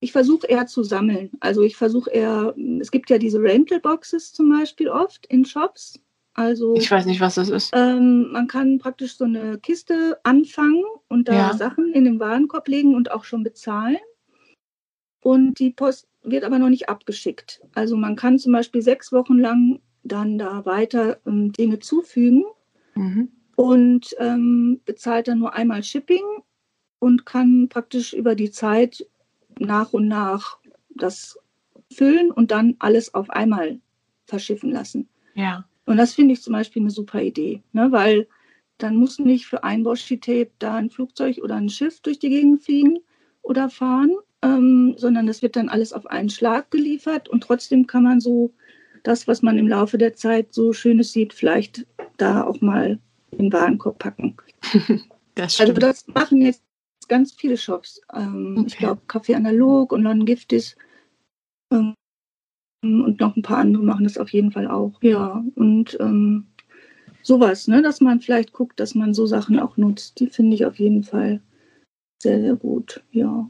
ich 0.00 0.12
versuche 0.12 0.46
eher 0.46 0.66
zu 0.66 0.82
sammeln. 0.82 1.30
Also 1.40 1.62
ich 1.62 1.76
versuche 1.76 2.10
eher, 2.10 2.56
es 2.80 2.90
gibt 2.90 3.10
ja 3.10 3.18
diese 3.18 3.40
Rental 3.40 3.80
Boxes 3.80 4.32
zum 4.32 4.48
Beispiel 4.48 4.88
oft 4.88 5.26
in 5.26 5.44
Shops. 5.44 6.00
Also, 6.34 6.74
ich 6.76 6.90
weiß 6.90 7.04
nicht, 7.06 7.20
was 7.20 7.34
das 7.34 7.50
ist. 7.50 7.72
Ähm, 7.74 8.32
man 8.32 8.46
kann 8.46 8.78
praktisch 8.78 9.16
so 9.16 9.24
eine 9.24 9.58
Kiste 9.58 10.18
anfangen 10.22 10.84
und 11.08 11.28
da 11.28 11.34
ja. 11.34 11.52
Sachen 11.54 11.92
in 11.92 12.04
den 12.04 12.20
Warenkorb 12.20 12.68
legen 12.68 12.94
und 12.94 13.10
auch 13.10 13.24
schon 13.24 13.42
bezahlen. 13.42 13.98
Und 15.20 15.58
die 15.58 15.70
Post 15.70 16.08
wird 16.22 16.44
aber 16.44 16.58
noch 16.58 16.70
nicht 16.70 16.88
abgeschickt. 16.88 17.60
Also 17.74 17.96
man 17.96 18.16
kann 18.16 18.38
zum 18.38 18.52
Beispiel 18.52 18.82
sechs 18.82 19.12
Wochen 19.12 19.38
lang 19.38 19.80
dann 20.02 20.38
da 20.38 20.64
weiter 20.64 21.18
ähm, 21.26 21.52
Dinge 21.52 21.78
zufügen 21.78 22.44
mhm. 22.94 23.28
und 23.56 24.14
ähm, 24.18 24.80
bezahlt 24.84 25.28
dann 25.28 25.38
nur 25.38 25.54
einmal 25.54 25.82
Shipping 25.82 26.24
und 26.98 27.26
kann 27.26 27.68
praktisch 27.68 28.12
über 28.12 28.34
die 28.34 28.50
Zeit 28.50 29.06
nach 29.58 29.92
und 29.92 30.08
nach 30.08 30.58
das 30.90 31.38
füllen 31.92 32.30
und 32.30 32.50
dann 32.50 32.76
alles 32.78 33.14
auf 33.14 33.30
einmal 33.30 33.78
verschiffen 34.24 34.70
lassen. 34.70 35.08
Ja. 35.34 35.64
Und 35.86 35.96
das 35.96 36.14
finde 36.14 36.34
ich 36.34 36.42
zum 36.42 36.52
Beispiel 36.52 36.82
eine 36.82 36.90
super 36.90 37.22
Idee, 37.22 37.62
ne? 37.72 37.90
weil 37.90 38.28
dann 38.78 38.96
muss 38.96 39.18
nicht 39.18 39.46
für 39.46 39.64
ein 39.64 39.84
Washi-Tape 39.84 40.50
da 40.58 40.74
ein 40.74 40.90
Flugzeug 40.90 41.38
oder 41.42 41.56
ein 41.56 41.68
Schiff 41.68 42.00
durch 42.00 42.18
die 42.18 42.30
Gegend 42.30 42.62
fliegen 42.62 42.98
oder 43.42 43.68
fahren, 43.68 44.12
ähm, 44.42 44.94
sondern 44.96 45.26
das 45.26 45.42
wird 45.42 45.56
dann 45.56 45.68
alles 45.68 45.92
auf 45.92 46.06
einen 46.06 46.30
Schlag 46.30 46.70
geliefert 46.70 47.28
und 47.28 47.42
trotzdem 47.42 47.86
kann 47.86 48.02
man 48.02 48.20
so 48.20 48.52
das, 49.02 49.26
was 49.26 49.42
man 49.42 49.58
im 49.58 49.68
Laufe 49.68 49.98
der 49.98 50.14
Zeit 50.14 50.52
so 50.54 50.72
Schönes 50.72 51.12
sieht, 51.12 51.32
vielleicht 51.32 51.86
da 52.16 52.44
auch 52.44 52.60
mal 52.60 52.98
in 53.32 53.38
den 53.38 53.52
Warenkorb 53.52 53.98
packen. 53.98 54.36
das 55.34 55.60
also 55.60 55.72
das 55.72 56.06
machen 56.08 56.42
jetzt 56.42 56.62
ganz 57.08 57.32
viele 57.32 57.56
Shops. 57.56 58.00
Ähm, 58.14 58.56
okay. 58.58 58.66
Ich 58.68 58.76
glaube, 58.78 59.02
Café 59.08 59.34
Analog 59.34 59.92
und 59.92 60.02
London 60.02 60.26
Giftis 60.26 60.76
ähm, 61.72 61.94
und 62.82 63.20
noch 63.20 63.36
ein 63.36 63.42
paar 63.42 63.58
andere 63.58 63.82
machen 63.82 64.04
das 64.04 64.18
auf 64.18 64.30
jeden 64.30 64.50
Fall 64.50 64.66
auch. 64.66 64.92
Ja, 65.02 65.44
und 65.54 65.96
ähm, 66.00 66.46
sowas, 67.22 67.68
ne, 67.68 67.80
dass 67.80 68.00
man 68.00 68.20
vielleicht 68.20 68.52
guckt, 68.52 68.80
dass 68.80 68.94
man 68.94 69.14
so 69.14 69.26
Sachen 69.26 69.58
auch 69.58 69.76
nutzt, 69.76 70.18
die 70.20 70.26
finde 70.26 70.56
ich 70.56 70.66
auf 70.66 70.78
jeden 70.78 71.04
Fall 71.04 71.40
sehr, 72.18 72.40
sehr 72.40 72.56
gut. 72.56 73.02
Ja. 73.12 73.48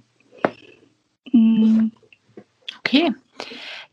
Mhm. 1.32 1.92
Okay. 2.80 3.14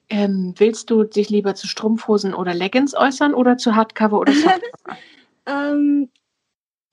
Ähm, 0.10 0.54
willst 0.58 0.90
du 0.90 1.04
dich 1.04 1.30
lieber 1.30 1.56
zu 1.56 1.68
Strumpfhosen 1.68 2.34
oder 2.34 2.54
Leggings 2.54 2.96
äußern 2.96 3.34
oder 3.34 3.58
zu 3.58 3.76
Hardcover 3.76 4.20
oder 4.20 4.34
Softcover? 4.34 4.98
ähm, 5.46 6.10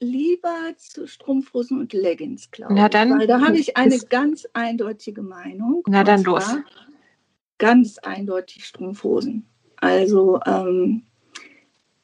lieber 0.01 0.75
zu 0.77 1.07
Strumpfhosen 1.07 1.81
und 1.81 1.93
Leggings, 1.95 2.51
glaube 2.51 2.75
ich. 2.75 2.79
Na 2.79 2.89
dann, 2.89 3.19
Weil 3.19 3.27
da 3.27 3.41
habe 3.41 3.57
ich 3.57 3.77
eine 3.77 3.99
ganz 3.99 4.47
eindeutige 4.53 5.23
Meinung. 5.23 5.83
Na 5.87 6.05
dann 6.05 6.23
los. 6.25 6.57
Ganz 7.59 7.99
eindeutig 7.99 8.65
Strumpfhosen. 8.65 9.47
Also 9.77 10.41
ähm, 10.47 11.03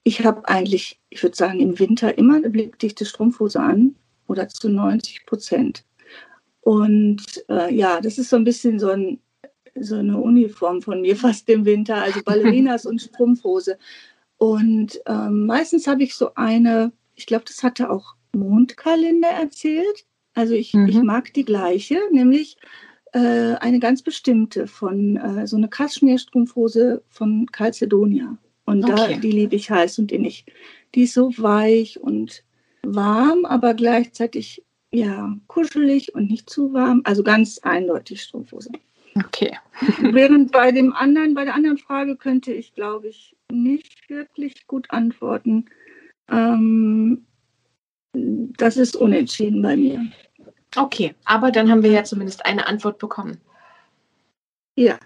ich 0.04 0.24
habe 0.24 0.48
eigentlich, 0.48 1.00
ich 1.10 1.22
würde 1.22 1.36
sagen, 1.36 1.60
im 1.60 1.78
Winter 1.78 2.16
immer 2.18 2.36
eine 2.36 2.50
blickdichte 2.50 3.04
Strumpfhose 3.04 3.60
an 3.60 3.94
oder 4.26 4.48
zu 4.48 4.68
90 4.68 5.26
Prozent. 5.26 5.84
Und 6.60 7.44
äh, 7.48 7.74
ja, 7.74 8.00
das 8.00 8.18
ist 8.18 8.30
so 8.30 8.36
ein 8.36 8.44
bisschen 8.44 8.78
so, 8.78 8.90
ein, 8.90 9.18
so 9.74 9.96
eine 9.96 10.18
Uniform 10.18 10.82
von 10.82 11.00
mir 11.00 11.16
fast 11.16 11.48
im 11.48 11.64
Winter, 11.64 11.96
also 11.96 12.22
Ballerinas 12.22 12.86
und 12.86 13.00
Strumpfhose. 13.00 13.78
Und 14.38 15.00
ähm, 15.06 15.46
meistens 15.46 15.86
habe 15.86 16.02
ich 16.02 16.14
so 16.14 16.34
eine 16.34 16.92
ich 17.14 17.26
glaube, 17.26 17.44
das 17.46 17.62
hatte 17.62 17.90
auch 17.90 18.14
Mondkalender 18.32 19.28
erzählt. 19.28 20.06
Also 20.34 20.54
ich, 20.54 20.72
mhm. 20.74 20.88
ich 20.88 21.02
mag 21.02 21.32
die 21.34 21.44
gleiche, 21.44 22.00
nämlich 22.10 22.56
äh, 23.12 23.54
eine 23.56 23.78
ganz 23.78 24.02
bestimmte 24.02 24.66
von 24.66 25.16
äh, 25.16 25.46
so 25.46 25.56
eine 25.56 25.68
Kaschmirstrumpfhose 25.68 27.02
von 27.08 27.46
Calcedonia. 27.46 28.36
Und 28.64 28.84
okay. 28.84 29.14
da, 29.14 29.18
die 29.18 29.30
liebe 29.30 29.56
ich 29.56 29.70
heiß 29.70 29.98
und 29.98 30.12
innig. 30.12 30.46
Die 30.94 31.02
ist 31.02 31.14
so 31.14 31.32
weich 31.38 32.00
und 32.00 32.44
warm, 32.82 33.44
aber 33.44 33.74
gleichzeitig 33.74 34.64
ja 34.92 35.36
kuschelig 35.46 36.14
und 36.14 36.30
nicht 36.30 36.48
zu 36.48 36.72
warm. 36.72 37.02
Also 37.04 37.22
ganz 37.22 37.58
eindeutig 37.58 38.22
Strumpfhose. 38.22 38.70
Okay. 39.16 39.56
Während 40.00 40.52
bei 40.52 40.72
dem 40.72 40.92
anderen, 40.92 41.34
bei 41.34 41.44
der 41.44 41.54
anderen 41.54 41.78
Frage 41.78 42.16
könnte 42.16 42.52
ich, 42.52 42.74
glaube 42.74 43.08
ich, 43.08 43.36
nicht 43.50 44.08
wirklich 44.08 44.66
gut 44.66 44.90
antworten. 44.90 45.66
Ähm, 46.30 47.26
das 48.14 48.76
ist 48.76 48.96
unentschieden 48.96 49.62
bei 49.62 49.76
mir. 49.76 50.00
Okay, 50.76 51.14
aber 51.24 51.50
dann 51.50 51.70
haben 51.70 51.82
wir 51.82 51.90
ja 51.90 52.04
zumindest 52.04 52.46
eine 52.46 52.66
Antwort 52.66 52.98
bekommen. 52.98 53.40
Ja. 54.74 54.98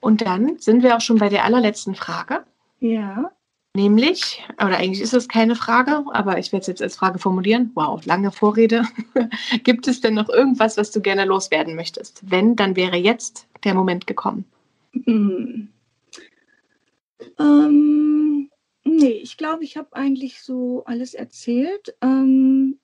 Und 0.00 0.22
dann 0.22 0.58
sind 0.58 0.82
wir 0.82 0.96
auch 0.96 1.00
schon 1.00 1.18
bei 1.18 1.28
der 1.28 1.44
allerletzten 1.44 1.94
Frage. 1.94 2.44
Ja. 2.80 3.32
Nämlich, 3.74 4.42
oder 4.56 4.78
eigentlich 4.78 5.02
ist 5.02 5.12
es 5.12 5.28
keine 5.28 5.54
Frage, 5.54 6.04
aber 6.12 6.38
ich 6.38 6.52
werde 6.52 6.62
es 6.62 6.66
jetzt 6.66 6.82
als 6.82 6.96
Frage 6.96 7.18
formulieren. 7.18 7.72
Wow, 7.74 8.04
lange 8.06 8.32
Vorrede. 8.32 8.84
Gibt 9.64 9.86
es 9.86 10.00
denn 10.00 10.14
noch 10.14 10.28
irgendwas, 10.28 10.76
was 10.76 10.90
du 10.90 11.00
gerne 11.00 11.24
loswerden 11.24 11.74
möchtest? 11.74 12.22
Wenn, 12.30 12.56
dann 12.56 12.76
wäre 12.76 12.96
jetzt 12.96 13.46
der 13.64 13.74
Moment 13.74 14.06
gekommen. 14.06 14.46
Hm. 15.04 15.68
Ähm, 17.38 18.16
Nee, 18.88 19.18
ich 19.22 19.36
glaube, 19.36 19.64
ich 19.64 19.76
habe 19.76 19.96
eigentlich 19.96 20.40
so 20.42 20.84
alles 20.84 21.12
erzählt. 21.14 21.96
Ähm, 22.00 22.78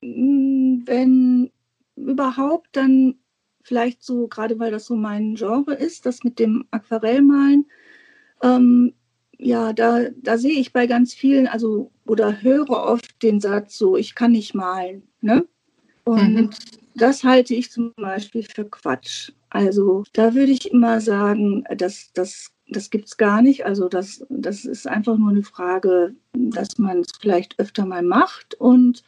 wenn 0.00 1.50
überhaupt, 1.96 2.68
dann 2.72 3.16
vielleicht 3.62 4.02
so, 4.02 4.26
gerade 4.26 4.58
weil 4.58 4.70
das 4.70 4.86
so 4.86 4.96
mein 4.96 5.34
Genre 5.34 5.74
ist, 5.74 6.06
das 6.06 6.24
mit 6.24 6.38
dem 6.38 6.64
Aquarellmalen. 6.70 7.66
Ähm, 8.42 8.94
ja, 9.38 9.72
da, 9.72 10.08
da 10.16 10.38
sehe 10.38 10.58
ich 10.58 10.72
bei 10.72 10.86
ganz 10.86 11.14
vielen, 11.14 11.46
also 11.46 11.90
oder 12.06 12.42
höre 12.42 12.70
oft 12.70 13.22
den 13.22 13.40
Satz 13.40 13.76
so, 13.76 13.96
ich 13.96 14.14
kann 14.14 14.32
nicht 14.32 14.54
malen. 14.54 15.02
Ne? 15.20 15.46
Und 16.04 16.34
mhm. 16.34 16.50
das 16.94 17.24
halte 17.24 17.54
ich 17.54 17.70
zum 17.70 17.92
Beispiel 17.94 18.42
für 18.42 18.64
Quatsch. 18.64 19.32
Also 19.50 20.04
da 20.12 20.34
würde 20.34 20.52
ich 20.52 20.70
immer 20.70 21.00
sagen, 21.00 21.64
dass 21.76 22.12
das 22.12 22.52
das 22.70 22.90
gibt 22.90 23.06
es 23.06 23.16
gar 23.16 23.42
nicht. 23.42 23.66
Also 23.66 23.88
das, 23.88 24.24
das 24.28 24.64
ist 24.64 24.86
einfach 24.86 25.18
nur 25.18 25.30
eine 25.30 25.42
Frage, 25.42 26.14
dass 26.32 26.78
man 26.78 27.00
es 27.00 27.12
vielleicht 27.20 27.58
öfter 27.58 27.84
mal 27.84 28.02
macht. 28.02 28.54
Und 28.54 29.02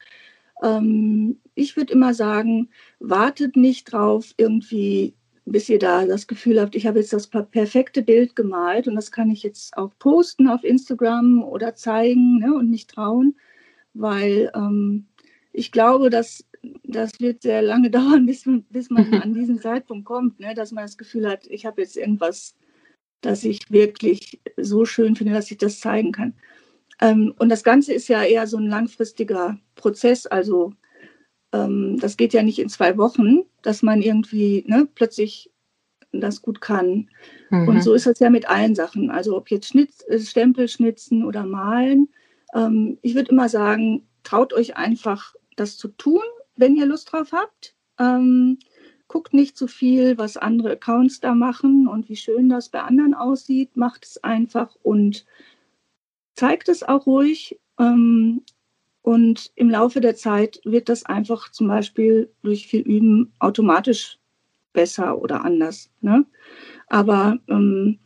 ähm, 0.62 1.40
ich 1.54 1.76
würde 1.76 1.92
immer 1.92 2.14
sagen, 2.14 2.70
wartet 3.00 3.56
nicht 3.56 3.92
drauf, 3.92 4.32
irgendwie, 4.36 5.14
bis 5.44 5.68
ihr 5.68 5.78
da 5.78 6.06
das 6.06 6.26
Gefühl 6.26 6.60
habt, 6.60 6.76
ich 6.76 6.86
habe 6.86 7.00
jetzt 7.00 7.12
das 7.12 7.28
perfekte 7.28 8.02
Bild 8.02 8.36
gemalt 8.36 8.88
und 8.88 8.94
das 8.94 9.12
kann 9.12 9.30
ich 9.30 9.42
jetzt 9.42 9.76
auch 9.76 9.92
posten 9.98 10.48
auf 10.48 10.64
Instagram 10.64 11.42
oder 11.42 11.74
zeigen 11.74 12.38
ne, 12.38 12.54
und 12.54 12.70
nicht 12.70 12.90
trauen, 12.90 13.36
weil 13.94 14.50
ähm, 14.54 15.06
ich 15.52 15.72
glaube, 15.72 16.10
dass 16.10 16.46
das 16.84 17.20
wird 17.20 17.42
sehr 17.42 17.60
lange 17.62 17.90
dauern, 17.90 18.26
bis, 18.26 18.44
bis 18.70 18.90
man 18.90 19.12
an 19.14 19.34
diesen 19.34 19.60
Zeitpunkt 19.60 20.04
kommt, 20.04 20.40
ne, 20.40 20.54
dass 20.54 20.72
man 20.72 20.84
das 20.84 20.96
Gefühl 20.96 21.28
hat, 21.28 21.46
ich 21.48 21.66
habe 21.66 21.82
jetzt 21.82 21.96
irgendwas 21.96 22.54
das 23.22 23.44
ich 23.44 23.70
wirklich 23.70 24.40
so 24.56 24.84
schön 24.84 25.16
finde, 25.16 25.32
dass 25.32 25.50
ich 25.50 25.56
das 25.56 25.80
zeigen 25.80 26.12
kann. 26.12 26.34
Ähm, 27.02 27.34
und 27.38 27.48
das 27.48 27.64
Ganze 27.64 27.92
ist 27.92 28.08
ja 28.08 28.22
eher 28.22 28.46
so 28.46 28.56
ein 28.56 28.68
langfristiger 28.68 29.58
Prozess. 29.74 30.26
Also 30.26 30.72
ähm, 31.52 31.98
das 32.00 32.16
geht 32.16 32.32
ja 32.32 32.44
nicht 32.44 32.60
in 32.60 32.68
zwei 32.68 32.96
Wochen, 32.96 33.40
dass 33.62 33.82
man 33.82 34.00
irgendwie 34.00 34.64
ne, 34.68 34.88
plötzlich 34.94 35.50
das 36.12 36.42
gut 36.42 36.60
kann. 36.60 37.10
Mhm. 37.50 37.68
Und 37.68 37.82
so 37.82 37.92
ist 37.94 38.06
das 38.06 38.20
ja 38.20 38.30
mit 38.30 38.48
allen 38.48 38.76
Sachen. 38.76 39.10
Also 39.10 39.36
ob 39.36 39.50
jetzt 39.50 39.68
Schnitz, 39.68 40.04
äh, 40.08 40.20
Stempel 40.20 40.68
schnitzen 40.68 41.24
oder 41.24 41.44
malen. 41.44 42.08
Ähm, 42.54 42.98
ich 43.02 43.16
würde 43.16 43.32
immer 43.32 43.48
sagen, 43.48 44.06
traut 44.22 44.52
euch 44.52 44.76
einfach, 44.76 45.34
das 45.56 45.76
zu 45.76 45.88
tun, 45.88 46.22
wenn 46.56 46.76
ihr 46.76 46.86
Lust 46.86 47.12
drauf 47.12 47.32
habt. 47.32 47.74
Guckt 49.06 49.34
nicht 49.34 49.58
zu 49.58 49.68
viel, 49.68 50.16
was 50.16 50.38
andere 50.38 50.72
Accounts 50.72 51.20
da 51.20 51.34
machen 51.34 51.86
und 51.86 52.08
wie 52.08 52.16
schön 52.16 52.48
das 52.48 52.70
bei 52.70 52.80
anderen 52.80 53.12
aussieht. 53.12 53.76
Macht 53.76 54.06
es 54.06 54.24
einfach 54.24 54.74
und 54.82 55.26
zeigt 56.42 56.68
es 56.68 56.82
auch 56.82 57.06
ruhig. 57.06 57.60
Ähm, 57.78 58.42
und 59.02 59.52
im 59.54 59.70
Laufe 59.70 60.00
der 60.00 60.16
Zeit 60.16 60.60
wird 60.64 60.88
das 60.88 61.06
einfach 61.06 61.52
zum 61.52 61.68
Beispiel 61.68 62.32
durch 62.42 62.66
viel 62.66 62.80
Üben 62.80 63.32
automatisch 63.38 64.18
besser 64.72 65.22
oder 65.22 65.44
anders. 65.44 65.88
Ne? 66.00 66.26
Aber 66.88 67.38
ähm, 67.48 68.00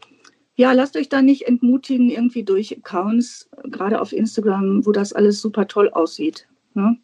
ja, 0.55 0.73
lasst 0.73 0.99
euch 0.99 1.09
da 1.09 1.23
nicht 1.23 1.49
entmutigen, 1.49 2.11
irgendwie 2.11 2.45
durch 2.45 2.77
Accounts, 2.77 3.49
gerade 3.65 4.03
auf 4.03 4.13
Instagram, 4.13 4.85
wo 4.85 4.93
das 4.93 5.15
alles 5.15 5.41
super 5.41 5.67
toll 5.67 5.89
aussieht. 5.89 6.47
Ne? 6.75 6.99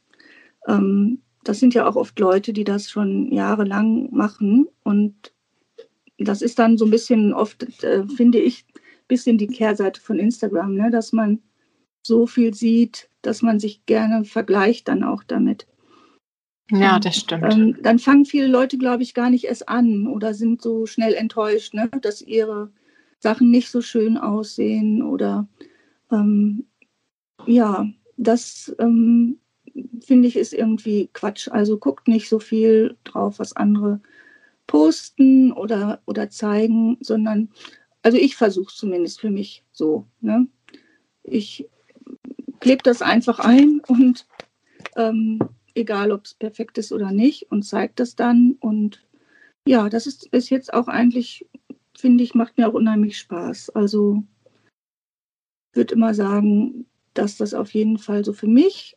Ähm, 0.68 1.22
das 1.44 1.60
sind 1.60 1.72
ja 1.72 1.88
auch 1.88 1.96
oft 1.96 2.18
Leute, 2.18 2.52
die 2.52 2.64
das 2.64 2.90
schon 2.90 3.32
jahrelang 3.32 4.10
machen. 4.14 4.68
Und 4.82 5.32
das 6.18 6.42
ist 6.42 6.58
dann 6.58 6.76
so 6.76 6.84
ein 6.84 6.90
bisschen 6.90 7.32
oft, 7.32 7.82
äh, 7.82 8.06
finde 8.06 8.38
ich, 8.38 8.66
bisschen 9.12 9.36
die 9.36 9.46
Kehrseite 9.46 10.00
von 10.00 10.18
Instagram, 10.18 10.74
ne? 10.74 10.90
dass 10.90 11.12
man 11.12 11.42
so 12.00 12.26
viel 12.26 12.54
sieht, 12.54 13.10
dass 13.20 13.42
man 13.42 13.60
sich 13.60 13.84
gerne 13.84 14.24
vergleicht 14.24 14.88
dann 14.88 15.04
auch 15.04 15.22
damit. 15.22 15.66
Ja, 16.70 16.98
das 16.98 17.16
stimmt. 17.16 17.52
Ähm, 17.52 17.76
dann 17.82 17.98
fangen 17.98 18.24
viele 18.24 18.46
Leute, 18.46 18.78
glaube 18.78 19.02
ich, 19.02 19.12
gar 19.12 19.28
nicht 19.28 19.44
erst 19.44 19.68
an 19.68 20.06
oder 20.06 20.32
sind 20.32 20.62
so 20.62 20.86
schnell 20.86 21.12
enttäuscht, 21.12 21.74
ne? 21.74 21.90
dass 22.00 22.22
ihre 22.22 22.70
Sachen 23.18 23.50
nicht 23.50 23.68
so 23.68 23.82
schön 23.82 24.16
aussehen 24.16 25.02
oder 25.02 25.46
ähm, 26.10 26.64
ja, 27.44 27.86
das 28.16 28.74
ähm, 28.78 29.38
finde 30.00 30.26
ich, 30.26 30.36
ist 30.36 30.54
irgendwie 30.54 31.10
Quatsch. 31.12 31.48
Also 31.48 31.76
guckt 31.76 32.08
nicht 32.08 32.30
so 32.30 32.38
viel 32.38 32.96
drauf, 33.04 33.38
was 33.38 33.54
andere 33.54 34.00
posten 34.66 35.52
oder, 35.52 36.00
oder 36.06 36.30
zeigen, 36.30 36.96
sondern, 37.02 37.50
also 38.02 38.18
ich 38.18 38.36
versuche 38.36 38.70
es 38.70 38.76
zumindest 38.76 39.20
für 39.20 39.30
mich 39.30 39.64
so. 39.72 40.06
Ne? 40.20 40.48
Ich 41.22 41.68
klebe 42.60 42.82
das 42.82 43.02
einfach 43.02 43.38
ein 43.38 43.80
und 43.86 44.26
ähm, 44.96 45.38
egal, 45.74 46.12
ob 46.12 46.24
es 46.24 46.34
perfekt 46.34 46.78
ist 46.78 46.92
oder 46.92 47.12
nicht 47.12 47.50
und 47.50 47.62
zeige 47.62 47.92
das 47.96 48.16
dann. 48.16 48.56
Und 48.60 49.04
ja, 49.66 49.88
das 49.88 50.06
ist, 50.06 50.26
ist 50.26 50.50
jetzt 50.50 50.72
auch 50.74 50.88
eigentlich, 50.88 51.46
finde 51.96 52.24
ich, 52.24 52.34
macht 52.34 52.58
mir 52.58 52.68
auch 52.68 52.74
unheimlich 52.74 53.18
Spaß. 53.18 53.70
Also 53.70 54.22
würde 55.72 55.94
immer 55.94 56.14
sagen, 56.14 56.86
dass 57.14 57.36
das 57.36 57.54
auf 57.54 57.72
jeden 57.72 57.98
Fall 57.98 58.24
so 58.24 58.32
für 58.32 58.48
mich 58.48 58.96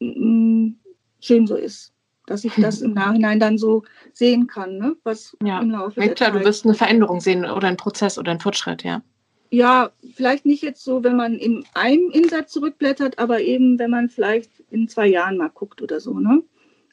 schön 0.00 1.46
so 1.46 1.56
ist. 1.56 1.92
Dass 2.30 2.44
ich 2.44 2.54
das 2.54 2.80
im 2.80 2.94
Nachhinein 2.94 3.40
dann 3.40 3.58
so 3.58 3.82
sehen 4.12 4.46
kann, 4.46 4.78
ne? 4.78 4.94
was 5.02 5.36
ja. 5.44 5.60
im 5.60 5.72
Laufe 5.72 6.00
ja, 6.00 6.06
der 6.06 6.14
klar, 6.14 6.32
Zeit. 6.32 6.40
du 6.40 6.46
wirst 6.46 6.64
eine 6.64 6.74
Veränderung 6.74 7.20
sehen 7.20 7.44
oder 7.44 7.66
einen 7.66 7.76
Prozess 7.76 8.18
oder 8.18 8.30
einen 8.30 8.38
Fortschritt, 8.38 8.84
ja. 8.84 9.02
ja, 9.50 9.90
vielleicht 10.14 10.46
nicht 10.46 10.62
jetzt 10.62 10.84
so, 10.84 11.02
wenn 11.02 11.16
man 11.16 11.34
in 11.34 11.64
einem 11.74 12.08
Insatz 12.12 12.52
zurückblättert, 12.52 13.18
aber 13.18 13.40
eben, 13.40 13.80
wenn 13.80 13.90
man 13.90 14.08
vielleicht 14.08 14.52
in 14.70 14.86
zwei 14.86 15.08
Jahren 15.08 15.38
mal 15.38 15.48
guckt 15.48 15.82
oder 15.82 15.98
so. 15.98 16.20
Ne? 16.20 16.44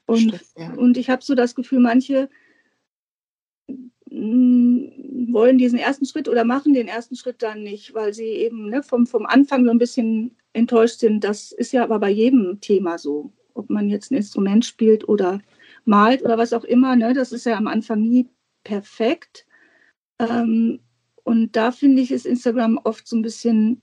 Und, 0.08 0.22
Stimmt, 0.22 0.42
ja. 0.58 0.74
und 0.74 0.98
ich 0.98 1.12
habe 1.12 1.24
so 1.24 1.36
das 1.36 1.54
Gefühl, 1.54 1.82
manche 1.82 2.30
mm, 4.10 5.34
wollen 5.34 5.60
diesen 5.60 5.78
ersten 5.78 6.08
Schritt 6.08 6.28
oder 6.28 6.46
machen 6.46 6.74
den 6.74 6.88
ersten 6.88 7.16
Schritt 7.16 7.44
dann 7.44 7.62
nicht, 7.62 7.94
weil 7.94 8.12
sie 8.12 8.24
eben 8.24 8.72
ne, 8.72 8.82
vom, 8.82 9.06
vom 9.06 9.28
Anfang 9.28 9.66
so 9.66 9.70
ein 9.70 9.78
bisschen 9.78 10.36
enttäuscht 10.54 11.00
sind. 11.00 11.24
Das 11.24 11.52
ist 11.52 11.74
ja 11.74 11.84
aber 11.84 12.00
bei 12.00 12.10
jedem 12.10 12.60
Thema 12.60 12.98
so. 12.98 13.32
Ob 13.58 13.70
man 13.70 13.90
jetzt 13.90 14.12
ein 14.12 14.16
Instrument 14.18 14.66
spielt 14.66 15.08
oder 15.08 15.42
malt 15.86 16.24
oder 16.24 16.38
was 16.38 16.54
auch 16.54 16.64
immer, 16.64 16.96
ne, 16.96 17.14
das 17.14 17.32
ist 17.32 17.46
ja 17.46 17.58
am 17.58 17.68
Anfang 17.68 18.02
nie 18.02 18.30
perfekt. 18.64 19.46
Ähm, 20.20 20.80
und 21.24 21.56
da 21.56 21.72
finde 21.72 22.02
ich, 22.02 22.12
ist 22.12 22.26
Instagram 22.26 22.80
oft 22.84 23.08
so 23.08 23.16
ein 23.16 23.22
bisschen 23.22 23.82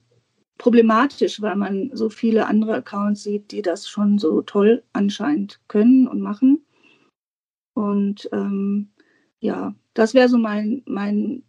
problematisch, 0.57 1.41
weil 1.41 1.55
man 1.55 1.91
so 1.93 2.09
viele 2.09 2.47
andere 2.47 2.75
Accounts 2.75 3.23
sieht, 3.23 3.51
die 3.51 3.61
das 3.61 3.87
schon 3.87 4.17
so 4.17 4.41
toll 4.41 4.83
anscheinend 4.93 5.59
können 5.67 6.07
und 6.07 6.21
machen. 6.21 6.65
Und 7.73 8.29
ähm, 8.31 8.89
ja, 9.39 9.75
das 9.93 10.13
wäre 10.13 10.29
so 10.29 10.37
mein, 10.37 10.81
mein 10.85 11.43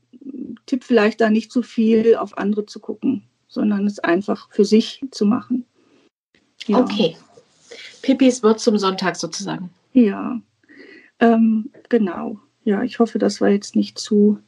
Tipp, 0.66 0.82
vielleicht 0.82 1.20
da 1.20 1.30
nicht 1.30 1.52
zu 1.52 1.62
viel 1.62 2.16
auf 2.16 2.36
andere 2.36 2.66
zu 2.66 2.80
gucken, 2.80 3.22
sondern 3.46 3.86
es 3.86 4.00
einfach 4.00 4.50
für 4.50 4.64
sich 4.64 5.04
zu 5.12 5.24
machen. 5.24 5.64
Ja. 6.66 6.80
Okay. 6.80 7.16
Pippis 8.06 8.44
wird 8.44 8.60
zum 8.60 8.78
Sonntag 8.78 9.16
sozusagen. 9.16 9.70
Ja, 9.92 10.40
ähm, 11.18 11.72
genau. 11.88 12.38
Ja, 12.62 12.84
ich 12.84 13.00
hoffe, 13.00 13.18
das 13.18 13.40
war 13.40 13.48
jetzt 13.48 13.74
nicht 13.74 13.98
zu 13.98 14.38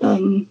ähm, 0.00 0.48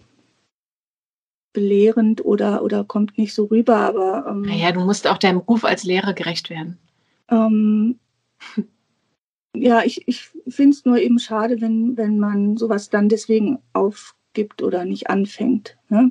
belehrend 1.52 2.24
oder, 2.24 2.62
oder 2.62 2.84
kommt 2.84 3.18
nicht 3.18 3.34
so 3.34 3.44
rüber, 3.44 3.76
aber. 3.76 4.26
Ähm, 4.30 4.42
naja, 4.42 4.72
du 4.72 4.80
musst 4.80 5.06
auch 5.06 5.18
deinem 5.18 5.38
Ruf 5.38 5.64
als 5.66 5.84
Lehrer 5.84 6.14
gerecht 6.14 6.48
werden. 6.48 6.78
Ähm, 7.28 7.98
ja, 9.54 9.82
ich, 9.84 10.08
ich 10.08 10.30
finde 10.48 10.70
es 10.70 10.86
nur 10.86 10.98
eben 10.98 11.18
schade, 11.18 11.60
wenn, 11.60 11.98
wenn 11.98 12.18
man 12.18 12.56
sowas 12.56 12.88
dann 12.88 13.10
deswegen 13.10 13.58
aufgibt 13.74 14.62
oder 14.62 14.86
nicht 14.86 15.10
anfängt. 15.10 15.76
Ne? 15.90 16.10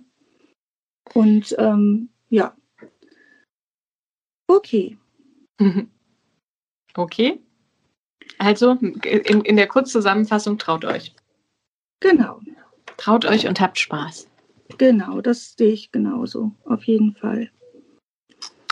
Und 1.16 1.56
ähm, 1.58 2.10
ja. 2.30 2.56
Okay. 4.48 5.00
Okay. 6.96 7.40
Also 8.38 8.72
in, 8.72 9.42
in 9.42 9.56
der 9.56 9.68
Kurzzusammenfassung 9.68 10.58
traut 10.58 10.86
euch. 10.86 11.14
Genau. 12.00 12.40
Traut 12.98 13.26
euch 13.26 13.48
und 13.48 13.60
habt 13.60 13.80
Spaß. 13.80 14.28
Genau, 14.78 15.22
das 15.22 15.56
sehe 15.58 15.74
ich 15.74 15.92
genauso, 15.92 16.52
auf 16.66 16.84
jeden 16.86 17.14
Fall. 17.14 17.50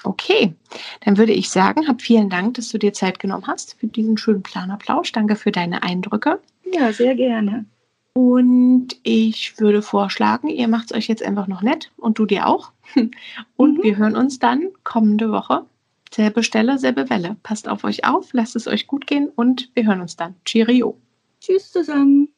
Okay, 0.04 0.54
dann 1.02 1.18
würde 1.18 1.34
ich 1.34 1.50
sagen, 1.50 1.88
hab 1.88 2.02
vielen 2.02 2.30
Dank, 2.30 2.54
dass 2.54 2.70
du 2.70 2.78
dir 2.78 2.94
Zeit 2.94 3.20
genommen 3.20 3.48
hast 3.48 3.76
für 3.80 3.88
diesen 3.88 4.18
schönen 4.18 4.44
Planapplausch. 4.44 5.12
Danke 5.12 5.36
für 5.36 5.52
deine 5.52 5.84
Eindrücke. 5.84 6.40
Ja, 6.74 6.94
sehr 6.94 7.16
gerne. 7.16 7.66
Und 8.14 8.98
ich 9.04 9.60
würde 9.60 9.82
vorschlagen, 9.82 10.48
ihr 10.48 10.68
macht 10.68 10.92
es 10.92 10.98
euch 10.98 11.08
jetzt 11.08 11.24
einfach 11.24 11.48
noch 11.48 11.62
nett 11.62 11.92
und 11.98 12.18
du 12.18 12.26
dir 12.26 12.48
auch. 12.48 12.72
Und 13.56 13.78
mhm. 13.78 13.84
wir 13.84 13.98
hören 13.98 14.16
uns 14.16 14.40
dann 14.40 14.70
kommende 14.84 15.32
Woche. 15.32 15.66
Selbe 16.14 16.44
Stelle, 16.44 16.80
selbe 16.80 17.10
Welle. 17.10 17.38
Passt 17.44 17.68
auf 17.68 17.84
euch 17.84 18.06
auf, 18.06 18.34
lasst 18.34 18.56
es 18.56 18.68
euch 18.68 18.88
gut 18.88 19.08
gehen 19.08 19.30
und 19.30 19.70
wir 19.76 19.86
hören 19.86 20.02
uns 20.02 20.16
dann. 20.16 20.36
Cheerio. 20.46 20.98
Tschüss 21.40 21.72
zusammen. 21.72 22.30